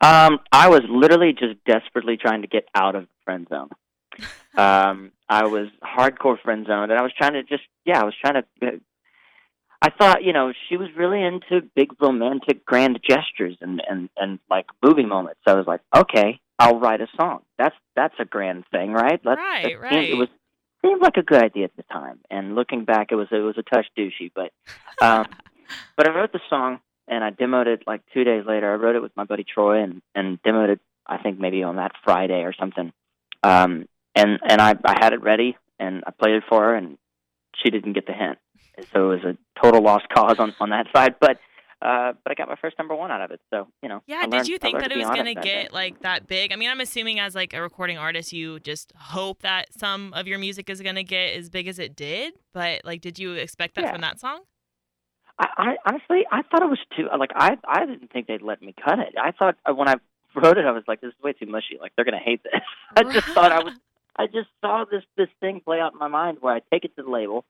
Um, 0.00 0.38
I 0.52 0.68
was 0.68 0.82
literally 0.88 1.32
just 1.32 1.62
desperately 1.66 2.16
trying 2.16 2.42
to 2.42 2.48
get 2.48 2.64
out 2.74 2.94
of 2.94 3.02
the 3.04 3.08
friend 3.24 3.46
zone. 3.48 3.70
Um, 4.56 5.12
I 5.28 5.46
was 5.46 5.68
hardcore 5.82 6.40
friend 6.40 6.66
zoned, 6.66 6.90
and 6.90 6.98
I 6.98 7.02
was 7.02 7.12
trying 7.16 7.34
to 7.34 7.42
just, 7.42 7.62
yeah, 7.84 8.00
I 8.00 8.04
was 8.04 8.14
trying 8.20 8.42
to. 8.42 8.80
I 9.80 9.90
thought, 9.90 10.24
you 10.24 10.32
know, 10.32 10.52
she 10.68 10.76
was 10.76 10.88
really 10.96 11.22
into 11.22 11.62
big 11.76 11.90
romantic, 12.00 12.64
grand 12.66 12.98
gestures 13.08 13.56
and 13.60 13.80
and 13.88 14.08
and 14.16 14.38
like 14.50 14.66
movie 14.82 15.06
moments. 15.06 15.40
So 15.46 15.54
I 15.54 15.56
was 15.56 15.66
like, 15.68 15.80
okay, 15.96 16.40
I'll 16.58 16.80
write 16.80 17.00
a 17.00 17.06
song. 17.16 17.42
That's 17.58 17.76
that's 17.94 18.14
a 18.18 18.24
grand 18.24 18.64
thing, 18.72 18.92
right? 18.92 19.20
Let's, 19.24 19.38
Right, 19.38 19.80
right. 19.80 20.10
It 20.10 20.16
was 20.16 20.28
seemed 20.82 21.02
like 21.02 21.16
a 21.16 21.22
good 21.22 21.42
idea 21.42 21.64
at 21.64 21.76
the 21.76 21.82
time, 21.84 22.20
and 22.30 22.54
looking 22.54 22.84
back, 22.84 23.08
it 23.10 23.16
was 23.16 23.28
it 23.30 23.36
was 23.36 23.56
a 23.58 23.62
touch 23.62 23.86
douchey, 23.96 24.30
but 24.34 24.52
um, 25.04 25.26
but 25.96 26.08
I 26.08 26.14
wrote 26.14 26.32
the 26.32 26.40
song 26.48 26.80
and 27.08 27.24
I 27.24 27.30
demoed 27.30 27.66
it 27.66 27.82
like 27.86 28.02
two 28.12 28.24
days 28.24 28.44
later. 28.46 28.70
I 28.70 28.76
wrote 28.76 28.96
it 28.96 29.02
with 29.02 29.16
my 29.16 29.24
buddy 29.24 29.44
Troy 29.44 29.82
and 29.82 30.02
and 30.14 30.40
demoed 30.42 30.70
it. 30.70 30.80
I 31.06 31.18
think 31.18 31.40
maybe 31.40 31.62
on 31.62 31.76
that 31.76 31.92
Friday 32.04 32.42
or 32.42 32.52
something. 32.52 32.92
Um, 33.42 33.86
and 34.14 34.38
and 34.46 34.60
I 34.60 34.74
I 34.84 34.96
had 35.00 35.12
it 35.12 35.22
ready 35.22 35.56
and 35.78 36.04
I 36.06 36.10
played 36.10 36.34
it 36.34 36.44
for 36.48 36.62
her 36.62 36.74
and 36.74 36.98
she 37.56 37.70
didn't 37.70 37.94
get 37.94 38.06
the 38.06 38.12
hint. 38.12 38.38
So 38.92 39.10
it 39.10 39.24
was 39.24 39.36
a 39.36 39.60
total 39.60 39.82
lost 39.82 40.08
cause 40.08 40.38
on 40.38 40.54
on 40.60 40.70
that 40.70 40.86
side. 40.94 41.16
But 41.20 41.38
uh, 41.80 42.12
but 42.24 42.32
I 42.32 42.34
got 42.34 42.48
my 42.48 42.56
first 42.60 42.76
number 42.78 42.94
one 42.94 43.10
out 43.10 43.20
of 43.20 43.30
it. 43.30 43.40
So 43.50 43.68
you 43.82 43.88
know. 43.88 44.02
Yeah, 44.06 44.26
did 44.26 44.48
you 44.48 44.58
think 44.58 44.80
that 44.80 44.90
it 44.90 44.98
was 44.98 45.06
gonna 45.06 45.34
get 45.34 45.44
day. 45.44 45.68
like 45.72 46.00
that 46.00 46.26
big? 46.26 46.52
I 46.52 46.56
mean, 46.56 46.70
I'm 46.70 46.80
assuming 46.80 47.20
as 47.20 47.34
like 47.34 47.54
a 47.54 47.62
recording 47.62 47.98
artist, 47.98 48.32
you 48.32 48.60
just 48.60 48.92
hope 48.96 49.42
that 49.42 49.66
some 49.78 50.12
of 50.14 50.26
your 50.26 50.38
music 50.38 50.68
is 50.70 50.80
gonna 50.80 51.04
get 51.04 51.36
as 51.36 51.50
big 51.50 51.68
as 51.68 51.78
it 51.78 51.94
did. 51.94 52.34
But 52.52 52.82
like, 52.84 53.00
did 53.00 53.18
you 53.18 53.32
expect 53.34 53.76
that 53.76 53.84
Yeah. 53.84 53.92
from 53.92 54.00
that 54.00 54.18
song? 54.18 54.40
I, 55.38 55.46
I 55.56 55.76
honestly 55.86 56.26
I 56.32 56.42
thought 56.42 56.62
it 56.62 56.68
was 56.68 56.80
too 56.96 57.08
like 57.16 57.30
I 57.34 57.56
I 57.66 57.86
didn't 57.86 58.10
think 58.10 58.26
they'd 58.26 58.42
let 58.42 58.60
me 58.60 58.74
cut 58.84 58.98
it. 58.98 59.14
I 59.16 59.30
thought 59.30 59.56
uh, 59.64 59.72
when 59.72 59.88
I 59.88 59.94
wrote 60.34 60.58
it 60.58 60.64
I 60.64 60.72
was 60.72 60.82
like 60.88 61.00
this 61.00 61.08
is 61.08 61.22
way 61.22 61.32
too 61.32 61.46
mushy. 61.46 61.78
Like 61.80 61.92
they're 61.94 62.04
gonna 62.04 62.18
hate 62.18 62.42
this. 62.42 62.60
I 62.96 63.04
just 63.04 63.28
thought 63.28 63.52
I 63.52 63.62
was 63.62 63.74
I 64.16 64.26
just 64.26 64.48
saw 64.60 64.84
this 64.90 65.04
this 65.16 65.28
thing 65.40 65.60
play 65.64 65.78
out 65.78 65.92
in 65.92 65.98
my 65.98 66.08
mind 66.08 66.38
where 66.40 66.54
I 66.54 66.60
take 66.72 66.84
it 66.84 66.96
to 66.96 67.04
the 67.04 67.10
label 67.10 67.44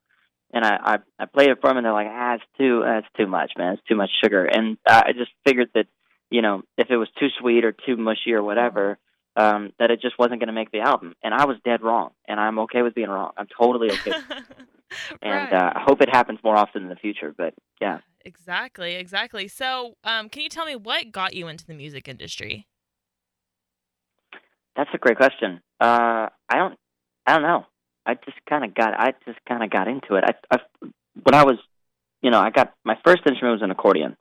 and 0.53 0.65
I 0.65 0.77
I, 0.83 0.99
I 1.19 1.27
play 1.27 1.47
it 1.47 1.59
for 1.61 1.69
them 1.69 1.79
and 1.79 1.87
they're 1.87 1.93
like 1.93 2.09
ah 2.11 2.35
it's 2.35 2.45
too 2.59 2.83
uh, 2.85 2.99
it's 2.99 3.09
too 3.17 3.27
much 3.27 3.53
man 3.57 3.75
it's 3.75 3.83
too 3.89 3.97
much 3.97 4.11
sugar 4.23 4.45
and 4.45 4.79
I 4.87 5.13
just 5.13 5.31
figured 5.47 5.71
that 5.75 5.87
you 6.31 6.43
know 6.43 6.63
if 6.77 6.91
it 6.91 6.97
was 6.97 7.09
too 7.19 7.29
sweet 7.41 7.65
or 7.65 7.73
too 7.73 7.97
mushy 7.97 8.33
or 8.33 8.43
whatever 8.43 8.99
um 9.37 9.73
that 9.79 9.91
it 9.91 10.01
just 10.01 10.19
wasn't 10.19 10.41
going 10.41 10.49
to 10.49 10.53
make 10.53 10.71
the 10.71 10.81
album 10.81 11.15
and 11.23 11.35
I 11.35 11.45
was 11.45 11.57
dead 11.65 11.83
wrong 11.83 12.11
and 12.27 12.41
I'm 12.41 12.59
okay 12.61 12.83
with 12.83 12.95
being 12.95 13.09
wrong. 13.09 13.33
I'm 13.37 13.49
totally 13.59 13.91
okay. 13.91 14.13
and 15.23 15.53
uh, 15.53 15.73
I 15.77 15.83
hope 15.85 16.01
it 16.01 16.09
happens 16.11 16.39
more 16.43 16.57
often 16.57 16.83
in 16.83 16.89
the 16.89 16.97
future. 16.97 17.35
But 17.37 17.55
yeah. 17.81 17.99
Exactly, 18.25 18.95
exactly. 18.95 19.49
So, 19.49 19.97
um, 20.05 20.29
can 20.29 20.43
you 20.43 20.49
tell 20.49 20.67
me 20.67 20.77
what 20.77 21.13
got 21.13 21.35
you 21.35 21.49
into 21.49 21.67
the 21.67 21.75
music 21.75 22.09
industry? 22.09 22.67
That's 24.77 24.91
a 24.93 24.99
great 24.99 25.17
question. 25.17 25.61
Uh, 25.81 26.29
I 26.49 26.57
don't, 26.57 26.79
I 27.27 27.35
don't 27.35 27.43
know. 27.43 27.65
I 28.09 28.15
just 28.15 28.39
kind 28.49 28.65
of 28.65 28.75
got, 28.75 28.99
I 28.99 29.13
just 29.27 29.39
kind 29.47 29.63
of 29.63 29.69
got 29.69 29.87
into 29.87 30.15
it. 30.15 30.25
I, 30.25 30.33
I, 30.51 30.59
when 31.23 31.35
I 31.35 31.45
was, 31.45 31.59
you 32.23 32.31
know, 32.31 32.41
I 32.41 32.49
got 32.49 32.73
my 32.83 32.97
first 33.05 33.23
instrument 33.29 33.61
was 33.61 33.63
an 33.63 33.71
accordion. 33.71 34.17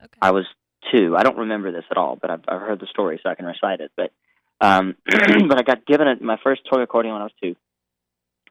Okay. 0.00 0.18
I 0.22 0.30
was 0.30 0.44
two. 0.92 1.16
I 1.16 1.24
don't 1.24 1.38
remember 1.38 1.72
this 1.72 1.84
at 1.90 1.96
all, 1.96 2.16
but 2.20 2.30
I've, 2.30 2.44
I've 2.46 2.60
heard 2.60 2.78
the 2.78 2.86
story, 2.86 3.18
so 3.20 3.28
I 3.28 3.34
can 3.34 3.46
recite 3.46 3.80
it. 3.80 3.90
But, 3.96 4.12
um, 4.60 4.94
but 5.48 5.58
I 5.58 5.62
got 5.62 5.84
given 5.84 6.06
it 6.06 6.22
my 6.22 6.38
first 6.44 6.62
toy 6.72 6.82
accordion 6.82 7.12
when 7.12 7.22
I 7.22 7.24
was 7.24 7.34
two, 7.42 7.56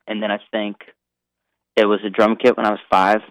and 0.06 0.22
then 0.22 0.32
I 0.32 0.40
think 0.52 0.78
it 1.78 1.86
was 1.86 2.00
a 2.06 2.10
drum 2.10 2.36
kit 2.36 2.58
when 2.58 2.66
I 2.66 2.72
was 2.72 2.80
five. 2.92 3.22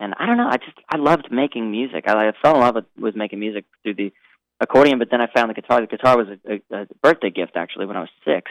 And 0.00 0.14
I 0.18 0.24
don't 0.24 0.38
know. 0.38 0.48
I 0.48 0.56
just 0.56 0.78
I 0.88 0.96
loved 0.96 1.28
making 1.30 1.70
music. 1.70 2.04
I, 2.06 2.28
I 2.28 2.32
fell 2.42 2.54
in 2.54 2.60
love 2.62 2.76
with, 2.76 2.86
with 2.98 3.16
making 3.16 3.38
music 3.38 3.66
through 3.82 3.96
the 3.96 4.12
accordion, 4.60 4.98
but 4.98 5.08
then 5.10 5.20
I 5.20 5.26
found 5.34 5.50
the 5.50 5.54
guitar. 5.54 5.82
The 5.82 5.86
guitar 5.86 6.16
was 6.16 6.28
a, 6.28 6.52
a, 6.74 6.82
a 6.82 6.86
birthday 7.02 7.28
gift 7.28 7.52
actually 7.54 7.84
when 7.84 7.98
I 7.98 8.00
was 8.00 8.10
six, 8.24 8.50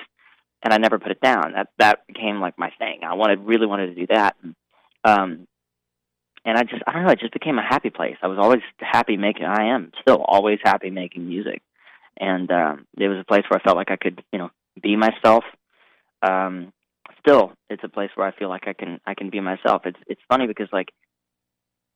and 0.63 0.73
I 0.73 0.77
never 0.77 0.99
put 0.99 1.11
it 1.11 1.21
down. 1.21 1.53
That 1.53 1.67
that 1.77 2.07
became 2.07 2.39
like 2.39 2.57
my 2.57 2.71
thing. 2.77 3.01
I 3.03 3.13
wanted 3.15 3.39
really 3.39 3.67
wanted 3.67 3.87
to 3.87 3.95
do 3.95 4.07
that. 4.07 4.35
And, 4.43 4.55
um, 5.03 5.47
and 6.45 6.57
I 6.57 6.63
just 6.63 6.83
I 6.87 6.93
don't 6.93 7.05
know. 7.05 7.11
It 7.11 7.19
just 7.19 7.33
became 7.33 7.57
a 7.57 7.67
happy 7.67 7.89
place. 7.89 8.17
I 8.21 8.27
was 8.27 8.39
always 8.39 8.61
happy 8.79 9.17
making. 9.17 9.45
I 9.45 9.75
am 9.75 9.91
still 10.01 10.23
always 10.23 10.59
happy 10.63 10.89
making 10.89 11.27
music, 11.27 11.61
and 12.19 12.49
um, 12.51 12.87
it 12.97 13.07
was 13.07 13.19
a 13.19 13.25
place 13.25 13.43
where 13.49 13.59
I 13.59 13.63
felt 13.63 13.77
like 13.77 13.91
I 13.91 13.97
could 13.97 14.23
you 14.31 14.39
know 14.39 14.49
be 14.81 14.95
myself. 14.95 15.43
Um, 16.21 16.73
still, 17.19 17.53
it's 17.69 17.83
a 17.83 17.89
place 17.89 18.09
where 18.15 18.27
I 18.27 18.31
feel 18.31 18.49
like 18.49 18.67
I 18.67 18.73
can 18.73 18.99
I 19.05 19.13
can 19.13 19.29
be 19.29 19.39
myself. 19.39 19.83
It's 19.85 19.99
it's 20.07 20.21
funny 20.29 20.47
because 20.47 20.69
like 20.71 20.89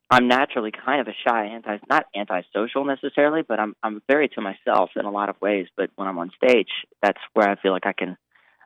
I'm 0.10 0.28
naturally 0.28 0.72
kind 0.72 1.02
of 1.02 1.08
a 1.08 1.16
shy 1.26 1.46
anti 1.46 1.78
not 1.90 2.06
antisocial 2.16 2.86
necessarily, 2.86 3.42
but 3.48 3.60
I'm 3.60 3.76
I'm 3.82 4.02
very 4.10 4.28
to 4.30 4.42
myself 4.42 4.92
in 4.96 5.06
a 5.06 5.12
lot 5.12 5.30
of 5.30 5.40
ways. 5.42 5.68
But 5.76 5.90
when 5.96 6.08
I'm 6.08 6.20
on 6.20 6.32
stage, 6.44 6.70
that's 7.02 7.20
where 7.34 7.50
I 7.50 7.56
feel 7.56 7.72
like 7.72 7.86
I 7.86 7.94
can 7.94 8.18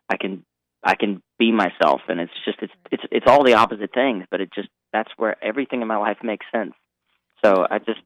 I 0.10 0.17
can 0.17 0.43
I 0.84 0.96
can 0.96 1.22
be 1.38 1.52
myself, 1.52 2.02
and 2.08 2.20
it's 2.20 2.32
just 2.46 2.60
it's 2.62 2.74
it's 2.91 3.04
it's 3.12 3.28
all 3.28 3.43
the 3.43 3.54
opposite 3.54 3.93
things, 3.93 4.26
but 4.30 4.41
it 4.41 4.50
just 4.54 4.70
that's 4.93 5.12
where 5.17 5.41
everything 5.43 5.82
in 5.82 5.88
my 5.88 5.98
life 5.98 6.17
makes 6.24 6.46
sense. 6.54 6.74
So 7.43 7.65
I 7.70 7.80
just 7.80 8.00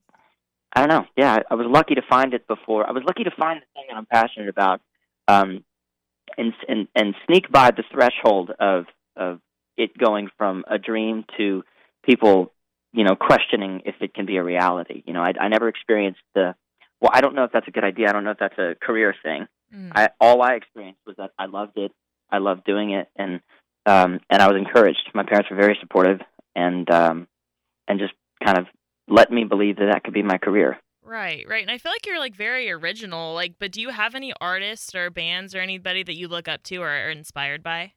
I 0.73 0.79
don't 0.79 0.89
know. 0.89 1.05
Yeah, 1.17 1.39
I, 1.49 1.55
was 1.55 1.67
lucky 1.69 1.95
to 1.95 2.01
find 2.09 2.33
it 2.33 2.47
before. 2.47 2.87
I 2.87 2.91
was 2.91 3.03
lucky 3.05 3.23
to 3.25 3.31
find 3.31 3.61
the 3.61 3.65
thing 3.73 3.85
that 3.89 3.97
I'm 3.97 4.05
passionate 4.05 4.49
about, 4.49 4.81
um, 5.27 5.63
and 6.37 6.53
and 6.67 6.87
and 6.95 7.13
sneak 7.27 7.51
by 7.51 7.71
the 7.71 7.83
threshold 7.91 8.51
of 8.59 8.85
of 9.15 9.39
it 9.77 9.97
going 9.97 10.29
from 10.37 10.63
a 10.69 10.77
dream 10.77 11.25
to 11.37 11.63
people, 12.03 12.53
you 12.93 13.03
know, 13.03 13.15
questioning 13.15 13.81
if 13.85 13.95
it 14.01 14.13
can 14.13 14.25
be 14.25 14.37
a 14.37 14.43
reality. 14.43 15.03
You 15.05 15.13
know, 15.13 15.21
I, 15.21 15.33
I 15.39 15.47
never 15.49 15.67
experienced 15.67 16.21
the. 16.35 16.55
Well, 17.01 17.11
I 17.13 17.21
don't 17.21 17.35
know 17.35 17.43
if 17.43 17.51
that's 17.51 17.67
a 17.67 17.71
good 17.71 17.83
idea. 17.83 18.07
I 18.09 18.13
don't 18.13 18.23
know 18.23 18.31
if 18.31 18.39
that's 18.39 18.57
a 18.57 18.75
career 18.81 19.13
thing. 19.23 19.47
I 19.73 20.09
all 20.19 20.41
I 20.41 20.53
experienced 20.53 21.01
was 21.05 21.15
that 21.17 21.31
I 21.37 21.45
loved 21.45 21.77
it. 21.77 21.91
I 22.29 22.37
loved 22.37 22.63
doing 22.65 22.91
it, 22.91 23.07
and 23.15 23.41
um, 23.85 24.19
and 24.29 24.41
I 24.41 24.47
was 24.47 24.57
encouraged. 24.57 25.11
My 25.13 25.23
parents 25.23 25.49
were 25.49 25.57
very 25.57 25.77
supportive, 25.81 26.19
and 26.55 26.89
um, 26.89 27.27
and 27.87 27.99
just 27.99 28.13
kind 28.43 28.57
of 28.57 28.65
let 29.07 29.31
me 29.31 29.43
believe 29.43 29.77
that 29.77 29.89
that 29.91 30.03
could 30.03 30.13
be 30.13 30.23
my 30.23 30.37
career. 30.37 30.77
Right, 31.03 31.45
right. 31.47 31.61
And 31.61 31.71
I 31.71 31.77
feel 31.77 31.91
like 31.91 32.05
you're 32.05 32.19
like 32.19 32.35
very 32.35 32.69
original. 32.71 33.33
Like, 33.33 33.55
but 33.59 33.71
do 33.71 33.81
you 33.81 33.89
have 33.89 34.13
any 34.13 34.33
artists 34.39 34.93
or 34.93 35.09
bands 35.09 35.55
or 35.55 35.59
anybody 35.59 36.03
that 36.03 36.15
you 36.15 36.27
look 36.27 36.47
up 36.47 36.63
to 36.63 36.77
or 36.77 36.89
are 36.89 37.09
inspired 37.09 37.63
by? 37.63 37.93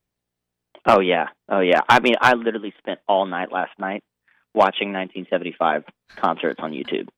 Oh 0.87 1.00
yeah, 1.00 1.26
oh 1.48 1.60
yeah. 1.60 1.80
I 1.88 2.00
mean, 2.00 2.14
I 2.20 2.34
literally 2.34 2.74
spent 2.78 3.00
all 3.08 3.26
night 3.26 3.52
last 3.52 3.72
night 3.78 4.02
watching 4.54 4.92
1975 4.92 5.84
concerts 6.16 6.60
on 6.62 6.72
YouTube. 6.72 7.08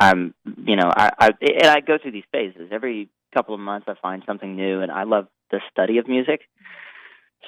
Um, 0.00 0.34
you 0.44 0.76
know, 0.76 0.90
I, 0.94 1.10
I 1.18 1.30
and 1.40 1.66
I 1.66 1.80
go 1.80 1.98
through 2.00 2.12
these 2.12 2.24
phases. 2.32 2.68
Every 2.70 3.08
couple 3.34 3.54
of 3.54 3.60
months, 3.60 3.86
I 3.88 3.94
find 4.00 4.22
something 4.26 4.56
new, 4.56 4.80
and 4.80 4.90
I 4.90 5.04
love 5.04 5.26
the 5.50 5.60
study 5.70 5.98
of 5.98 6.08
music. 6.08 6.42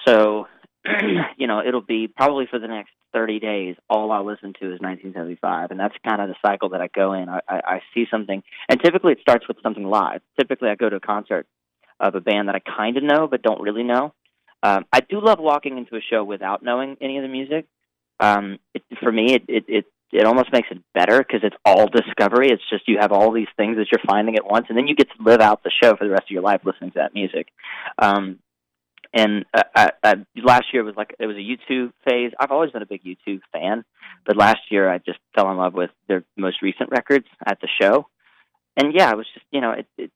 So, 0.07 0.47
you 1.37 1.47
know, 1.47 1.62
it'll 1.66 1.81
be 1.81 2.09
probably 2.09 2.47
for 2.51 2.59
the 2.59 2.69
next 2.69 2.90
30 3.12 3.40
days. 3.40 3.77
All 3.88 4.12
I 4.12 4.21
listen 4.21 4.53
to 4.61 4.66
is 4.66 4.81
1975, 4.81 5.71
and 5.71 5.81
that's 5.81 5.95
kind 6.07 6.21
of 6.23 6.29
the 6.29 6.37
cycle 6.45 6.71
that 6.71 6.81
I 6.81 6.88
go 6.95 7.12
in. 7.12 7.29
I, 7.29 7.40
I, 7.49 7.61
I 7.66 7.81
see 7.95 8.07
something, 8.11 8.43
and 8.69 8.81
typically 8.83 9.12
it 9.12 9.19
starts 9.21 9.47
with 9.49 9.59
something 9.62 9.85
live. 9.85 10.21
Typically, 10.38 10.69
I 10.69 10.75
go 10.75 10.88
to 10.88 10.97
a 10.97 11.01
concert 11.01 11.47
of 11.99 12.14
a 12.14 12.21
band 12.21 12.49
that 12.49 12.55
I 12.55 12.61
kind 12.61 12.97
of 12.97 13.03
know 13.03 13.27
but 13.27 13.43
don't 13.43 13.61
really 13.61 13.83
know. 13.83 14.14
Um, 14.62 14.85
I 14.93 15.01
do 15.01 15.21
love 15.21 15.38
walking 15.38 15.79
into 15.79 15.97
a 15.97 16.01
show 16.01 16.22
without 16.24 16.62
knowing 16.62 16.97
any 17.01 17.16
of 17.16 17.22
the 17.22 17.28
music. 17.28 17.66
Um, 18.18 18.59
it, 18.74 18.83
for 19.03 19.11
me, 19.11 19.35
it, 19.35 19.45
it 19.49 19.64
it 19.68 19.85
it 20.12 20.26
almost 20.26 20.52
makes 20.52 20.68
it 20.70 20.78
better 20.92 21.18
because 21.18 21.40
it's 21.42 21.56
all 21.64 21.86
discovery. 21.86 22.48
It's 22.50 22.62
just 22.68 22.88
you 22.88 22.98
have 23.00 23.12
all 23.12 23.32
these 23.32 23.48
things 23.56 23.76
that 23.76 23.86
you're 23.92 24.02
finding 24.06 24.36
at 24.36 24.44
once, 24.44 24.66
and 24.68 24.76
then 24.76 24.86
you 24.86 24.96
get 24.96 25.08
to 25.16 25.22
live 25.22 25.40
out 25.40 25.62
the 25.62 25.70
show 25.82 25.96
for 25.96 26.04
the 26.04 26.11
rest 26.11 26.24
of 26.24 26.30
your 26.30 26.42
life 26.42 26.62
listening 26.64 26.90
to 26.92 26.98
that 26.98 27.14
music. 27.14 27.48
Um, 27.98 28.40
and 29.12 29.44
uh, 29.54 29.62
I, 29.74 29.90
I, 30.02 30.14
last 30.36 30.66
year 30.72 30.84
was 30.84 30.94
like 30.96 31.14
it 31.18 31.26
was 31.26 31.36
a 31.36 31.72
U2 31.72 31.92
phase. 32.08 32.32
I've 32.38 32.50
always 32.50 32.70
been 32.70 32.82
a 32.82 32.86
big 32.86 33.02
U2 33.04 33.40
fan, 33.52 33.84
but 34.24 34.36
last 34.36 34.61
year 34.70 34.90
I 34.90 34.98
just 34.98 35.18
fell 35.34 35.50
in 35.50 35.56
love 35.56 35.74
with 35.74 35.90
their 36.08 36.24
most 36.36 36.62
recent 36.62 36.90
records 36.90 37.26
at 37.44 37.61
the 37.61 37.68
show. 37.80 38.06
And 38.76 38.94
yeah, 38.94 39.11
it 39.11 39.16
was 39.16 39.26
just 39.34 39.46
you 39.50 39.61
know 39.61 39.72
it, 39.72 39.86
it 39.96 40.11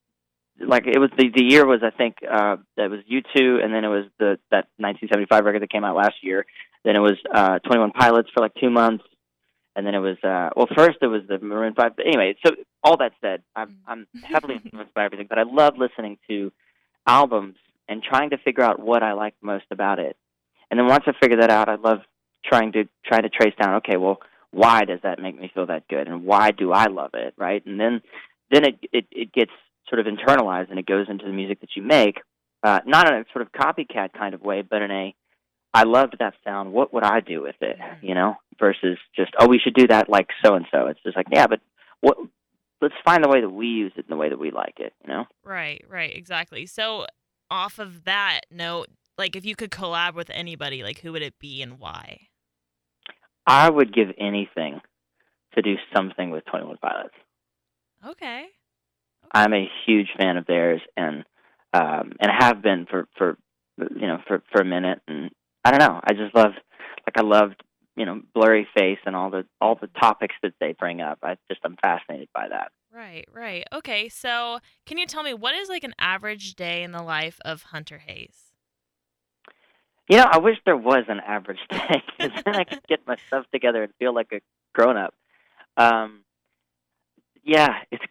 like 0.60 0.86
it 0.86 0.98
was 0.98 1.10
the 1.18 1.28
the 1.34 1.44
year 1.44 1.66
was 1.66 1.80
I 1.82 1.90
think 1.90 2.16
uh 2.28 2.56
that 2.76 2.90
was 2.90 3.00
U2 3.10 3.64
and 3.64 3.74
then 3.74 3.84
it 3.84 3.88
was 3.88 4.04
the 4.18 4.38
that 4.50 4.68
1975 4.78 5.44
record 5.44 5.62
that 5.62 5.70
came 5.70 5.84
out 5.84 5.96
last 5.96 6.16
year. 6.22 6.46
Then 6.84 6.94
it 6.94 7.00
was 7.00 7.18
uh 7.32 7.58
21 7.60 7.90
Pilots 7.92 8.28
for 8.32 8.40
like 8.40 8.54
2 8.60 8.70
months 8.70 9.04
and 9.76 9.86
then 9.86 9.94
it 9.94 10.00
was 10.00 10.16
uh 10.22 10.50
well 10.56 10.68
first 10.76 10.98
it 11.02 11.06
was 11.06 11.22
the 11.28 11.38
Maroon 11.38 11.74
5 11.74 11.96
but 11.96 12.06
anyway, 12.06 12.36
so 12.44 12.52
all 12.82 12.96
that 12.98 13.12
said, 13.20 13.42
I'm 13.56 13.78
I'm 13.86 14.06
heavily 14.22 14.60
influenced 14.64 14.94
by 14.94 15.04
everything, 15.04 15.26
but 15.28 15.38
I 15.38 15.44
love 15.44 15.74
listening 15.76 16.18
to 16.28 16.52
albums 17.06 17.56
and 17.88 18.02
trying 18.02 18.30
to 18.30 18.38
figure 18.38 18.64
out 18.64 18.80
what 18.80 19.02
I 19.02 19.12
like 19.12 19.34
most 19.42 19.66
about 19.70 19.98
it. 19.98 20.16
And 20.70 20.78
then 20.78 20.86
once 20.86 21.04
I 21.06 21.12
figure 21.20 21.40
that 21.40 21.50
out, 21.50 21.68
I 21.68 21.76
love 21.76 21.98
trying 22.44 22.72
to 22.72 22.88
try 23.04 23.20
to 23.20 23.28
trace 23.28 23.54
down 23.60 23.76
okay, 23.76 23.96
well, 23.96 24.18
why 24.50 24.84
does 24.84 25.00
that 25.02 25.18
make 25.18 25.38
me 25.38 25.50
feel 25.52 25.66
that 25.66 25.88
good 25.88 26.06
and 26.06 26.24
why 26.24 26.50
do 26.50 26.72
I 26.72 26.86
love 26.86 27.10
it, 27.14 27.34
right? 27.36 27.64
And 27.66 27.78
then 27.78 28.02
then 28.50 28.64
it 28.64 28.78
it, 28.92 29.06
it 29.10 29.32
gets 29.32 29.52
sort 29.88 30.00
of 30.00 30.06
internalized 30.06 30.70
and 30.70 30.78
it 30.78 30.86
goes 30.86 31.06
into 31.08 31.26
the 31.26 31.32
music 31.32 31.60
that 31.60 31.70
you 31.76 31.82
make, 31.82 32.20
uh, 32.62 32.80
not 32.86 33.08
in 33.08 33.14
a 33.14 33.24
sort 33.32 33.42
of 33.42 33.52
copycat 33.52 34.12
kind 34.12 34.34
of 34.34 34.42
way, 34.42 34.62
but 34.62 34.82
in 34.82 34.90
a 34.90 35.14
I 35.74 35.82
loved 35.82 36.16
that 36.20 36.34
sound. 36.44 36.72
What 36.72 36.94
would 36.94 37.02
I 37.02 37.18
do 37.20 37.42
with 37.42 37.56
it? 37.60 37.76
You 38.00 38.14
know, 38.14 38.36
versus 38.58 38.96
just 39.14 39.32
oh, 39.38 39.48
we 39.48 39.58
should 39.58 39.74
do 39.74 39.88
that 39.88 40.08
like 40.08 40.28
so 40.44 40.54
and 40.54 40.66
so. 40.70 40.86
It's 40.86 41.02
just 41.02 41.16
like 41.16 41.26
yeah, 41.32 41.46
but 41.46 41.60
what? 42.00 42.16
Let's 42.80 42.94
find 43.04 43.24
the 43.24 43.28
way 43.28 43.40
that 43.40 43.50
we 43.50 43.66
use 43.66 43.92
it 43.96 44.04
and 44.08 44.12
the 44.12 44.16
way 44.16 44.28
that 44.28 44.38
we 44.38 44.50
like 44.50 44.74
it. 44.78 44.92
You 45.02 45.12
know. 45.12 45.24
Right. 45.44 45.84
Right. 45.88 46.14
Exactly. 46.14 46.66
So 46.66 47.06
off 47.50 47.78
of 47.78 48.04
that 48.04 48.42
note, 48.50 48.88
like 49.18 49.34
if 49.36 49.44
you 49.44 49.56
could 49.56 49.70
collab 49.70 50.14
with 50.14 50.30
anybody, 50.30 50.82
like 50.82 51.00
who 51.00 51.12
would 51.12 51.22
it 51.22 51.38
be 51.38 51.60
and 51.60 51.78
why? 51.78 52.28
I 53.46 53.68
would 53.68 53.92
give 53.92 54.08
anything 54.18 54.80
to 55.54 55.62
do 55.62 55.74
something 55.94 56.30
with 56.30 56.44
Twenty 56.46 56.66
One 56.66 56.78
Pilots. 56.78 57.14
Okay. 58.06 58.46
I'm 59.32 59.52
a 59.52 59.68
huge 59.86 60.08
fan 60.16 60.36
of 60.36 60.46
theirs, 60.46 60.80
and 60.96 61.24
um, 61.72 62.12
and 62.20 62.30
have 62.38 62.62
been 62.62 62.86
for 62.88 63.08
for 63.18 63.36
you 63.78 64.06
know 64.06 64.18
for 64.26 64.42
for 64.52 64.60
a 64.60 64.64
minute. 64.64 65.00
And 65.08 65.30
I 65.64 65.70
don't 65.70 65.80
know, 65.80 66.00
I 66.04 66.12
just 66.12 66.34
love 66.34 66.52
like 67.06 67.16
I 67.16 67.22
loved 67.22 67.62
you 67.96 68.04
know 68.04 68.20
blurry 68.34 68.66
face 68.76 68.98
and 69.06 69.14
all 69.14 69.30
the 69.30 69.44
all 69.60 69.76
the 69.80 69.86
topics 69.86 70.34
that 70.42 70.54
they 70.60 70.72
bring 70.72 71.00
up. 71.00 71.18
I 71.22 71.36
just 71.48 71.60
I'm 71.64 71.76
fascinated 71.82 72.28
by 72.34 72.48
that. 72.48 72.72
Right, 72.92 73.26
right. 73.32 73.64
Okay, 73.72 74.08
so 74.08 74.60
can 74.86 74.98
you 74.98 75.06
tell 75.06 75.22
me 75.22 75.34
what 75.34 75.54
is 75.54 75.68
like 75.68 75.84
an 75.84 75.94
average 75.98 76.54
day 76.54 76.82
in 76.82 76.92
the 76.92 77.02
life 77.02 77.40
of 77.44 77.62
Hunter 77.64 77.98
Hayes? 78.06 78.52
You 80.08 80.18
know, 80.18 80.26
I 80.30 80.38
wish 80.38 80.56
there 80.64 80.76
was 80.76 81.04
an 81.08 81.20
average 81.20 81.58
day 81.70 82.02
because 82.18 82.42
then 82.44 82.56
I 82.56 82.64
could 82.64 82.86
get 82.86 83.06
my 83.06 83.16
stuff 83.26 83.46
together 83.52 83.82
and 83.82 83.92
feel 83.98 84.14
like 84.14 84.28
a 84.32 84.40
grown 84.74 84.96
up. 84.96 85.14
Um, 85.76 86.20
yeah, 87.42 87.78
it's 87.90 88.04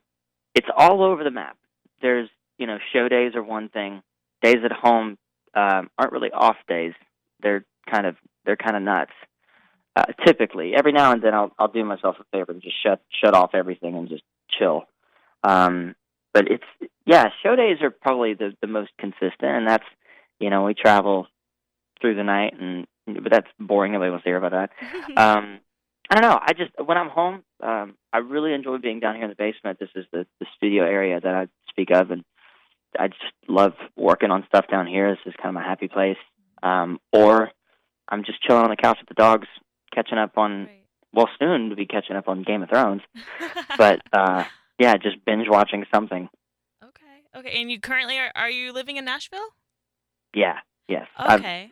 it's 0.56 0.68
all 0.76 1.04
over 1.04 1.24
the 1.24 1.32
map. 1.32 1.58
There's 2.02 2.30
you 2.58 2.68
know 2.68 2.78
show 2.92 3.08
days 3.08 3.36
are 3.36 3.44
one 3.44 3.70
thing. 3.70 4.02
Days 4.42 4.58
at 4.66 4.72
home 4.72 5.18
um, 5.54 5.90
aren't 5.98 6.12
really 6.12 6.32
off 6.32 6.58
days. 6.68 6.94
They're 7.44 7.66
kind 7.90 8.06
of 8.06 8.16
they're 8.46 8.56
kind 8.56 8.76
of 8.76 8.82
nuts. 8.84 9.12
Uh, 9.96 10.06
typically, 10.26 10.74
every 10.76 10.92
now 10.92 11.12
and 11.12 11.22
then 11.22 11.34
I'll 11.34 11.52
I'll 11.60 11.68
do 11.68 11.86
myself 11.86 12.16
a 12.20 12.24
favor 12.32 12.52
and 12.52 12.62
just 12.62 12.82
shut 12.82 13.02
shut 13.24 13.36
off 13.36 13.52
everything 13.54 13.96
and 13.96 14.10
just 14.10 14.24
chill. 14.58 14.84
Um, 15.44 15.96
but 16.34 16.50
it's 16.50 16.64
yeah, 17.06 17.28
show 17.44 17.56
days 17.56 17.78
are 17.82 17.92
probably 17.92 18.34
the 18.34 18.54
the 18.62 18.68
most 18.68 18.92
consistent, 18.98 19.34
and 19.42 19.68
that's 19.68 19.86
you 20.40 20.50
know 20.50 20.64
we 20.66 20.74
travel 20.74 21.28
through 22.02 22.16
the 22.16 22.24
night, 22.24 22.54
and 22.60 22.88
but 23.06 23.32
that's 23.32 23.48
boring. 23.60 23.92
Nobody 23.92 24.10
wants 24.10 24.24
to 24.24 24.30
hear 24.30 24.38
about 24.38 24.52
that. 24.52 25.18
um, 25.18 25.60
I 26.10 26.16
don't 26.16 26.30
know. 26.30 26.40
I 26.42 26.54
just 26.54 26.72
when 26.84 26.98
I'm 26.98 27.10
home, 27.10 27.44
um, 27.62 27.96
I 28.12 28.20
really 28.20 28.54
enjoy 28.54 28.78
being 28.78 29.00
down 29.00 29.16
here 29.16 29.26
in 29.26 29.30
the 29.30 29.36
basement. 29.36 29.80
This 29.80 29.90
is 29.96 30.06
the 30.12 30.26
the 30.40 30.48
studio 30.58 30.84
area 30.84 31.20
that 31.20 31.36
I 31.36 31.48
speak 31.70 31.90
of, 31.92 32.12
and 32.12 32.24
I 33.00 33.08
just 33.08 33.22
love 33.48 33.74
working 33.96 34.32
on 34.32 34.46
stuff 34.48 34.66
down 34.70 34.88
here. 34.88 35.12
This 35.12 35.34
is 35.34 35.38
kind 35.38 35.50
of 35.50 35.62
my 35.62 35.68
happy 35.68 35.88
place. 35.88 36.18
Um, 36.64 37.00
or 37.12 37.52
I'm 38.08 38.24
just 38.24 38.42
chilling 38.42 38.64
on 38.64 38.70
the 38.70 38.76
couch 38.76 38.98
with 39.00 39.10
the 39.10 39.22
dogs, 39.22 39.48
catching 39.94 40.18
up 40.18 40.38
on. 40.38 40.66
Right. 40.66 40.80
Well, 41.14 41.30
soon 41.38 41.70
to 41.70 41.76
be 41.76 41.86
catching 41.86 42.16
up 42.16 42.28
on 42.28 42.42
Game 42.42 42.64
of 42.64 42.70
Thrones, 42.70 43.02
but 43.78 44.02
uh, 44.12 44.46
yeah, 44.80 44.96
just 44.98 45.24
binge 45.26 45.48
watching 45.48 45.86
something. 45.94 46.28
Okay. 46.84 47.40
Okay. 47.40 47.62
And 47.62 47.72
you 47.72 47.80
currently 47.80 48.18
are 48.18 48.32
are 48.36 48.50
you 48.50 48.72
living 48.72 48.98
in 48.98 49.06
Nashville? 49.06 49.50
Yeah. 50.34 50.58
Yes. 50.88 51.08
Okay. 51.20 51.72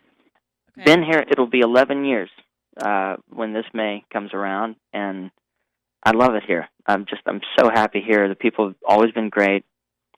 Okay. 0.78 0.86
been 0.86 1.04
here. 1.04 1.24
It'll 1.30 1.48
be 1.48 1.60
11 1.60 2.06
years 2.06 2.30
uh, 2.80 3.18
when 3.30 3.54
this 3.54 3.66
May 3.74 4.04
comes 4.12 4.32
around, 4.34 4.76
and 4.94 5.32
I 6.04 6.12
love 6.12 6.36
it 6.36 6.44
here. 6.46 6.70
I'm 6.86 7.06
just 7.06 7.22
I'm 7.26 7.42
so 7.60 7.70
happy 7.70 8.02
here. 8.06 8.28
The 8.30 8.36
people 8.36 8.68
have 8.68 8.76
always 8.88 9.12
been 9.12 9.30
great. 9.30 9.66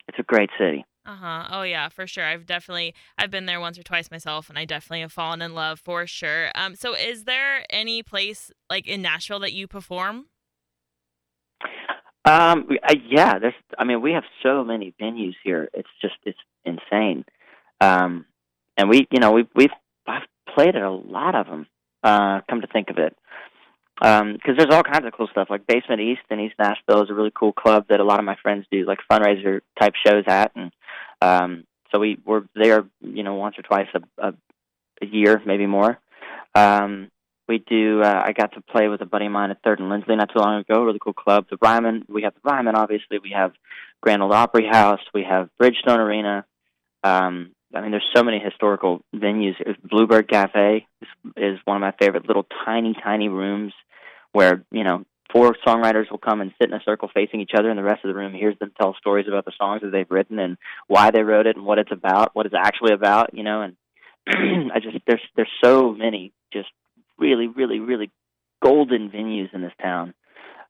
It's 0.08 0.18
a 0.18 0.22
great 0.22 0.50
city. 0.58 0.84
Uh 1.06 1.16
huh. 1.16 1.44
Oh 1.50 1.62
yeah, 1.62 1.90
for 1.90 2.06
sure. 2.06 2.24
I've 2.24 2.46
definitely 2.46 2.94
I've 3.18 3.30
been 3.30 3.44
there 3.46 3.60
once 3.60 3.78
or 3.78 3.82
twice 3.82 4.10
myself, 4.10 4.48
and 4.48 4.58
I 4.58 4.64
definitely 4.64 5.02
have 5.02 5.12
fallen 5.12 5.42
in 5.42 5.54
love 5.54 5.78
for 5.78 6.06
sure. 6.06 6.50
Um, 6.54 6.74
so 6.74 6.94
is 6.94 7.24
there 7.24 7.64
any 7.68 8.02
place 8.02 8.50
like 8.70 8.86
in 8.86 9.02
Nashville 9.02 9.40
that 9.40 9.52
you 9.52 9.66
perform? 9.66 10.26
Um, 12.24 12.68
uh, 12.82 12.94
yeah. 13.06 13.38
There's. 13.38 13.54
I 13.78 13.84
mean, 13.84 14.00
we 14.00 14.12
have 14.12 14.24
so 14.42 14.64
many 14.64 14.94
venues 15.00 15.34
here. 15.44 15.68
It's 15.74 15.88
just 16.00 16.14
it's 16.24 16.38
insane. 16.64 17.26
Um, 17.82 18.24
and 18.78 18.88
we, 18.88 19.06
you 19.10 19.20
know, 19.20 19.32
we 19.32 19.46
we've 19.54 19.70
I've 20.06 20.22
played 20.54 20.74
at 20.74 20.82
a 20.82 20.90
lot 20.90 21.34
of 21.34 21.46
them. 21.46 21.66
Uh, 22.02 22.40
come 22.48 22.60
to 22.60 22.66
think 22.66 22.90
of 22.90 22.98
it, 22.98 23.16
because 23.96 24.20
um, 24.20 24.38
there's 24.44 24.72
all 24.72 24.82
kinds 24.82 25.06
of 25.06 25.12
cool 25.12 25.28
stuff. 25.28 25.48
Like 25.50 25.66
Basement 25.66 26.00
East 26.00 26.22
in 26.30 26.40
East 26.40 26.56
Nashville 26.58 27.04
is 27.04 27.10
a 27.10 27.14
really 27.14 27.32
cool 27.34 27.52
club 27.52 27.86
that 27.88 28.00
a 28.00 28.04
lot 28.04 28.18
of 28.18 28.24
my 28.24 28.36
friends 28.42 28.66
do 28.70 28.84
like 28.84 28.98
fundraiser 29.10 29.60
type 29.78 29.94
shows 30.04 30.24
at, 30.26 30.52
and 30.56 30.72
um, 31.22 31.64
so 31.92 32.00
we 32.00 32.18
we're 32.24 32.44
there, 32.54 32.84
you 33.00 33.22
know, 33.22 33.34
once 33.34 33.56
or 33.58 33.62
twice 33.62 33.88
a, 33.94 34.28
a, 34.28 34.34
a 35.02 35.06
year, 35.06 35.40
maybe 35.46 35.66
more. 35.66 35.98
Um, 36.54 37.10
we 37.48 37.58
do. 37.58 38.02
Uh, 38.02 38.22
I 38.24 38.32
got 38.32 38.54
to 38.54 38.62
play 38.62 38.88
with 38.88 39.00
a 39.00 39.06
buddy 39.06 39.26
of 39.26 39.32
mine 39.32 39.50
at 39.50 39.62
Third 39.62 39.78
and 39.78 39.88
Lindsley 39.88 40.16
not 40.16 40.30
too 40.32 40.38
long 40.38 40.60
ago. 40.60 40.82
Really 40.82 40.98
cool 40.98 41.12
club. 41.12 41.46
The 41.50 41.58
Ryman. 41.60 42.06
We 42.08 42.22
have 42.22 42.34
the 42.34 42.50
Ryman, 42.50 42.74
obviously. 42.74 43.18
We 43.18 43.30
have 43.30 43.52
Grand 44.00 44.22
Ole 44.22 44.32
Opry 44.32 44.66
House. 44.66 45.00
We 45.12 45.24
have 45.24 45.50
Bridgestone 45.60 45.98
Arena. 45.98 46.46
Um, 47.02 47.52
I 47.74 47.80
mean, 47.80 47.90
there's 47.90 48.08
so 48.14 48.22
many 48.22 48.38
historical 48.38 49.00
venues. 49.14 49.54
Bluebird 49.82 50.28
Cafe 50.28 50.86
is, 51.02 51.08
is 51.36 51.58
one 51.64 51.76
of 51.76 51.80
my 51.80 51.92
favorite 51.98 52.26
little 52.26 52.46
tiny, 52.64 52.94
tiny 53.02 53.28
rooms 53.28 53.72
where 54.32 54.64
you 54.70 54.84
know 54.84 55.04
four 55.32 55.56
songwriters 55.66 56.10
will 56.10 56.18
come 56.18 56.40
and 56.40 56.52
sit 56.60 56.68
in 56.68 56.74
a 56.74 56.82
circle 56.84 57.10
facing 57.12 57.40
each 57.40 57.52
other, 57.56 57.70
and 57.70 57.78
the 57.78 57.82
rest 57.82 58.04
of 58.04 58.08
the 58.08 58.14
room 58.14 58.32
hears 58.32 58.58
them 58.58 58.72
tell 58.80 58.94
stories 58.94 59.26
about 59.28 59.44
the 59.44 59.52
songs 59.58 59.82
that 59.82 59.90
they've 59.90 60.10
written 60.10 60.38
and 60.38 60.56
why 60.86 61.10
they 61.10 61.22
wrote 61.22 61.46
it 61.46 61.56
and 61.56 61.64
what 61.64 61.78
it's 61.78 61.92
about, 61.92 62.34
what 62.34 62.46
it's 62.46 62.54
actually 62.54 62.94
about. 62.94 63.34
You 63.34 63.42
know, 63.42 63.62
and 63.62 63.76
I 64.72 64.80
just 64.80 64.96
there's 65.06 65.22
there's 65.36 65.48
so 65.62 65.92
many 65.92 66.32
just 66.52 66.68
really, 67.18 67.48
really, 67.48 67.80
really 67.80 68.10
golden 68.62 69.10
venues 69.10 69.52
in 69.52 69.62
this 69.62 69.72
town, 69.82 70.14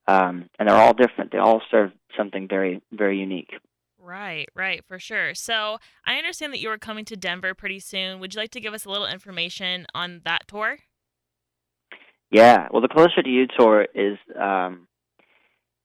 um, 0.07 0.48
and 0.59 0.68
they're 0.68 0.76
all 0.76 0.94
different. 0.94 1.32
They 1.32 1.38
all 1.38 1.62
serve 1.70 1.92
something 2.16 2.48
very, 2.48 2.82
very 2.92 3.18
unique. 3.18 3.50
Right, 4.05 4.50
right, 4.55 4.84
for 4.86 4.98
sure. 4.98 5.34
So 5.34 5.78
I 6.07 6.16
understand 6.16 6.52
that 6.52 6.61
you 6.61 6.68
are 6.68 6.76
coming 6.76 7.07
to 7.07 7.16
Denver 7.16 7.55
pretty 7.55 7.80
soon. 7.80 8.20
Would 8.20 8.34
you 8.34 8.40
like 8.40 8.50
to 8.50 8.61
give 8.61 8.74
us 8.74 8.84
a 8.84 8.90
little 8.90 9.07
information 9.07 9.86
on 9.94 10.20
that 10.26 10.46
tour? 10.46 10.76
Yeah, 12.30 12.68
well, 12.70 12.82
the 12.82 12.88
Closer 12.88 13.22
to 13.22 13.28
You 13.28 13.46
tour 13.59 13.86
is, 13.94 14.18
um, 14.38 14.88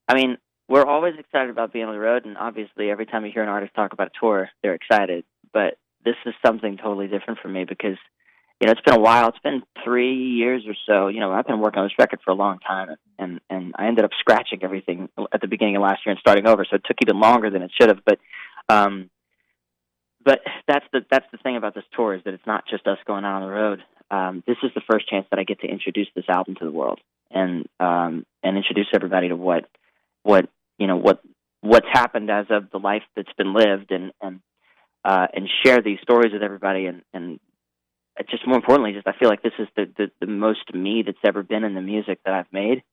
I 0.10 0.16
mean, 0.16 0.38
we're 0.68 0.86
always 0.86 1.14
excited 1.18 1.50
about 1.50 1.72
being 1.72 1.86
on 1.86 1.94
the 1.94 2.00
road, 2.00 2.26
and 2.26 2.38
obviously, 2.38 2.90
every 2.90 3.06
time 3.06 3.26
you 3.26 3.32
hear 3.32 3.44
an 3.44 3.50
artist 3.50 3.74
talk 3.74 3.94
about 3.94 4.08
a 4.08 4.20
tour, 4.20 4.50
they're 4.62 4.76
excited. 4.76 5.24
But 5.54 5.78
this 6.04 6.16
is 6.26 6.34
something 6.46 6.76
totally 6.76 7.08
different 7.08 7.40
for 7.42 7.48
me 7.48 7.64
because 7.64 7.98
you 8.60 8.66
know, 8.66 8.74
it's 8.74 8.82
been 8.82 8.96
a 8.96 9.00
while. 9.00 9.30
It's 9.30 9.40
been 9.40 9.64
three 9.86 10.16
years 10.16 10.64
or 10.68 10.76
so. 10.86 11.08
You 11.08 11.22
know, 11.22 11.32
I've 11.32 11.48
been 11.48 11.62
working 11.62 11.80
on 11.80 11.86
this 11.86 11.98
record 11.98 12.20
for 12.26 12.32
a 12.32 12.36
long 12.36 12.60
time, 12.60 12.90
and 13.18 13.40
and 13.50 13.74
I 13.78 13.88
ended 13.88 14.04
up 14.04 14.12
scratching 14.20 14.64
everything 14.64 15.08
at 15.32 15.40
the 15.40 15.48
beginning 15.48 15.78
of 15.78 15.82
last 15.82 16.06
year 16.06 16.12
and 16.12 16.20
starting 16.20 16.46
over. 16.46 16.66
So 16.70 16.76
it 16.76 16.84
took 16.86 16.98
even 17.02 17.20
longer 17.20 17.50
than 17.50 17.62
it 17.62 17.72
should 17.80 17.88
have. 17.88 18.04
But, 18.06 18.20
um, 18.68 19.10
but 20.24 20.42
that's 20.68 20.86
the 20.92 21.06
that's 21.10 21.26
the 21.32 21.38
thing 21.38 21.56
about 21.56 21.74
this 21.74 21.86
tour 21.96 22.16
is 22.16 22.22
that 22.26 22.34
it's 22.34 22.46
not 22.46 22.66
just 22.70 22.86
us 22.86 22.98
going 23.08 23.24
out 23.24 23.42
on 23.42 23.48
the 23.48 23.54
road. 23.54 23.84
Um, 24.12 24.44
this 24.46 24.58
is 24.62 24.72
the 24.76 24.82
first 24.90 25.08
chance 25.08 25.26
that 25.30 25.40
I 25.40 25.44
get 25.44 25.62
to 25.62 25.68
introduce 25.68 26.08
this 26.14 26.26
album 26.28 26.56
to 26.56 26.66
the 26.66 26.72
world 26.72 27.00
and 27.32 27.66
um, 27.80 28.26
and 28.44 28.58
introduce 28.58 28.88
everybody 28.94 29.30
to 29.30 29.38
what 29.38 29.70
what 30.24 30.50
you 30.78 30.88
know 30.88 30.98
what 30.98 31.22
what's 31.62 31.88
happened 31.92 32.30
as 32.30 32.48
of 32.50 32.72
the 32.72 32.80
life 32.80 33.04
that's 33.16 33.32
been 33.38 33.54
lived 33.54 33.92
and 33.92 34.12
and 34.22 34.42
uh, 35.06 35.28
and 35.34 35.48
share 35.64 35.82
these 35.82 36.00
stories 36.02 36.34
with 36.34 36.44
everybody 36.44 36.88
and 36.88 37.04
and 37.14 37.40
just 38.24 38.46
more 38.48 38.58
importantly, 38.58 38.94
just 38.94 39.08
I 39.08 39.14
feel 39.14 39.30
like 39.30 39.44
this 39.44 39.54
is 39.60 39.68
the, 39.76 39.86
the 39.98 40.12
the 40.20 40.28
most 40.28 40.74
me 40.74 41.04
that's 41.06 41.18
ever 41.26 41.44
been 41.44 41.64
in 41.64 41.76
the 41.76 41.82
music 41.82 42.20
that 42.26 42.34
I've 42.34 42.52
made, 42.52 42.84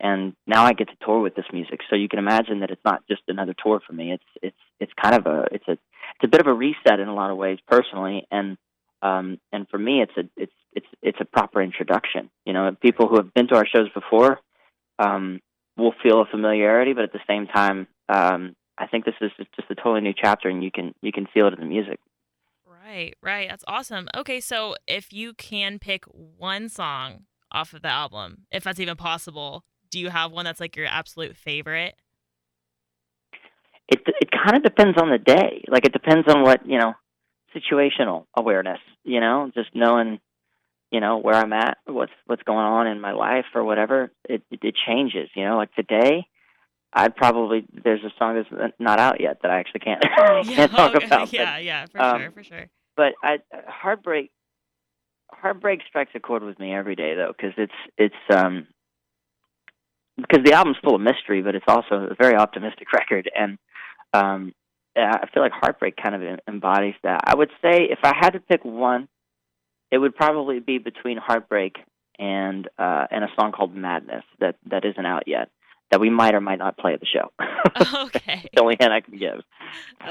and 0.00 0.34
now 0.46 0.64
I 0.64 0.72
get 0.72 0.88
to 0.88 0.96
tour 1.04 1.20
with 1.20 1.34
this 1.34 1.46
music. 1.52 1.80
So 1.90 1.96
you 1.96 2.08
can 2.08 2.18
imagine 2.18 2.60
that 2.60 2.70
it's 2.70 2.84
not 2.84 3.06
just 3.08 3.22
another 3.28 3.54
tour 3.62 3.80
for 3.86 3.92
me. 3.92 4.12
It's 4.12 4.30
it's 4.42 4.62
it's 4.80 4.92
kind 5.02 5.14
of 5.14 5.26
a 5.26 5.46
it's 5.52 5.68
a 5.68 5.72
it's 5.72 6.24
a 6.24 6.28
bit 6.28 6.40
of 6.40 6.46
a 6.46 6.54
reset 6.54 7.00
in 7.00 7.08
a 7.08 7.14
lot 7.14 7.30
of 7.30 7.36
ways 7.36 7.58
personally, 7.66 8.26
and 8.30 8.56
Um, 9.02 9.38
and 9.52 9.66
for 9.68 9.78
me, 9.78 10.00
it's 10.00 10.16
a 10.16 10.24
it's 10.36 10.58
it's 10.72 10.86
it's 11.02 11.20
a 11.20 11.24
proper 11.24 11.60
introduction. 11.60 12.30
You 12.46 12.52
know, 12.52 12.76
people 12.80 13.08
who 13.08 13.16
have 13.16 13.34
been 13.34 13.48
to 13.48 13.56
our 13.56 13.66
shows 13.66 13.90
before 13.92 14.38
um, 15.04 15.40
will 15.76 15.94
feel 16.02 16.20
a 16.20 16.26
familiarity, 16.26 16.92
but 16.94 17.04
at 17.04 17.12
the 17.12 17.26
same 17.26 17.48
time, 17.48 17.88
um, 18.08 18.54
I 18.78 18.86
think 18.86 19.04
this 19.04 19.18
is 19.20 19.32
just 19.56 19.70
a 19.70 19.74
totally 19.74 20.02
new 20.02 20.14
chapter, 20.14 20.48
and 20.48 20.62
you 20.62 20.70
can 20.70 20.94
you 21.02 21.10
can 21.10 21.26
feel 21.34 21.48
it 21.48 21.54
in 21.54 21.60
the 21.60 21.66
music. 21.66 21.98
Right, 22.84 23.14
right. 23.22 23.48
That's 23.48 23.64
awesome. 23.68 24.08
Okay, 24.14 24.40
so 24.40 24.74
if 24.86 25.12
you 25.12 25.34
can 25.34 25.78
pick 25.78 26.04
one 26.06 26.68
song 26.68 27.26
off 27.52 27.74
of 27.74 27.82
the 27.82 27.88
album, 27.88 28.46
if 28.50 28.64
that's 28.64 28.80
even 28.80 28.96
possible, 28.96 29.64
do 29.90 30.00
you 30.00 30.10
have 30.10 30.32
one 30.32 30.44
that's 30.44 30.58
like 30.58 30.76
your 30.76 30.86
absolute 30.86 31.36
favorite? 31.36 31.94
It 33.88 34.00
it 34.20 34.30
kind 34.32 34.56
of 34.56 34.62
depends 34.64 34.98
on 35.00 35.10
the 35.10 35.18
day. 35.18 35.64
Like 35.68 35.84
it 35.84 35.92
depends 35.92 36.26
on 36.28 36.42
what 36.42 36.66
you 36.66 36.78
know, 36.78 36.94
situational 37.54 38.24
awareness. 38.36 38.80
You 39.04 39.20
know, 39.20 39.50
just 39.54 39.70
knowing, 39.74 40.18
you 40.90 41.00
know, 41.00 41.18
where 41.18 41.34
I'm 41.34 41.52
at, 41.52 41.78
what's 41.86 42.12
what's 42.26 42.42
going 42.42 42.66
on 42.66 42.86
in 42.88 43.00
my 43.00 43.12
life 43.12 43.46
or 43.54 43.62
whatever. 43.62 44.10
It 44.28 44.42
it, 44.50 44.60
it 44.62 44.74
changes. 44.86 45.28
You 45.36 45.44
know, 45.44 45.56
like 45.56 45.72
today, 45.74 46.26
I'd 46.94 47.16
probably 47.16 47.64
there's 47.84 48.04
a 48.04 48.10
song 48.18 48.42
that's 48.50 48.74
not 48.78 48.98
out 48.98 49.20
yet 49.20 49.38
that 49.42 49.50
I 49.50 49.58
actually 49.58 49.80
can't 49.80 50.04
Yeah, 50.18 50.42
can't 50.42 50.70
talk 50.70 50.94
okay. 50.94 51.06
about. 51.06 51.32
Yeah, 51.32 51.54
but, 51.54 51.64
yeah, 51.64 51.86
for 51.86 52.02
um, 52.02 52.20
sure, 52.20 52.30
for 52.32 52.44
sure. 52.44 52.66
But 52.96 53.14
I 53.22 53.38
heartbreak 53.66 54.30
heartbreak 55.30 55.80
strikes 55.88 56.12
a 56.14 56.20
chord 56.20 56.42
with 56.42 56.58
me 56.58 56.74
every 56.74 56.94
day 56.94 57.14
though 57.14 57.32
because 57.34 57.54
it's 57.56 57.72
it's 57.96 58.14
um 58.34 58.66
because 60.16 60.44
the 60.44 60.52
album's 60.52 60.76
full 60.84 60.94
of 60.94 61.00
mystery, 61.00 61.40
but 61.40 61.54
it's 61.54 61.64
also 61.66 62.08
a 62.10 62.14
very 62.20 62.36
optimistic 62.36 62.92
record, 62.92 63.30
and 63.34 63.58
um, 64.12 64.52
I 64.94 65.26
feel 65.32 65.42
like 65.42 65.52
Heartbreak 65.52 65.96
kind 65.96 66.14
of 66.14 66.40
embodies 66.46 66.94
that. 67.02 67.22
I 67.24 67.34
would 67.34 67.50
say 67.62 67.84
if 67.90 68.00
I 68.02 68.12
had 68.14 68.34
to 68.34 68.40
pick 68.40 68.62
one, 68.62 69.08
it 69.90 69.96
would 69.96 70.14
probably 70.14 70.60
be 70.60 70.76
between 70.76 71.16
Heartbreak 71.16 71.76
and 72.18 72.68
uh, 72.78 73.06
and 73.10 73.24
a 73.24 73.28
song 73.40 73.52
called 73.52 73.74
Madness 73.74 74.24
that 74.40 74.56
that 74.66 74.84
isn't 74.84 75.06
out 75.06 75.22
yet 75.26 75.48
that 75.92 76.00
we 76.00 76.10
might 76.10 76.34
or 76.34 76.40
might 76.40 76.58
not 76.58 76.76
play 76.78 76.94
at 76.94 77.00
the 77.00 77.06
show. 77.06 77.30
okay. 78.06 78.48
the 78.52 78.60
only 78.60 78.76
hint 78.80 78.90
I 78.90 79.00
can 79.00 79.16
give. 79.18 79.42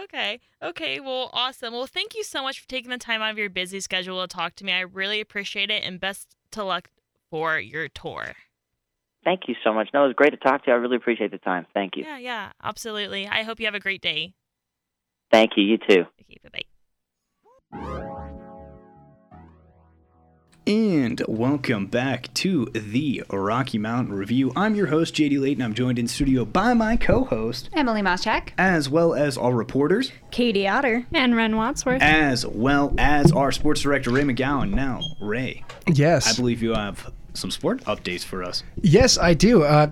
Okay. 0.04 0.40
Okay. 0.64 1.00
Well, 1.00 1.32
awesome. 1.34 1.74
Well, 1.74 1.88
thank 1.88 2.16
you 2.16 2.24
so 2.24 2.44
much 2.44 2.62
for 2.62 2.70
taking 2.70 2.92
the 2.92 2.98
time 2.98 3.22
out 3.22 3.32
of 3.32 3.38
your 3.38 3.50
busy 3.50 3.82
schedule 3.82 4.22
to 4.22 4.28
talk 4.28 4.56
to 4.56 4.66
me. 4.66 4.72
I 4.72 4.82
really 4.82 5.20
appreciate 5.20 5.70
it, 5.70 5.84
and 5.84 6.00
best 6.00 6.38
to 6.52 6.64
luck 6.64 6.90
for 7.30 7.60
your 7.60 7.90
tour. 7.90 8.34
Thank 9.24 9.42
you 9.48 9.56
so 9.64 9.74
much. 9.74 9.90
No, 9.94 10.04
it 10.04 10.08
was 10.08 10.16
great 10.16 10.32
to 10.32 10.38
talk 10.38 10.64
to 10.66 10.72
you. 10.72 10.78
I 10.78 10.80
really 10.80 10.98
appreciate 10.98 11.32
the 11.32 11.38
time. 11.40 11.66
Thank 11.74 11.96
you. 11.96 12.04
Yeah, 12.04 12.18
yeah, 12.18 12.52
absolutely. 12.64 13.28
I 13.28 13.44
hope 13.44 13.60
you 13.60 13.66
have 13.66 13.76
a 13.76 13.80
great 13.80 14.02
day. 14.02 14.34
Thank 15.32 15.52
you. 15.58 15.64
You 15.64 15.78
too. 15.78 16.06
Okay, 16.22 16.38
bye 16.44 16.64
bye. 17.74 18.18
And 20.68 21.24
welcome 21.28 21.88
back 21.88 22.32
to 22.36 22.66
the 22.68 23.24
Rocky 23.32 23.80
Mountain 23.80 24.14
Review. 24.14 24.54
I'm 24.56 24.76
your 24.76 24.88
host, 24.88 25.16
JD 25.16 25.40
Layton. 25.42 25.64
I'm 25.64 25.74
joined 25.74 25.98
in 25.98 26.08
studio 26.08 26.46
by 26.46 26.76
my 26.76 26.98
co 26.98 27.24
host, 27.24 27.70
Emily 27.74 28.02
Moschak. 28.04 28.50
as 28.60 28.88
well 28.88 29.16
as 29.16 29.40
our 29.40 29.54
reporters, 29.56 30.12
Katie 30.30 30.68
Otter. 30.68 31.08
And 31.14 31.36
Ren 31.36 31.56
Wadsworth. 31.58 32.02
as 32.04 32.46
well 32.46 32.94
as 33.00 33.32
our 33.32 33.52
sports 33.52 33.82
director, 33.82 34.12
Ray 34.12 34.22
McGowan. 34.22 34.72
Now, 34.74 35.02
Ray, 35.20 35.64
Yes. 35.88 36.32
I 36.32 36.36
believe 36.40 36.62
you 36.62 36.76
have 36.76 37.12
some 37.34 37.50
sport 37.50 37.84
updates 37.86 38.24
for 38.24 38.44
us. 38.44 38.64
Yes, 38.82 39.18
I 39.18 39.34
do. 39.34 39.64
Uh, 39.64 39.90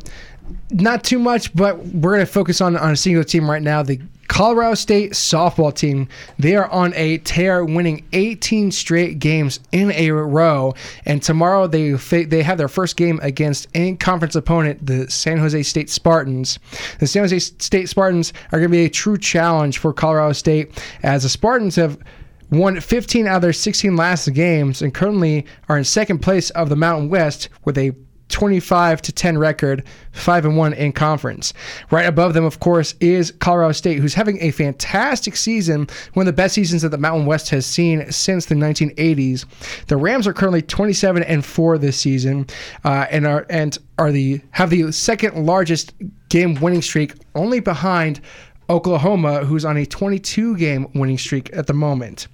not 0.72 1.04
too 1.04 1.20
much, 1.20 1.54
but 1.56 1.78
we're 1.88 2.14
going 2.14 2.26
to 2.26 2.32
focus 2.32 2.62
on, 2.62 2.78
on 2.78 2.92
a 2.92 2.96
single 2.96 3.24
team 3.24 3.50
right 3.50 3.62
now. 3.62 3.84
The 3.84 4.00
Colorado 4.30 4.76
State 4.76 5.14
softball 5.14 5.74
team. 5.74 6.08
They 6.38 6.56
are 6.56 6.70
on 6.70 6.94
a 6.96 7.18
tear, 7.18 7.66
winning 7.66 8.06
18 8.14 8.72
straight 8.72 9.18
games 9.20 9.60
in 9.72 9.92
a 9.92 10.12
row. 10.12 10.76
And 11.06 11.22
tomorrow 11.22 11.68
they 11.68 11.94
they 12.24 12.44
have 12.44 12.58
their 12.58 12.68
first 12.68 12.96
game 12.96 13.20
against 13.24 13.68
in 13.74 13.98
conference 13.98 14.36
opponent, 14.36 14.86
the 14.86 15.10
San 15.10 15.40
Jose 15.40 15.64
State 15.64 15.90
Spartans. 15.90 16.60
The 17.00 17.08
San 17.08 17.24
Jose 17.24 17.40
State 17.40 17.90
Spartans 17.90 18.32
are 18.52 18.60
going 18.60 18.70
to 18.70 18.78
be 18.78 18.86
a 18.86 18.90
true 18.90 19.18
challenge 19.18 19.80
for 19.80 19.92
Colorado 19.92 20.34
State, 20.34 20.82
as 21.02 21.24
the 21.24 21.30
Spartans 21.30 21.76
have 21.76 21.98
won 22.52 22.80
15 22.80 23.28
out 23.28 23.38
of 23.38 23.42
their 23.42 23.54
16 23.54 23.96
last 23.96 24.28
games 24.34 24.82
and 24.82 24.94
currently 24.94 25.46
are 25.68 25.78
in 25.78 25.84
second 25.84 26.20
place 26.20 26.50
of 26.52 26.70
the 26.70 26.76
Mountain 26.76 27.10
West 27.10 27.50
with 27.66 27.78
a 27.78 27.94
25 28.30 29.02
to 29.02 29.12
10 29.12 29.38
record, 29.38 29.84
5 30.12 30.46
and 30.46 30.58
1 30.58 30.74
in 30.74 30.92
conference. 30.92 31.54
Right 31.92 32.06
above 32.06 32.34
them 32.34 32.46
of 32.46 32.60
course 32.60 32.96
is 33.00 33.32
Colorado 33.40 33.74
State 33.74 34.00
who's 34.00 34.14
having 34.14 34.42
a 34.42 34.52
fantastic 34.52 35.36
season, 35.36 35.88
one 36.14 36.28
of 36.28 36.34
the 36.34 36.42
best 36.42 36.56
seasons 36.56 36.82
that 36.84 36.90
the 36.90 36.98
Mountain 36.98 37.26
West 37.26 37.50
has 37.50 37.66
seen 37.66 38.12
since 38.12 38.46
the 38.46 38.56
1980s. 38.56 39.46
The 39.88 39.98
Rams 39.98 40.28
are 40.28 40.34
currently 40.34 40.62
27 40.62 41.24
and 41.24 41.46
4 41.46 41.78
this 41.78 41.98
season 41.98 42.48
uh, 42.84 43.06
and 43.10 43.26
are 43.26 43.46
and 43.50 43.78
are 43.98 44.12
the 44.12 44.42
have 44.52 44.70
the 44.70 44.92
second 44.92 45.46
largest 45.46 45.94
game 46.30 46.56
winning 46.56 46.82
streak 46.82 47.14
only 47.36 47.60
behind 47.60 48.22
Oklahoma, 48.70 49.46
who's 49.46 49.66
on 49.66 49.78
a 49.78 49.86
22 49.86 50.58
game 50.58 50.88
winning 50.94 51.18
streak 51.18 51.50
at 51.54 51.68
the 51.68 51.74
moment. 51.74 52.28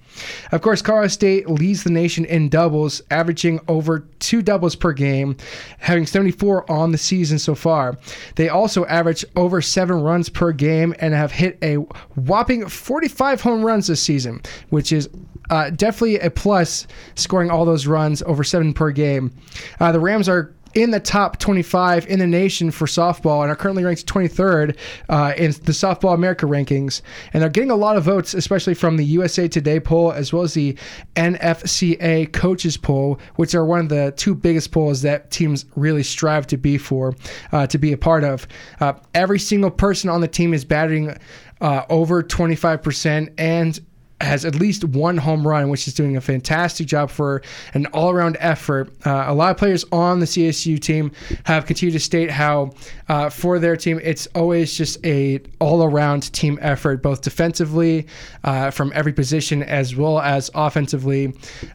Of 0.52 0.62
course, 0.62 0.82
Colorado 0.82 1.08
State 1.08 1.48
leads 1.48 1.84
the 1.84 1.90
nation 1.90 2.24
in 2.24 2.48
doubles, 2.48 3.02
averaging 3.10 3.60
over 3.68 4.00
two 4.18 4.42
doubles 4.42 4.74
per 4.74 4.92
game, 4.92 5.36
having 5.78 6.06
74 6.06 6.70
on 6.70 6.92
the 6.92 6.98
season 6.98 7.38
so 7.38 7.54
far. 7.54 7.98
They 8.36 8.48
also 8.48 8.84
average 8.86 9.24
over 9.34 9.60
seven 9.60 10.00
runs 10.02 10.28
per 10.28 10.52
game 10.52 10.94
and 11.00 11.14
have 11.14 11.32
hit 11.32 11.58
a 11.62 11.76
whopping 12.16 12.68
45 12.68 13.40
home 13.40 13.64
runs 13.64 13.86
this 13.86 14.02
season, 14.02 14.40
which 14.70 14.92
is 14.92 15.08
uh, 15.50 15.70
definitely 15.70 16.18
a 16.18 16.30
plus, 16.30 16.86
scoring 17.14 17.50
all 17.50 17.64
those 17.64 17.86
runs 17.86 18.22
over 18.22 18.42
seven 18.42 18.72
per 18.72 18.90
game. 18.90 19.32
Uh, 19.80 19.92
the 19.92 20.00
Rams 20.00 20.28
are 20.28 20.55
in 20.76 20.90
the 20.90 21.00
top 21.00 21.38
25 21.38 22.06
in 22.06 22.18
the 22.18 22.26
nation 22.26 22.70
for 22.70 22.84
softball 22.84 23.40
and 23.40 23.50
are 23.50 23.56
currently 23.56 23.82
ranked 23.82 24.06
23rd 24.06 24.76
uh, 25.08 25.32
in 25.36 25.50
the 25.50 25.72
Softball 25.72 26.12
America 26.12 26.44
rankings. 26.44 27.00
And 27.32 27.42
they're 27.42 27.48
getting 27.48 27.70
a 27.70 27.76
lot 27.76 27.96
of 27.96 28.04
votes, 28.04 28.34
especially 28.34 28.74
from 28.74 28.98
the 28.98 29.04
USA 29.04 29.48
Today 29.48 29.80
poll 29.80 30.12
as 30.12 30.34
well 30.34 30.42
as 30.42 30.52
the 30.52 30.76
NFCA 31.16 32.30
coaches 32.34 32.76
poll, 32.76 33.18
which 33.36 33.54
are 33.54 33.64
one 33.64 33.80
of 33.80 33.88
the 33.88 34.12
two 34.16 34.34
biggest 34.34 34.70
polls 34.70 35.00
that 35.00 35.30
teams 35.30 35.64
really 35.76 36.02
strive 36.02 36.46
to 36.48 36.58
be 36.58 36.76
for, 36.76 37.16
uh, 37.52 37.66
to 37.68 37.78
be 37.78 37.92
a 37.92 37.98
part 37.98 38.22
of. 38.22 38.46
Uh, 38.78 38.92
every 39.14 39.38
single 39.38 39.70
person 39.70 40.10
on 40.10 40.20
the 40.20 40.28
team 40.28 40.52
is 40.52 40.66
batting 40.66 41.16
uh, 41.62 41.86
over 41.88 42.22
25% 42.22 43.32
and 43.38 43.80
has 44.20 44.44
at 44.46 44.54
least 44.54 44.82
one 44.82 45.18
home 45.18 45.46
run, 45.46 45.68
which 45.68 45.86
is 45.86 45.94
doing 45.94 46.16
a 46.16 46.20
fantastic 46.20 46.86
job 46.86 47.10
for 47.10 47.42
an 47.74 47.86
all 47.86 48.10
around 48.10 48.36
effort. 48.40 48.90
Uh, 49.04 49.24
a 49.26 49.34
lot 49.34 49.50
of 49.50 49.58
players 49.58 49.84
on 49.92 50.20
the 50.20 50.26
CSU 50.26 50.80
team 50.80 51.12
have 51.44 51.66
continued 51.66 51.92
to 51.92 52.00
state 52.00 52.30
how, 52.30 52.72
uh, 53.08 53.28
for 53.28 53.58
their 53.58 53.76
team, 53.76 54.00
it's 54.02 54.26
always 54.34 54.76
just 54.76 55.04
a 55.04 55.40
all 55.60 55.84
around 55.84 56.32
team 56.32 56.58
effort, 56.62 57.02
both 57.02 57.20
defensively 57.20 58.06
uh, 58.44 58.70
from 58.70 58.90
every 58.94 59.12
position 59.12 59.62
as 59.62 59.94
well 59.94 60.18
as 60.20 60.50
offensively, 60.54 61.34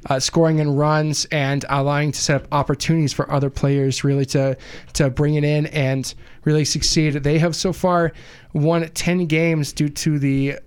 uh, 0.09 0.19
scoring 0.19 0.57
in 0.57 0.75
runs 0.75 1.25
and 1.25 1.63
allowing 1.69 2.11
to 2.11 2.19
set 2.19 2.41
up 2.41 2.47
opportunities 2.51 3.13
for 3.13 3.31
other 3.31 3.51
players 3.51 4.03
really 4.03 4.25
to 4.25 4.57
to 4.93 5.09
bring 5.11 5.35
it 5.35 5.43
in 5.43 5.67
and 5.67 6.15
really 6.43 6.65
succeed. 6.65 7.13
They 7.13 7.37
have 7.37 7.55
so 7.55 7.71
far 7.71 8.13
won 8.53 8.87
10 8.89 9.27
games 9.27 9.71
due 9.73 9.89
to 9.89 10.17
the 10.17 10.59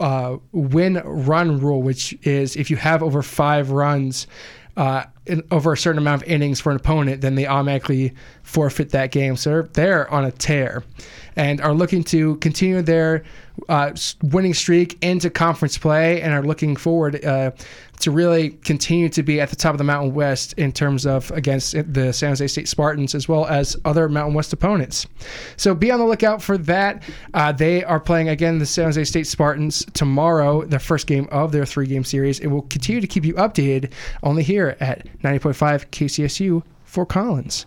uh, 0.00 0.36
win 0.52 1.02
run 1.04 1.60
rule, 1.60 1.82
which 1.82 2.16
is 2.22 2.56
if 2.56 2.70
you 2.70 2.76
have 2.76 3.02
over 3.02 3.22
five 3.22 3.70
runs 3.70 4.26
uh, 4.76 5.04
in, 5.26 5.42
over 5.50 5.72
a 5.72 5.76
certain 5.76 5.98
amount 5.98 6.22
of 6.22 6.28
innings 6.28 6.60
for 6.60 6.70
an 6.70 6.76
opponent, 6.76 7.20
then 7.20 7.34
they 7.34 7.46
automatically 7.46 8.14
forfeit 8.42 8.90
that 8.90 9.10
game. 9.10 9.36
So 9.36 9.62
they're, 9.62 10.10
on 10.10 10.24
a 10.24 10.32
tear 10.32 10.84
and 11.36 11.60
are 11.60 11.74
looking 11.74 12.02
to 12.04 12.36
continue 12.36 12.82
their 12.82 13.22
uh, 13.68 13.92
winning 14.22 14.54
streak 14.54 14.96
into 15.02 15.30
conference 15.30 15.76
play 15.78 16.22
and 16.22 16.32
are 16.32 16.42
looking 16.42 16.76
forward 16.76 17.24
uh, 17.24 17.50
to 18.00 18.10
really 18.10 18.50
continue 18.50 19.08
to 19.10 19.22
be 19.22 19.40
at 19.40 19.50
the 19.50 19.56
top 19.56 19.72
of 19.72 19.78
the 19.78 19.84
Mountain 19.84 20.14
West 20.14 20.52
in 20.54 20.72
terms 20.72 21.06
of 21.06 21.30
against 21.32 21.72
the 21.92 22.12
San 22.12 22.30
Jose 22.30 22.46
State 22.48 22.68
Spartans 22.68 23.14
as 23.14 23.28
well 23.28 23.46
as 23.46 23.76
other 23.84 24.08
Mountain 24.08 24.34
West 24.34 24.52
opponents. 24.52 25.06
So 25.56 25.74
be 25.74 25.90
on 25.90 25.98
the 25.98 26.06
lookout 26.06 26.42
for 26.42 26.58
that. 26.58 27.02
Uh, 27.34 27.52
they 27.52 27.84
are 27.84 28.00
playing 28.00 28.28
again 28.28 28.58
the 28.58 28.66
San 28.66 28.86
Jose 28.86 29.04
State 29.04 29.26
Spartans 29.26 29.84
tomorrow, 29.92 30.64
the 30.64 30.78
first 30.78 31.06
game 31.06 31.28
of 31.30 31.52
their 31.52 31.66
three 31.66 31.86
game 31.86 32.04
series, 32.04 32.40
and 32.40 32.52
we'll 32.52 32.62
continue 32.62 33.00
to 33.00 33.06
keep 33.06 33.24
you 33.24 33.34
updated 33.34 33.92
only 34.22 34.42
here 34.42 34.76
at 34.80 35.06
90.5 35.22 35.86
KCSU 35.90 36.62
Fort 36.84 37.08
Collins. 37.08 37.66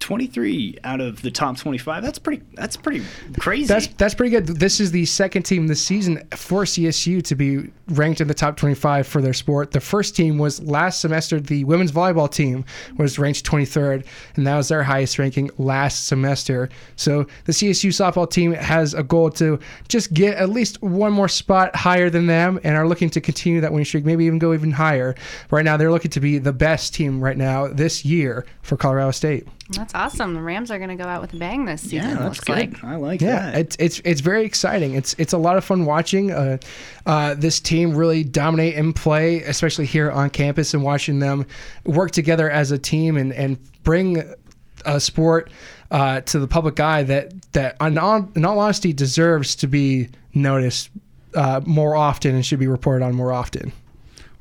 23 0.00 0.78
out 0.82 1.00
of 1.00 1.22
the 1.22 1.30
top 1.30 1.56
25. 1.56 2.02
That's 2.02 2.18
pretty. 2.18 2.42
That's 2.54 2.76
pretty 2.76 3.04
crazy. 3.38 3.66
That's 3.66 3.86
that's 3.88 4.14
pretty 4.14 4.30
good. 4.30 4.46
This 4.46 4.80
is 4.80 4.90
the 4.90 5.04
second 5.04 5.44
team 5.44 5.66
this 5.66 5.84
season 5.84 6.26
for 6.32 6.64
CSU 6.64 7.22
to 7.24 7.34
be 7.34 7.70
ranked 7.88 8.20
in 8.20 8.28
the 8.28 8.34
top 8.34 8.56
25 8.56 9.06
for 9.06 9.20
their 9.20 9.32
sport. 9.32 9.70
The 9.70 9.80
first 9.80 10.16
team 10.16 10.38
was 10.38 10.62
last 10.62 11.00
semester. 11.00 11.38
The 11.38 11.64
women's 11.64 11.92
volleyball 11.92 12.30
team 12.30 12.64
was 12.96 13.18
ranked 13.18 13.44
23rd, 13.44 14.06
and 14.36 14.46
that 14.46 14.56
was 14.56 14.68
their 14.68 14.82
highest 14.82 15.18
ranking 15.18 15.50
last 15.58 16.06
semester. 16.06 16.70
So 16.96 17.26
the 17.44 17.52
CSU 17.52 17.90
softball 17.90 18.28
team 18.28 18.52
has 18.52 18.94
a 18.94 19.02
goal 19.02 19.30
to 19.32 19.58
just 19.88 20.12
get 20.14 20.36
at 20.36 20.48
least 20.48 20.82
one 20.82 21.12
more 21.12 21.28
spot 21.28 21.76
higher 21.76 22.10
than 22.10 22.26
them, 22.26 22.58
and 22.64 22.76
are 22.76 22.88
looking 22.88 23.10
to 23.10 23.20
continue 23.20 23.60
that 23.60 23.70
winning 23.70 23.84
streak, 23.84 24.04
maybe 24.04 24.24
even 24.24 24.38
go 24.38 24.54
even 24.54 24.72
higher. 24.72 25.14
Right 25.50 25.64
now, 25.64 25.76
they're 25.76 25.92
looking 25.92 26.10
to 26.12 26.20
be 26.20 26.38
the 26.38 26.52
best 26.52 26.94
team 26.94 27.22
right 27.22 27.36
now 27.36 27.68
this 27.68 28.04
year 28.04 28.46
for 28.62 28.76
Colorado 28.76 29.10
State. 29.10 29.46
That's 29.70 29.94
awesome. 29.94 30.34
The 30.34 30.40
Rams 30.40 30.70
are 30.70 30.78
going 30.78 30.90
to 30.90 30.96
go 30.96 31.08
out 31.08 31.20
with 31.20 31.32
a 31.32 31.36
bang 31.36 31.64
this 31.64 31.82
season. 31.82 31.98
Yeah, 31.98 32.14
that's 32.14 32.24
looks 32.24 32.40
good. 32.40 32.72
like. 32.72 32.84
I 32.84 32.96
like 32.96 33.20
yeah, 33.20 33.52
that. 33.52 33.58
it's 33.58 33.76
it's 33.78 34.00
it's 34.04 34.20
very 34.20 34.44
exciting. 34.44 34.94
It's 34.94 35.14
it's 35.16 35.32
a 35.32 35.38
lot 35.38 35.56
of 35.56 35.64
fun 35.64 35.84
watching 35.84 36.32
uh, 36.32 36.58
uh, 37.06 37.34
this 37.34 37.60
team 37.60 37.94
really 37.94 38.24
dominate 38.24 38.74
and 38.74 38.94
play, 38.94 39.42
especially 39.42 39.86
here 39.86 40.10
on 40.10 40.30
campus, 40.30 40.74
and 40.74 40.82
watching 40.82 41.20
them 41.20 41.46
work 41.84 42.10
together 42.10 42.50
as 42.50 42.72
a 42.72 42.78
team 42.78 43.16
and 43.16 43.32
and 43.32 43.58
bring 43.84 44.24
a 44.84 44.98
sport 44.98 45.50
uh, 45.90 46.20
to 46.22 46.38
the 46.38 46.48
public 46.48 46.80
eye 46.80 47.02
that 47.04 47.32
that 47.52 47.76
in 47.80 47.98
all, 47.98 48.28
in 48.34 48.44
all 48.44 48.58
honesty 48.58 48.92
deserves 48.92 49.54
to 49.56 49.66
be 49.66 50.08
noticed 50.34 50.90
uh, 51.34 51.60
more 51.64 51.94
often 51.94 52.34
and 52.34 52.44
should 52.44 52.58
be 52.58 52.66
reported 52.66 53.04
on 53.04 53.14
more 53.14 53.32
often. 53.32 53.72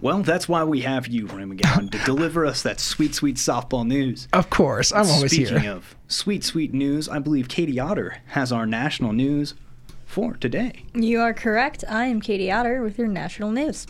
Well, 0.01 0.21
that's 0.21 0.47
why 0.47 0.63
we 0.63 0.81
have 0.81 1.07
you, 1.07 1.27
Ray 1.27 1.43
McGowan, 1.43 1.91
to 1.91 1.97
deliver 2.05 2.45
us 2.45 2.61
that 2.61 2.79
sweet, 2.79 3.13
sweet 3.13 3.35
softball 3.35 3.85
news. 3.85 4.29
Of 4.31 4.49
course, 4.49 4.93
I'm 4.93 5.07
always 5.07 5.33
Speaking 5.33 5.59
here. 5.59 5.73
of 5.73 5.95
sweet, 6.07 6.43
sweet 6.45 6.73
news, 6.73 7.09
I 7.09 7.19
believe 7.19 7.49
Katie 7.49 7.79
Otter 7.79 8.17
has 8.27 8.53
our 8.53 8.65
national 8.65 9.11
news 9.11 9.55
for 10.05 10.37
today. 10.37 10.85
You 10.93 11.19
are 11.19 11.33
correct. 11.33 11.83
I 11.89 12.05
am 12.05 12.21
Katie 12.21 12.49
Otter 12.49 12.81
with 12.81 12.97
your 12.97 13.09
national 13.09 13.51
news. 13.51 13.87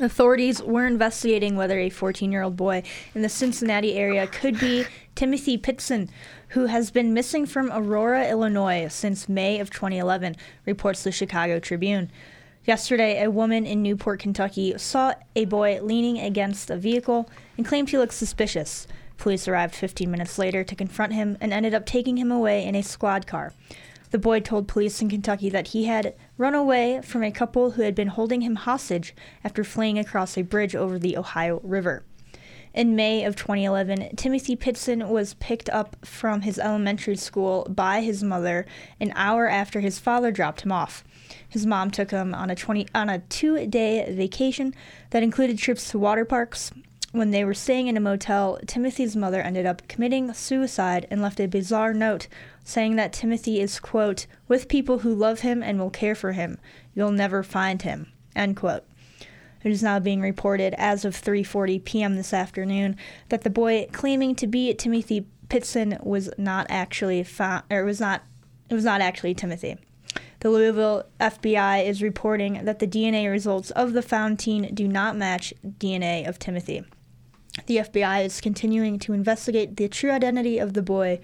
Authorities 0.00 0.60
were 0.60 0.86
investigating 0.86 1.54
whether 1.54 1.78
a 1.78 1.90
14 1.90 2.32
year 2.32 2.42
old 2.42 2.56
boy 2.56 2.82
in 3.14 3.22
the 3.22 3.28
Cincinnati 3.28 3.94
area 3.94 4.26
could 4.26 4.58
be 4.58 4.84
Timothy 5.14 5.56
Pitzen, 5.56 6.08
who 6.48 6.66
has 6.66 6.90
been 6.90 7.14
missing 7.14 7.46
from 7.46 7.70
Aurora, 7.72 8.28
Illinois 8.28 8.88
since 8.88 9.28
May 9.28 9.60
of 9.60 9.70
2011, 9.70 10.34
reports 10.66 11.04
the 11.04 11.12
Chicago 11.12 11.60
Tribune. 11.60 12.10
Yesterday, 12.66 13.22
a 13.22 13.30
woman 13.30 13.66
in 13.66 13.82
Newport, 13.82 14.20
Kentucky 14.20 14.72
saw 14.78 15.12
a 15.36 15.44
boy 15.44 15.80
leaning 15.82 16.18
against 16.18 16.70
a 16.70 16.78
vehicle 16.78 17.28
and 17.58 17.66
claimed 17.66 17.90
he 17.90 17.98
looked 17.98 18.14
suspicious. 18.14 18.86
Police 19.18 19.46
arrived 19.46 19.74
15 19.74 20.10
minutes 20.10 20.38
later 20.38 20.64
to 20.64 20.74
confront 20.74 21.12
him 21.12 21.36
and 21.42 21.52
ended 21.52 21.74
up 21.74 21.84
taking 21.84 22.16
him 22.16 22.32
away 22.32 22.64
in 22.64 22.74
a 22.74 22.82
squad 22.82 23.26
car. 23.26 23.52
The 24.12 24.18
boy 24.18 24.40
told 24.40 24.66
police 24.66 25.02
in 25.02 25.10
Kentucky 25.10 25.50
that 25.50 25.68
he 25.68 25.84
had 25.84 26.14
run 26.38 26.54
away 26.54 27.02
from 27.02 27.22
a 27.22 27.30
couple 27.30 27.72
who 27.72 27.82
had 27.82 27.94
been 27.94 28.08
holding 28.08 28.40
him 28.40 28.56
hostage 28.56 29.14
after 29.44 29.62
fleeing 29.62 29.98
across 29.98 30.38
a 30.38 30.42
bridge 30.42 30.74
over 30.74 30.98
the 30.98 31.18
Ohio 31.18 31.60
River. 31.62 32.02
In 32.74 32.96
May 32.96 33.24
of 33.24 33.36
2011, 33.36 34.16
Timothy 34.16 34.56
Pitzen 34.56 35.06
was 35.06 35.34
picked 35.34 35.70
up 35.70 35.94
from 36.04 36.40
his 36.40 36.58
elementary 36.58 37.14
school 37.14 37.64
by 37.70 38.00
his 38.00 38.24
mother 38.24 38.66
an 38.98 39.12
hour 39.14 39.48
after 39.48 39.78
his 39.78 40.00
father 40.00 40.32
dropped 40.32 40.62
him 40.62 40.72
off. 40.72 41.04
His 41.48 41.64
mom 41.64 41.92
took 41.92 42.10
him 42.10 42.34
on 42.34 42.50
a 42.50 42.56
20 42.56 42.88
on 42.92 43.08
a 43.08 43.20
2-day 43.20 44.12
vacation 44.12 44.74
that 45.10 45.22
included 45.22 45.56
trips 45.56 45.88
to 45.90 46.00
water 46.00 46.24
parks. 46.24 46.72
When 47.12 47.30
they 47.30 47.44
were 47.44 47.54
staying 47.54 47.86
in 47.86 47.96
a 47.96 48.00
motel, 48.00 48.58
Timothy's 48.66 49.14
mother 49.14 49.40
ended 49.40 49.66
up 49.66 49.86
committing 49.86 50.34
suicide 50.34 51.06
and 51.12 51.22
left 51.22 51.38
a 51.38 51.46
bizarre 51.46 51.94
note 51.94 52.26
saying 52.64 52.96
that 52.96 53.12
Timothy 53.12 53.60
is 53.60 53.78
quote 53.78 54.26
with 54.48 54.66
people 54.66 54.98
who 54.98 55.14
love 55.14 55.40
him 55.40 55.62
and 55.62 55.78
will 55.78 55.90
care 55.90 56.16
for 56.16 56.32
him. 56.32 56.58
You'll 56.92 57.12
never 57.12 57.44
find 57.44 57.82
him. 57.82 58.10
End 58.34 58.56
quote. 58.56 58.82
It 59.64 59.72
is 59.72 59.82
now 59.82 59.98
being 59.98 60.20
reported 60.20 60.74
as 60.76 61.04
of 61.04 61.20
3:40 61.20 61.84
p.m. 61.84 62.16
this 62.16 62.32
afternoon 62.32 62.96
that 63.30 63.42
the 63.42 63.50
boy 63.50 63.88
claiming 63.92 64.34
to 64.36 64.46
be 64.46 64.72
Timothy 64.74 65.26
Pitzen 65.48 66.02
was 66.04 66.30
not 66.38 66.66
actually 66.68 67.24
found, 67.24 67.64
or 67.70 67.84
was 67.84 67.98
not 67.98 68.22
it 68.68 68.74
was 68.74 68.84
not 68.84 69.00
actually 69.00 69.34
Timothy. 69.34 69.76
The 70.40 70.50
Louisville 70.50 71.04
FBI 71.18 71.86
is 71.86 72.02
reporting 72.02 72.64
that 72.64 72.78
the 72.78 72.86
DNA 72.86 73.30
results 73.30 73.70
of 73.70 73.94
the 73.94 74.02
found 74.02 74.38
teen 74.38 74.74
do 74.74 74.86
not 74.86 75.16
match 75.16 75.54
DNA 75.66 76.28
of 76.28 76.38
Timothy. 76.38 76.84
The 77.66 77.78
FBI 77.78 78.24
is 78.24 78.40
continuing 78.40 78.98
to 79.00 79.12
investigate 79.12 79.76
the 79.76 79.88
true 79.88 80.10
identity 80.10 80.58
of 80.58 80.74
the 80.74 80.82
boy 80.82 81.20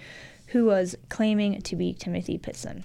who 0.48 0.64
was 0.64 0.96
claiming 1.08 1.60
to 1.62 1.76
be 1.76 1.92
Timothy 1.92 2.38
Pitzen. 2.38 2.84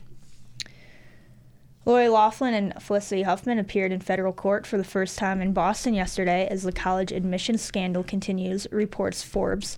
Lori 1.88 2.10
Loughlin 2.10 2.56
and 2.56 2.82
Felicity 2.82 3.22
Huffman 3.22 3.60
appeared 3.60 3.92
in 3.92 4.00
federal 4.00 4.34
court 4.34 4.66
for 4.66 4.76
the 4.76 4.84
first 4.84 5.20
time 5.20 5.40
in 5.40 5.54
Boston 5.54 5.94
yesterday 5.94 6.48
as 6.50 6.64
the 6.64 6.72
college 6.72 7.12
admissions 7.12 7.62
scandal 7.62 8.04
continues, 8.04 8.66
reports 8.72 9.22
Forbes. 9.22 9.78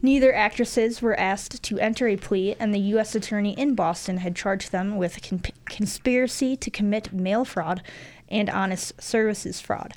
Neither 0.00 0.32
actresses 0.32 1.02
were 1.02 1.18
asked 1.18 1.60
to 1.64 1.78
enter 1.80 2.06
a 2.06 2.16
plea, 2.16 2.54
and 2.60 2.72
the 2.72 2.78
U.S. 2.94 3.16
Attorney 3.16 3.58
in 3.58 3.74
Boston 3.74 4.18
had 4.18 4.36
charged 4.36 4.70
them 4.70 4.96
with 4.96 5.20
con- 5.28 5.42
conspiracy 5.64 6.56
to 6.56 6.70
commit 6.70 7.12
mail 7.12 7.44
fraud 7.44 7.82
and 8.28 8.48
honest 8.48 9.02
services 9.02 9.60
fraud. 9.60 9.94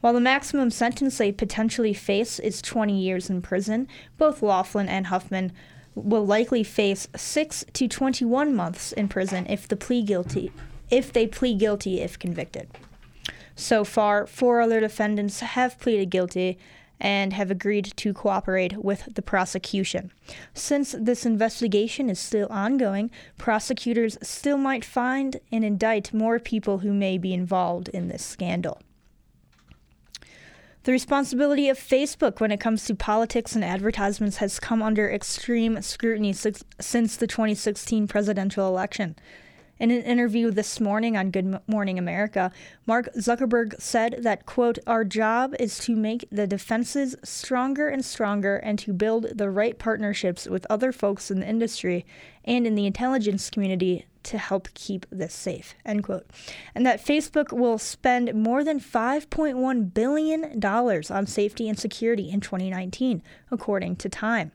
While 0.00 0.14
the 0.14 0.20
maximum 0.20 0.70
sentence 0.70 1.18
they 1.18 1.32
potentially 1.32 1.92
face 1.92 2.38
is 2.38 2.62
20 2.62 2.98
years 2.98 3.28
in 3.28 3.42
prison, 3.42 3.88
both 4.16 4.40
Loughlin 4.40 4.88
and 4.88 5.08
Huffman 5.08 5.52
will 5.94 6.24
likely 6.24 6.64
face 6.64 7.08
6 7.14 7.66
to 7.74 7.88
21 7.88 8.54
months 8.54 8.92
in 8.92 9.08
prison 9.08 9.44
if 9.50 9.68
the 9.68 9.76
plea 9.76 10.02
guilty 10.02 10.50
if 10.90 11.12
they 11.12 11.26
plead 11.26 11.58
guilty 11.58 12.00
if 12.00 12.18
convicted. 12.18 12.68
So 13.54 13.84
far, 13.84 14.26
four 14.26 14.60
other 14.60 14.80
defendants 14.80 15.40
have 15.40 15.78
pleaded 15.80 16.10
guilty 16.10 16.58
and 17.00 17.32
have 17.32 17.50
agreed 17.50 17.92
to 17.96 18.12
cooperate 18.12 18.76
with 18.76 19.14
the 19.14 19.22
prosecution. 19.22 20.10
Since 20.54 20.96
this 20.98 21.24
investigation 21.24 22.10
is 22.10 22.18
still 22.18 22.48
ongoing, 22.50 23.10
prosecutors 23.36 24.18
still 24.20 24.56
might 24.56 24.84
find 24.84 25.38
and 25.52 25.64
indict 25.64 26.12
more 26.12 26.40
people 26.40 26.78
who 26.78 26.92
may 26.92 27.16
be 27.16 27.32
involved 27.32 27.88
in 27.90 28.08
this 28.08 28.24
scandal. 28.24 28.80
The 30.84 30.92
responsibility 30.92 31.68
of 31.68 31.78
Facebook 31.78 32.40
when 32.40 32.50
it 32.50 32.60
comes 32.60 32.84
to 32.86 32.94
politics 32.94 33.54
and 33.54 33.64
advertisements 33.64 34.38
has 34.38 34.58
come 34.58 34.82
under 34.82 35.10
extreme 35.10 35.82
scrutiny 35.82 36.32
since 36.32 37.16
the 37.16 37.26
2016 37.26 38.08
presidential 38.08 38.66
election. 38.66 39.14
In 39.80 39.92
an 39.92 40.02
interview 40.02 40.50
this 40.50 40.80
morning 40.80 41.16
on 41.16 41.30
Good 41.30 41.60
Morning 41.68 42.00
America, 42.00 42.50
Mark 42.84 43.14
Zuckerberg 43.14 43.80
said 43.80 44.16
that, 44.22 44.44
quote, 44.44 44.80
our 44.88 45.04
job 45.04 45.54
is 45.60 45.78
to 45.80 45.94
make 45.94 46.26
the 46.32 46.48
defenses 46.48 47.14
stronger 47.22 47.88
and 47.88 48.04
stronger 48.04 48.56
and 48.56 48.76
to 48.80 48.92
build 48.92 49.38
the 49.38 49.48
right 49.48 49.78
partnerships 49.78 50.46
with 50.46 50.66
other 50.68 50.90
folks 50.90 51.30
in 51.30 51.38
the 51.38 51.48
industry 51.48 52.04
and 52.44 52.66
in 52.66 52.74
the 52.74 52.86
intelligence 52.86 53.50
community 53.50 54.04
to 54.24 54.36
help 54.36 54.68
keep 54.74 55.06
this 55.12 55.32
safe, 55.32 55.76
end 55.84 56.02
quote. 56.02 56.26
And 56.74 56.84
that 56.84 57.04
Facebook 57.04 57.52
will 57.56 57.78
spend 57.78 58.34
more 58.34 58.64
than 58.64 58.80
$5.1 58.80 59.94
billion 59.94 60.64
on 60.64 61.26
safety 61.26 61.68
and 61.68 61.78
security 61.78 62.30
in 62.30 62.40
2019, 62.40 63.22
according 63.52 63.94
to 63.96 64.08
Time. 64.08 64.50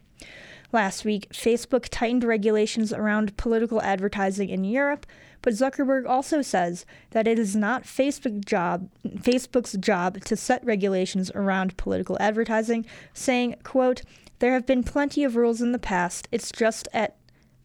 Last 0.73 1.05
week, 1.05 1.29
Facebook 1.29 1.87
tightened 1.91 2.23
regulations 2.23 2.91
around 2.91 3.37
political 3.37 3.79
advertising 3.83 4.49
in 4.49 4.63
Europe, 4.63 5.05
but 5.43 5.53
Zuckerberg 5.53 6.07
also 6.09 6.41
says 6.41 6.83
that 7.11 7.27
it 7.27 7.37
is 7.37 7.55
not 7.55 7.83
Facebook 7.83 8.43
job, 8.43 8.89
Facebook's 9.07 9.73
job 9.73 10.19
to 10.25 10.35
set 10.35 10.65
regulations 10.65 11.29
around 11.35 11.77
political 11.77 12.17
advertising, 12.19 12.87
saying, 13.13 13.55
quote, 13.61 14.01
there 14.39 14.53
have 14.53 14.65
been 14.65 14.83
plenty 14.83 15.23
of 15.23 15.35
rules 15.35 15.61
in 15.61 15.73
the 15.73 15.79
past. 15.79 16.27
It's 16.31 16.51
just 16.51 16.87
at 16.91 17.17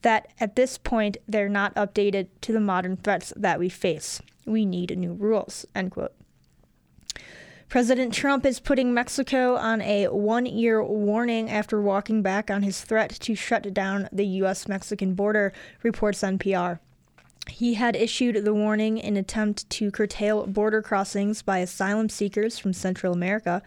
that 0.02 0.28
at 0.38 0.54
this 0.54 0.76
point 0.76 1.16
they're 1.26 1.48
not 1.48 1.74
updated 1.76 2.28
to 2.42 2.52
the 2.52 2.60
modern 2.60 2.98
threats 2.98 3.32
that 3.34 3.58
we 3.58 3.70
face. 3.70 4.20
We 4.44 4.66
need 4.66 4.96
new 4.96 5.14
rules, 5.14 5.64
end 5.74 5.92
quote. 5.92 6.12
President 7.68 8.14
Trump 8.14 8.46
is 8.46 8.60
putting 8.60 8.94
Mexico 8.94 9.56
on 9.56 9.82
a 9.82 10.06
one 10.06 10.46
year 10.46 10.82
warning 10.82 11.50
after 11.50 11.82
walking 11.82 12.22
back 12.22 12.50
on 12.50 12.62
his 12.62 12.80
threat 12.80 13.10
to 13.10 13.34
shut 13.34 13.74
down 13.74 14.08
the 14.10 14.24
U.S. 14.40 14.66
Mexican 14.66 15.12
border, 15.12 15.52
reports 15.82 16.22
NPR. 16.22 16.78
He 17.46 17.74
had 17.74 17.94
issued 17.94 18.42
the 18.42 18.54
warning 18.54 18.96
in 18.96 19.18
attempt 19.18 19.68
to 19.68 19.90
curtail 19.90 20.46
border 20.46 20.80
crossings 20.80 21.42
by 21.42 21.58
asylum 21.58 22.08
seekers 22.08 22.58
from 22.58 22.72
Central 22.72 23.12
America, 23.12 23.62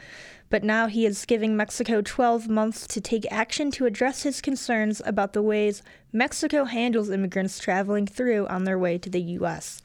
but 0.50 0.64
now 0.64 0.88
he 0.88 1.06
is 1.06 1.26
giving 1.26 1.56
Mexico 1.56 2.02
12 2.02 2.50
months 2.50 2.88
to 2.88 3.02
take 3.02 3.32
action 3.32 3.70
to 3.70 3.86
address 3.86 4.24
his 4.24 4.42
concerns 4.42 5.04
about 5.06 5.34
the 5.34 5.44
ways 5.44 5.84
Mexico 6.12 6.66
handles 6.66 7.12
immigrants 7.12 7.60
traveling 7.60 8.08
through 8.08 8.48
on 8.48 8.64
their 8.64 8.80
way 8.80 8.98
to 8.98 9.12
the 9.12 9.22
U.S. 9.22 9.84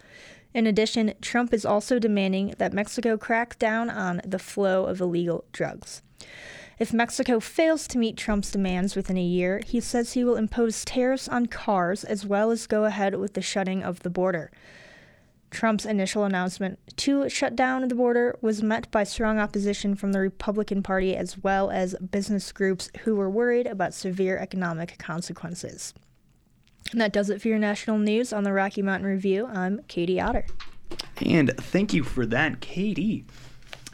In 0.57 0.67
addition, 0.67 1.13
Trump 1.21 1.53
is 1.53 1.67
also 1.67 1.99
demanding 1.99 2.55
that 2.57 2.73
Mexico 2.73 3.19
crack 3.19 3.59
down 3.59 3.91
on 3.91 4.23
the 4.25 4.39
flow 4.39 4.87
of 4.87 5.03
illegal 5.03 5.45
drugs. 5.53 6.01
If 6.79 6.95
Mexico 6.95 7.41
fails 7.41 7.87
to 7.89 7.99
meet 7.99 8.17
Trump's 8.17 8.53
demands 8.53 8.97
within 8.97 9.19
a 9.19 9.23
year, 9.23 9.61
he 9.67 9.81
says 9.81 10.15
he 10.15 10.25
will 10.25 10.37
impose 10.37 10.83
tariffs 10.83 11.29
on 11.29 11.45
cars 11.45 12.05
as 12.05 12.25
well 12.25 12.51
as 12.51 12.67
go 12.67 12.87
ahead 12.87 13.17
with 13.17 13.35
the 13.35 13.43
shutting 13.43 13.83
of 13.83 14.01
the 14.01 14.09
border. 14.09 14.51
Trump's 15.51 15.85
initial 15.85 16.25
announcement 16.25 16.79
to 16.97 17.29
shut 17.29 17.55
down 17.55 17.87
the 17.87 17.95
border 17.95 18.39
was 18.41 18.63
met 18.63 18.91
by 18.91 19.05
strong 19.05 19.39
opposition 19.39 19.95
from 19.95 20.13
the 20.13 20.21
Republican 20.21 20.83
Party 20.83 21.15
as 21.15 21.37
well 21.37 21.71
as 21.71 21.95
business 21.97 22.51
groups 22.51 22.91
who 23.01 23.15
were 23.15 23.29
worried 23.29 23.67
about 23.67 23.93
severe 23.93 24.39
economic 24.39 24.97
consequences. 24.97 25.93
And 26.93 27.01
that 27.01 27.13
does 27.13 27.31
it 27.31 27.43
for 27.43 27.49
your 27.49 27.59
national 27.59 27.99
news 27.99 28.33
on 28.33 28.45
the 28.45 28.53
Rocky 28.53 28.83
Mountain 28.83 29.09
Review. 29.09 29.47
I'm 29.47 29.81
Katie 29.89 30.21
Otter. 30.21 30.47
And 31.25 31.53
thank 31.57 31.93
you 31.93 32.05
for 32.05 32.27
that, 32.27 32.61
Katie. 32.61 33.25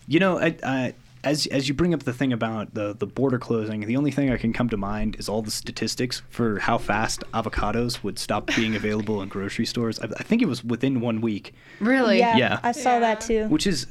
You 0.06 0.20
know, 0.20 0.38
I, 0.38 0.56
I, 0.62 0.94
as 1.24 1.46
as 1.46 1.68
you 1.68 1.74
bring 1.74 1.94
up 1.94 2.02
the 2.02 2.12
thing 2.12 2.32
about 2.32 2.74
the 2.74 2.94
the 2.94 3.06
border 3.06 3.38
closing, 3.38 3.80
the 3.80 3.96
only 3.96 4.10
thing 4.10 4.30
I 4.30 4.36
can 4.36 4.52
come 4.52 4.68
to 4.70 4.76
mind 4.76 5.16
is 5.18 5.28
all 5.28 5.40
the 5.42 5.50
statistics 5.50 6.22
for 6.28 6.58
how 6.58 6.78
fast 6.78 7.22
avocados 7.32 8.02
would 8.02 8.18
stop 8.18 8.48
being 8.56 8.74
available 8.76 9.22
in 9.22 9.28
grocery 9.28 9.64
stores. 9.66 10.00
I, 10.00 10.06
I 10.18 10.22
think 10.24 10.42
it 10.42 10.46
was 10.48 10.64
within 10.64 11.00
one 11.00 11.20
week. 11.20 11.54
Really? 11.80 12.18
Yeah, 12.18 12.36
Yeah. 12.36 12.60
I 12.62 12.72
saw 12.72 12.98
that 12.98 13.20
too. 13.20 13.46
Which 13.48 13.66
is. 13.66 13.86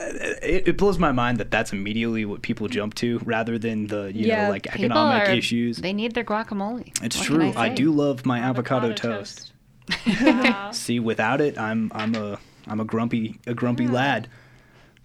Uh, 0.00 0.04
It, 0.42 0.68
it 0.68 0.76
blows 0.76 0.98
my 0.98 1.12
mind 1.12 1.38
that 1.38 1.50
that's 1.50 1.72
immediately 1.72 2.24
what 2.24 2.42
people 2.42 2.68
jump 2.68 2.94
to 2.96 3.18
rather 3.24 3.58
than 3.58 3.86
the 3.86 4.12
you 4.14 4.28
know 4.28 4.48
like 4.50 4.66
economic 4.68 5.28
are- 5.28 5.32
issues. 5.32 5.78
They 5.78 5.92
need 5.92 6.14
their 6.14 6.24
guacamole. 6.24 6.92
It's 7.02 7.16
What 7.16 7.26
true. 7.26 7.38
can 7.52 7.56
I, 7.56 7.68
do 7.68 7.90
love 7.92 8.24
my 8.26 8.38
avocado, 8.38 8.92
toast. 8.92 9.52
See, 10.72 10.98
without 11.00 11.40
it, 11.40 11.58
I'm 11.58 11.90
I'm 11.94 12.14
a 12.14 12.38
I'm 12.66 12.80
a 12.80 12.84
grumpy 12.84 13.38
a 13.46 13.54
grumpy 13.54 13.86
lad. 13.86 14.28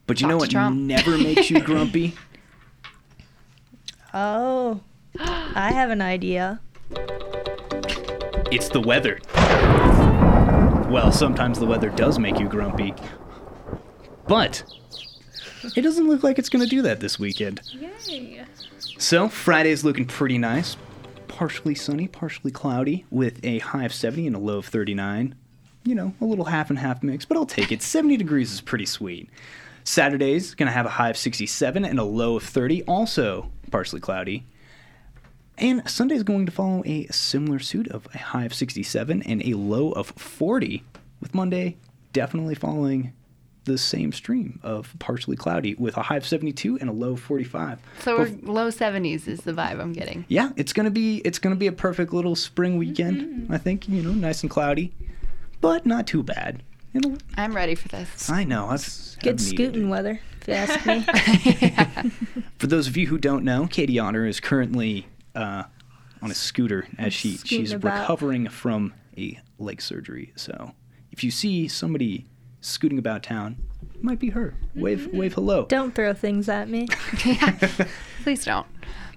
But 0.07 0.19
you 0.21 0.25
Talk 0.25 0.29
know 0.31 0.37
what 0.37 0.49
Trump. 0.49 0.77
never 0.79 1.17
makes 1.17 1.51
you 1.51 1.59
grumpy? 1.69 2.15
Oh, 4.13 4.81
I 5.19 5.71
have 5.71 5.89
an 5.91 6.01
idea. 6.01 6.59
It's 8.51 8.69
the 8.69 8.81
weather. 8.81 9.19
Well, 10.89 11.11
sometimes 11.11 11.59
the 11.59 11.67
weather 11.67 11.89
does 11.89 12.17
make 12.17 12.39
you 12.39 12.47
grumpy. 12.47 12.95
But 14.27 14.63
it 15.75 15.81
doesn't 15.81 16.07
look 16.07 16.23
like 16.23 16.39
it's 16.39 16.49
going 16.49 16.63
to 16.63 16.69
do 16.69 16.81
that 16.83 16.99
this 16.99 17.19
weekend. 17.19 17.61
Yay. 17.73 18.45
So, 18.97 19.29
Friday's 19.29 19.83
looking 19.83 20.05
pretty 20.05 20.37
nice. 20.37 20.77
Partially 21.27 21.75
sunny, 21.75 22.07
partially 22.07 22.51
cloudy, 22.51 23.05
with 23.09 23.43
a 23.43 23.59
high 23.59 23.85
of 23.85 23.93
70 23.93 24.27
and 24.27 24.35
a 24.35 24.39
low 24.39 24.57
of 24.57 24.65
39. 24.65 25.35
You 25.83 25.95
know, 25.95 26.13
a 26.19 26.25
little 26.25 26.45
half 26.45 26.69
and 26.69 26.79
half 26.79 27.01
mix, 27.01 27.25
but 27.25 27.37
I'll 27.37 27.45
take 27.45 27.71
it. 27.71 27.81
70 27.81 28.17
degrees 28.17 28.51
is 28.51 28.61
pretty 28.61 28.85
sweet. 28.85 29.29
Saturday's 29.83 30.53
going 30.53 30.67
to 30.67 30.73
have 30.73 30.85
a 30.85 30.89
high 30.89 31.09
of 31.09 31.17
67 31.17 31.85
and 31.85 31.99
a 31.99 32.03
low 32.03 32.35
of 32.35 32.43
30, 32.43 32.83
also 32.83 33.51
partially 33.71 34.01
cloudy. 34.01 34.45
And 35.57 35.87
Sunday's 35.89 36.23
going 36.23 36.45
to 36.45 36.51
follow 36.51 36.83
a 36.85 37.07
similar 37.07 37.59
suit 37.59 37.87
of 37.89 38.07
a 38.13 38.17
high 38.17 38.45
of 38.45 38.53
67 38.53 39.23
and 39.23 39.45
a 39.45 39.53
low 39.55 39.91
of 39.91 40.07
40, 40.11 40.83
with 41.21 41.33
Monday 41.33 41.77
definitely 42.13 42.55
following 42.55 43.13
the 43.65 43.77
same 43.77 44.11
stream 44.11 44.59
of 44.63 44.93
partially 44.99 45.35
cloudy 45.35 45.75
with 45.75 45.95
a 45.97 46.01
high 46.01 46.17
of 46.17 46.25
72 46.25 46.77
and 46.79 46.89
a 46.89 46.93
low 46.93 47.11
of 47.11 47.21
45. 47.21 47.79
So 47.99 48.19
Bef- 48.19 48.43
we're 48.43 48.51
low 48.53 48.67
70s 48.69 49.27
is 49.27 49.41
the 49.41 49.53
vibe 49.53 49.79
I'm 49.79 49.93
getting. 49.93 50.25
yeah, 50.27 50.49
it's 50.55 50.73
gonna 50.73 50.89
be 50.91 51.17
it's 51.19 51.39
gonna 51.39 51.55
be 51.55 51.67
a 51.67 51.71
perfect 51.71 52.13
little 52.13 52.35
spring 52.35 52.77
weekend. 52.77 53.47
I 53.53 53.57
think 53.57 53.87
you 53.87 54.01
know, 54.01 54.11
nice 54.13 54.41
and 54.41 54.49
cloudy, 54.49 54.91
but 55.61 55.85
not 55.85 56.07
too 56.07 56.23
bad. 56.23 56.63
It'll, 56.93 57.17
I'm 57.37 57.55
ready 57.55 57.75
for 57.75 57.87
this. 57.89 58.29
I 58.31 58.43
know. 58.45 58.69
That's 58.69 59.15
Good 59.17 59.35
I've 59.35 59.39
needed 59.41 59.55
scooting 59.55 59.89
weather, 59.89 60.19
if 60.41 60.47
you 60.47 60.53
ask 60.55 60.85
me. 60.87 61.05
For 62.57 62.65
those 62.67 62.87
of 62.87 62.97
you 62.97 63.05
who 63.07 63.17
don't 63.19 63.43
know, 63.43 63.67
Katie 63.67 63.99
Otter 63.99 64.25
is 64.25 64.39
currently 64.39 65.05
uh, 65.35 65.63
on 66.21 66.31
a 66.31 66.33
scooter 66.33 66.87
as 66.97 67.13
she 67.13 67.37
she's 67.37 67.73
about. 67.73 67.99
recovering 68.01 68.47
from 68.49 68.93
a 69.17 69.39
leg 69.59 69.81
surgery. 69.83 70.33
So 70.35 70.71
if 71.11 71.23
you 71.23 71.29
see 71.29 71.67
somebody 71.67 72.25
scooting 72.61 72.99
about 72.99 73.23
town, 73.23 73.57
it 73.95 74.03
might 74.03 74.19
be 74.19 74.29
her. 74.29 74.55
Wave 74.75 75.07
mm-hmm. 75.07 75.17
wave 75.17 75.33
hello. 75.33 75.65
Don't 75.65 75.93
throw 75.93 76.13
things 76.13 76.49
at 76.49 76.69
me. 76.69 76.87
Please 78.23 78.45
don't. 78.45 78.67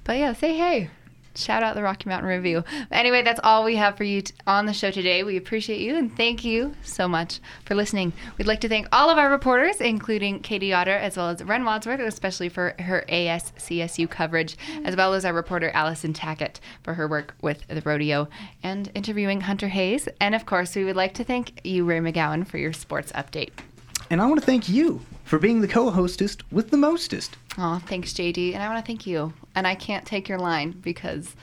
But 0.05 0.18
yeah, 0.18 0.32
say 0.32 0.57
hey. 0.57 0.90
Shout 1.34 1.62
out 1.62 1.74
the 1.74 1.82
Rocky 1.82 2.08
Mountain 2.08 2.28
Review. 2.28 2.64
Anyway, 2.90 3.22
that's 3.22 3.40
all 3.42 3.64
we 3.64 3.76
have 3.76 3.96
for 3.96 4.04
you 4.04 4.22
t- 4.22 4.34
on 4.46 4.66
the 4.66 4.72
show 4.72 4.90
today. 4.90 5.22
We 5.22 5.36
appreciate 5.36 5.80
you 5.80 5.96
and 5.96 6.14
thank 6.14 6.44
you 6.44 6.74
so 6.82 7.08
much 7.08 7.40
for 7.64 7.74
listening. 7.74 8.12
We'd 8.36 8.46
like 8.46 8.60
to 8.60 8.68
thank 8.68 8.88
all 8.92 9.08
of 9.08 9.18
our 9.18 9.30
reporters, 9.30 9.80
including 9.80 10.40
Katie 10.40 10.72
Otter 10.72 10.94
as 10.94 11.16
well 11.16 11.30
as 11.30 11.42
Ren 11.42 11.64
Wadsworth, 11.64 12.00
especially 12.00 12.48
for 12.48 12.74
her 12.80 13.04
ASCSU 13.08 14.08
coverage, 14.10 14.56
as 14.84 14.94
well 14.94 15.14
as 15.14 15.24
our 15.24 15.32
reporter 15.32 15.70
Allison 15.70 16.12
Tackett 16.12 16.60
for 16.82 16.94
her 16.94 17.08
work 17.08 17.34
with 17.40 17.66
the 17.68 17.80
rodeo 17.80 18.28
and 18.62 18.90
interviewing 18.94 19.42
Hunter 19.42 19.68
Hayes. 19.68 20.08
And 20.20 20.34
of 20.34 20.44
course, 20.44 20.76
we 20.76 20.84
would 20.84 20.96
like 20.96 21.14
to 21.14 21.24
thank 21.24 21.64
you, 21.64 21.84
Ray 21.84 22.00
McGowan, 22.00 22.46
for 22.46 22.58
your 22.58 22.72
sports 22.72 23.10
update. 23.12 23.50
And 24.10 24.20
I 24.20 24.26
want 24.26 24.40
to 24.40 24.46
thank 24.46 24.68
you 24.68 25.00
for 25.24 25.38
being 25.38 25.60
the 25.60 25.68
co-hostess 25.68 26.36
with 26.50 26.70
the 26.70 26.76
mostest. 26.76 27.36
Oh, 27.58 27.80
thanks, 27.86 28.12
JD. 28.12 28.54
And 28.54 28.62
I 28.62 28.68
want 28.68 28.84
to 28.84 28.86
thank 28.86 29.06
you. 29.06 29.32
And 29.54 29.66
I 29.66 29.74
can't 29.74 30.06
take 30.06 30.28
your 30.28 30.38
line 30.38 30.72
because 30.72 31.34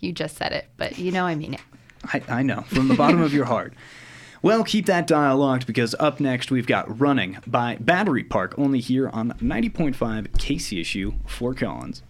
you 0.00 0.12
just 0.12 0.36
said 0.36 0.52
it, 0.52 0.68
but 0.76 0.98
you 0.98 1.12
know 1.12 1.26
I 1.26 1.34
mean 1.34 1.54
it. 1.54 1.60
I, 2.04 2.22
I 2.28 2.42
know, 2.42 2.62
from 2.62 2.88
the 2.88 2.94
bottom 2.94 3.20
of 3.20 3.32
your 3.32 3.46
heart. 3.46 3.74
Well, 4.42 4.62
keep 4.62 4.86
that 4.86 5.06
dial 5.06 5.38
locked 5.38 5.66
because 5.66 5.94
up 5.98 6.20
next 6.20 6.50
we've 6.50 6.66
got 6.66 7.00
Running 7.00 7.38
by 7.46 7.78
Battery 7.80 8.22
Park, 8.22 8.54
only 8.58 8.80
here 8.80 9.08
on 9.08 9.32
90.5 9.32 9.94
KCSU 9.96 11.28
Fort 11.28 11.56
Collins. 11.56 12.02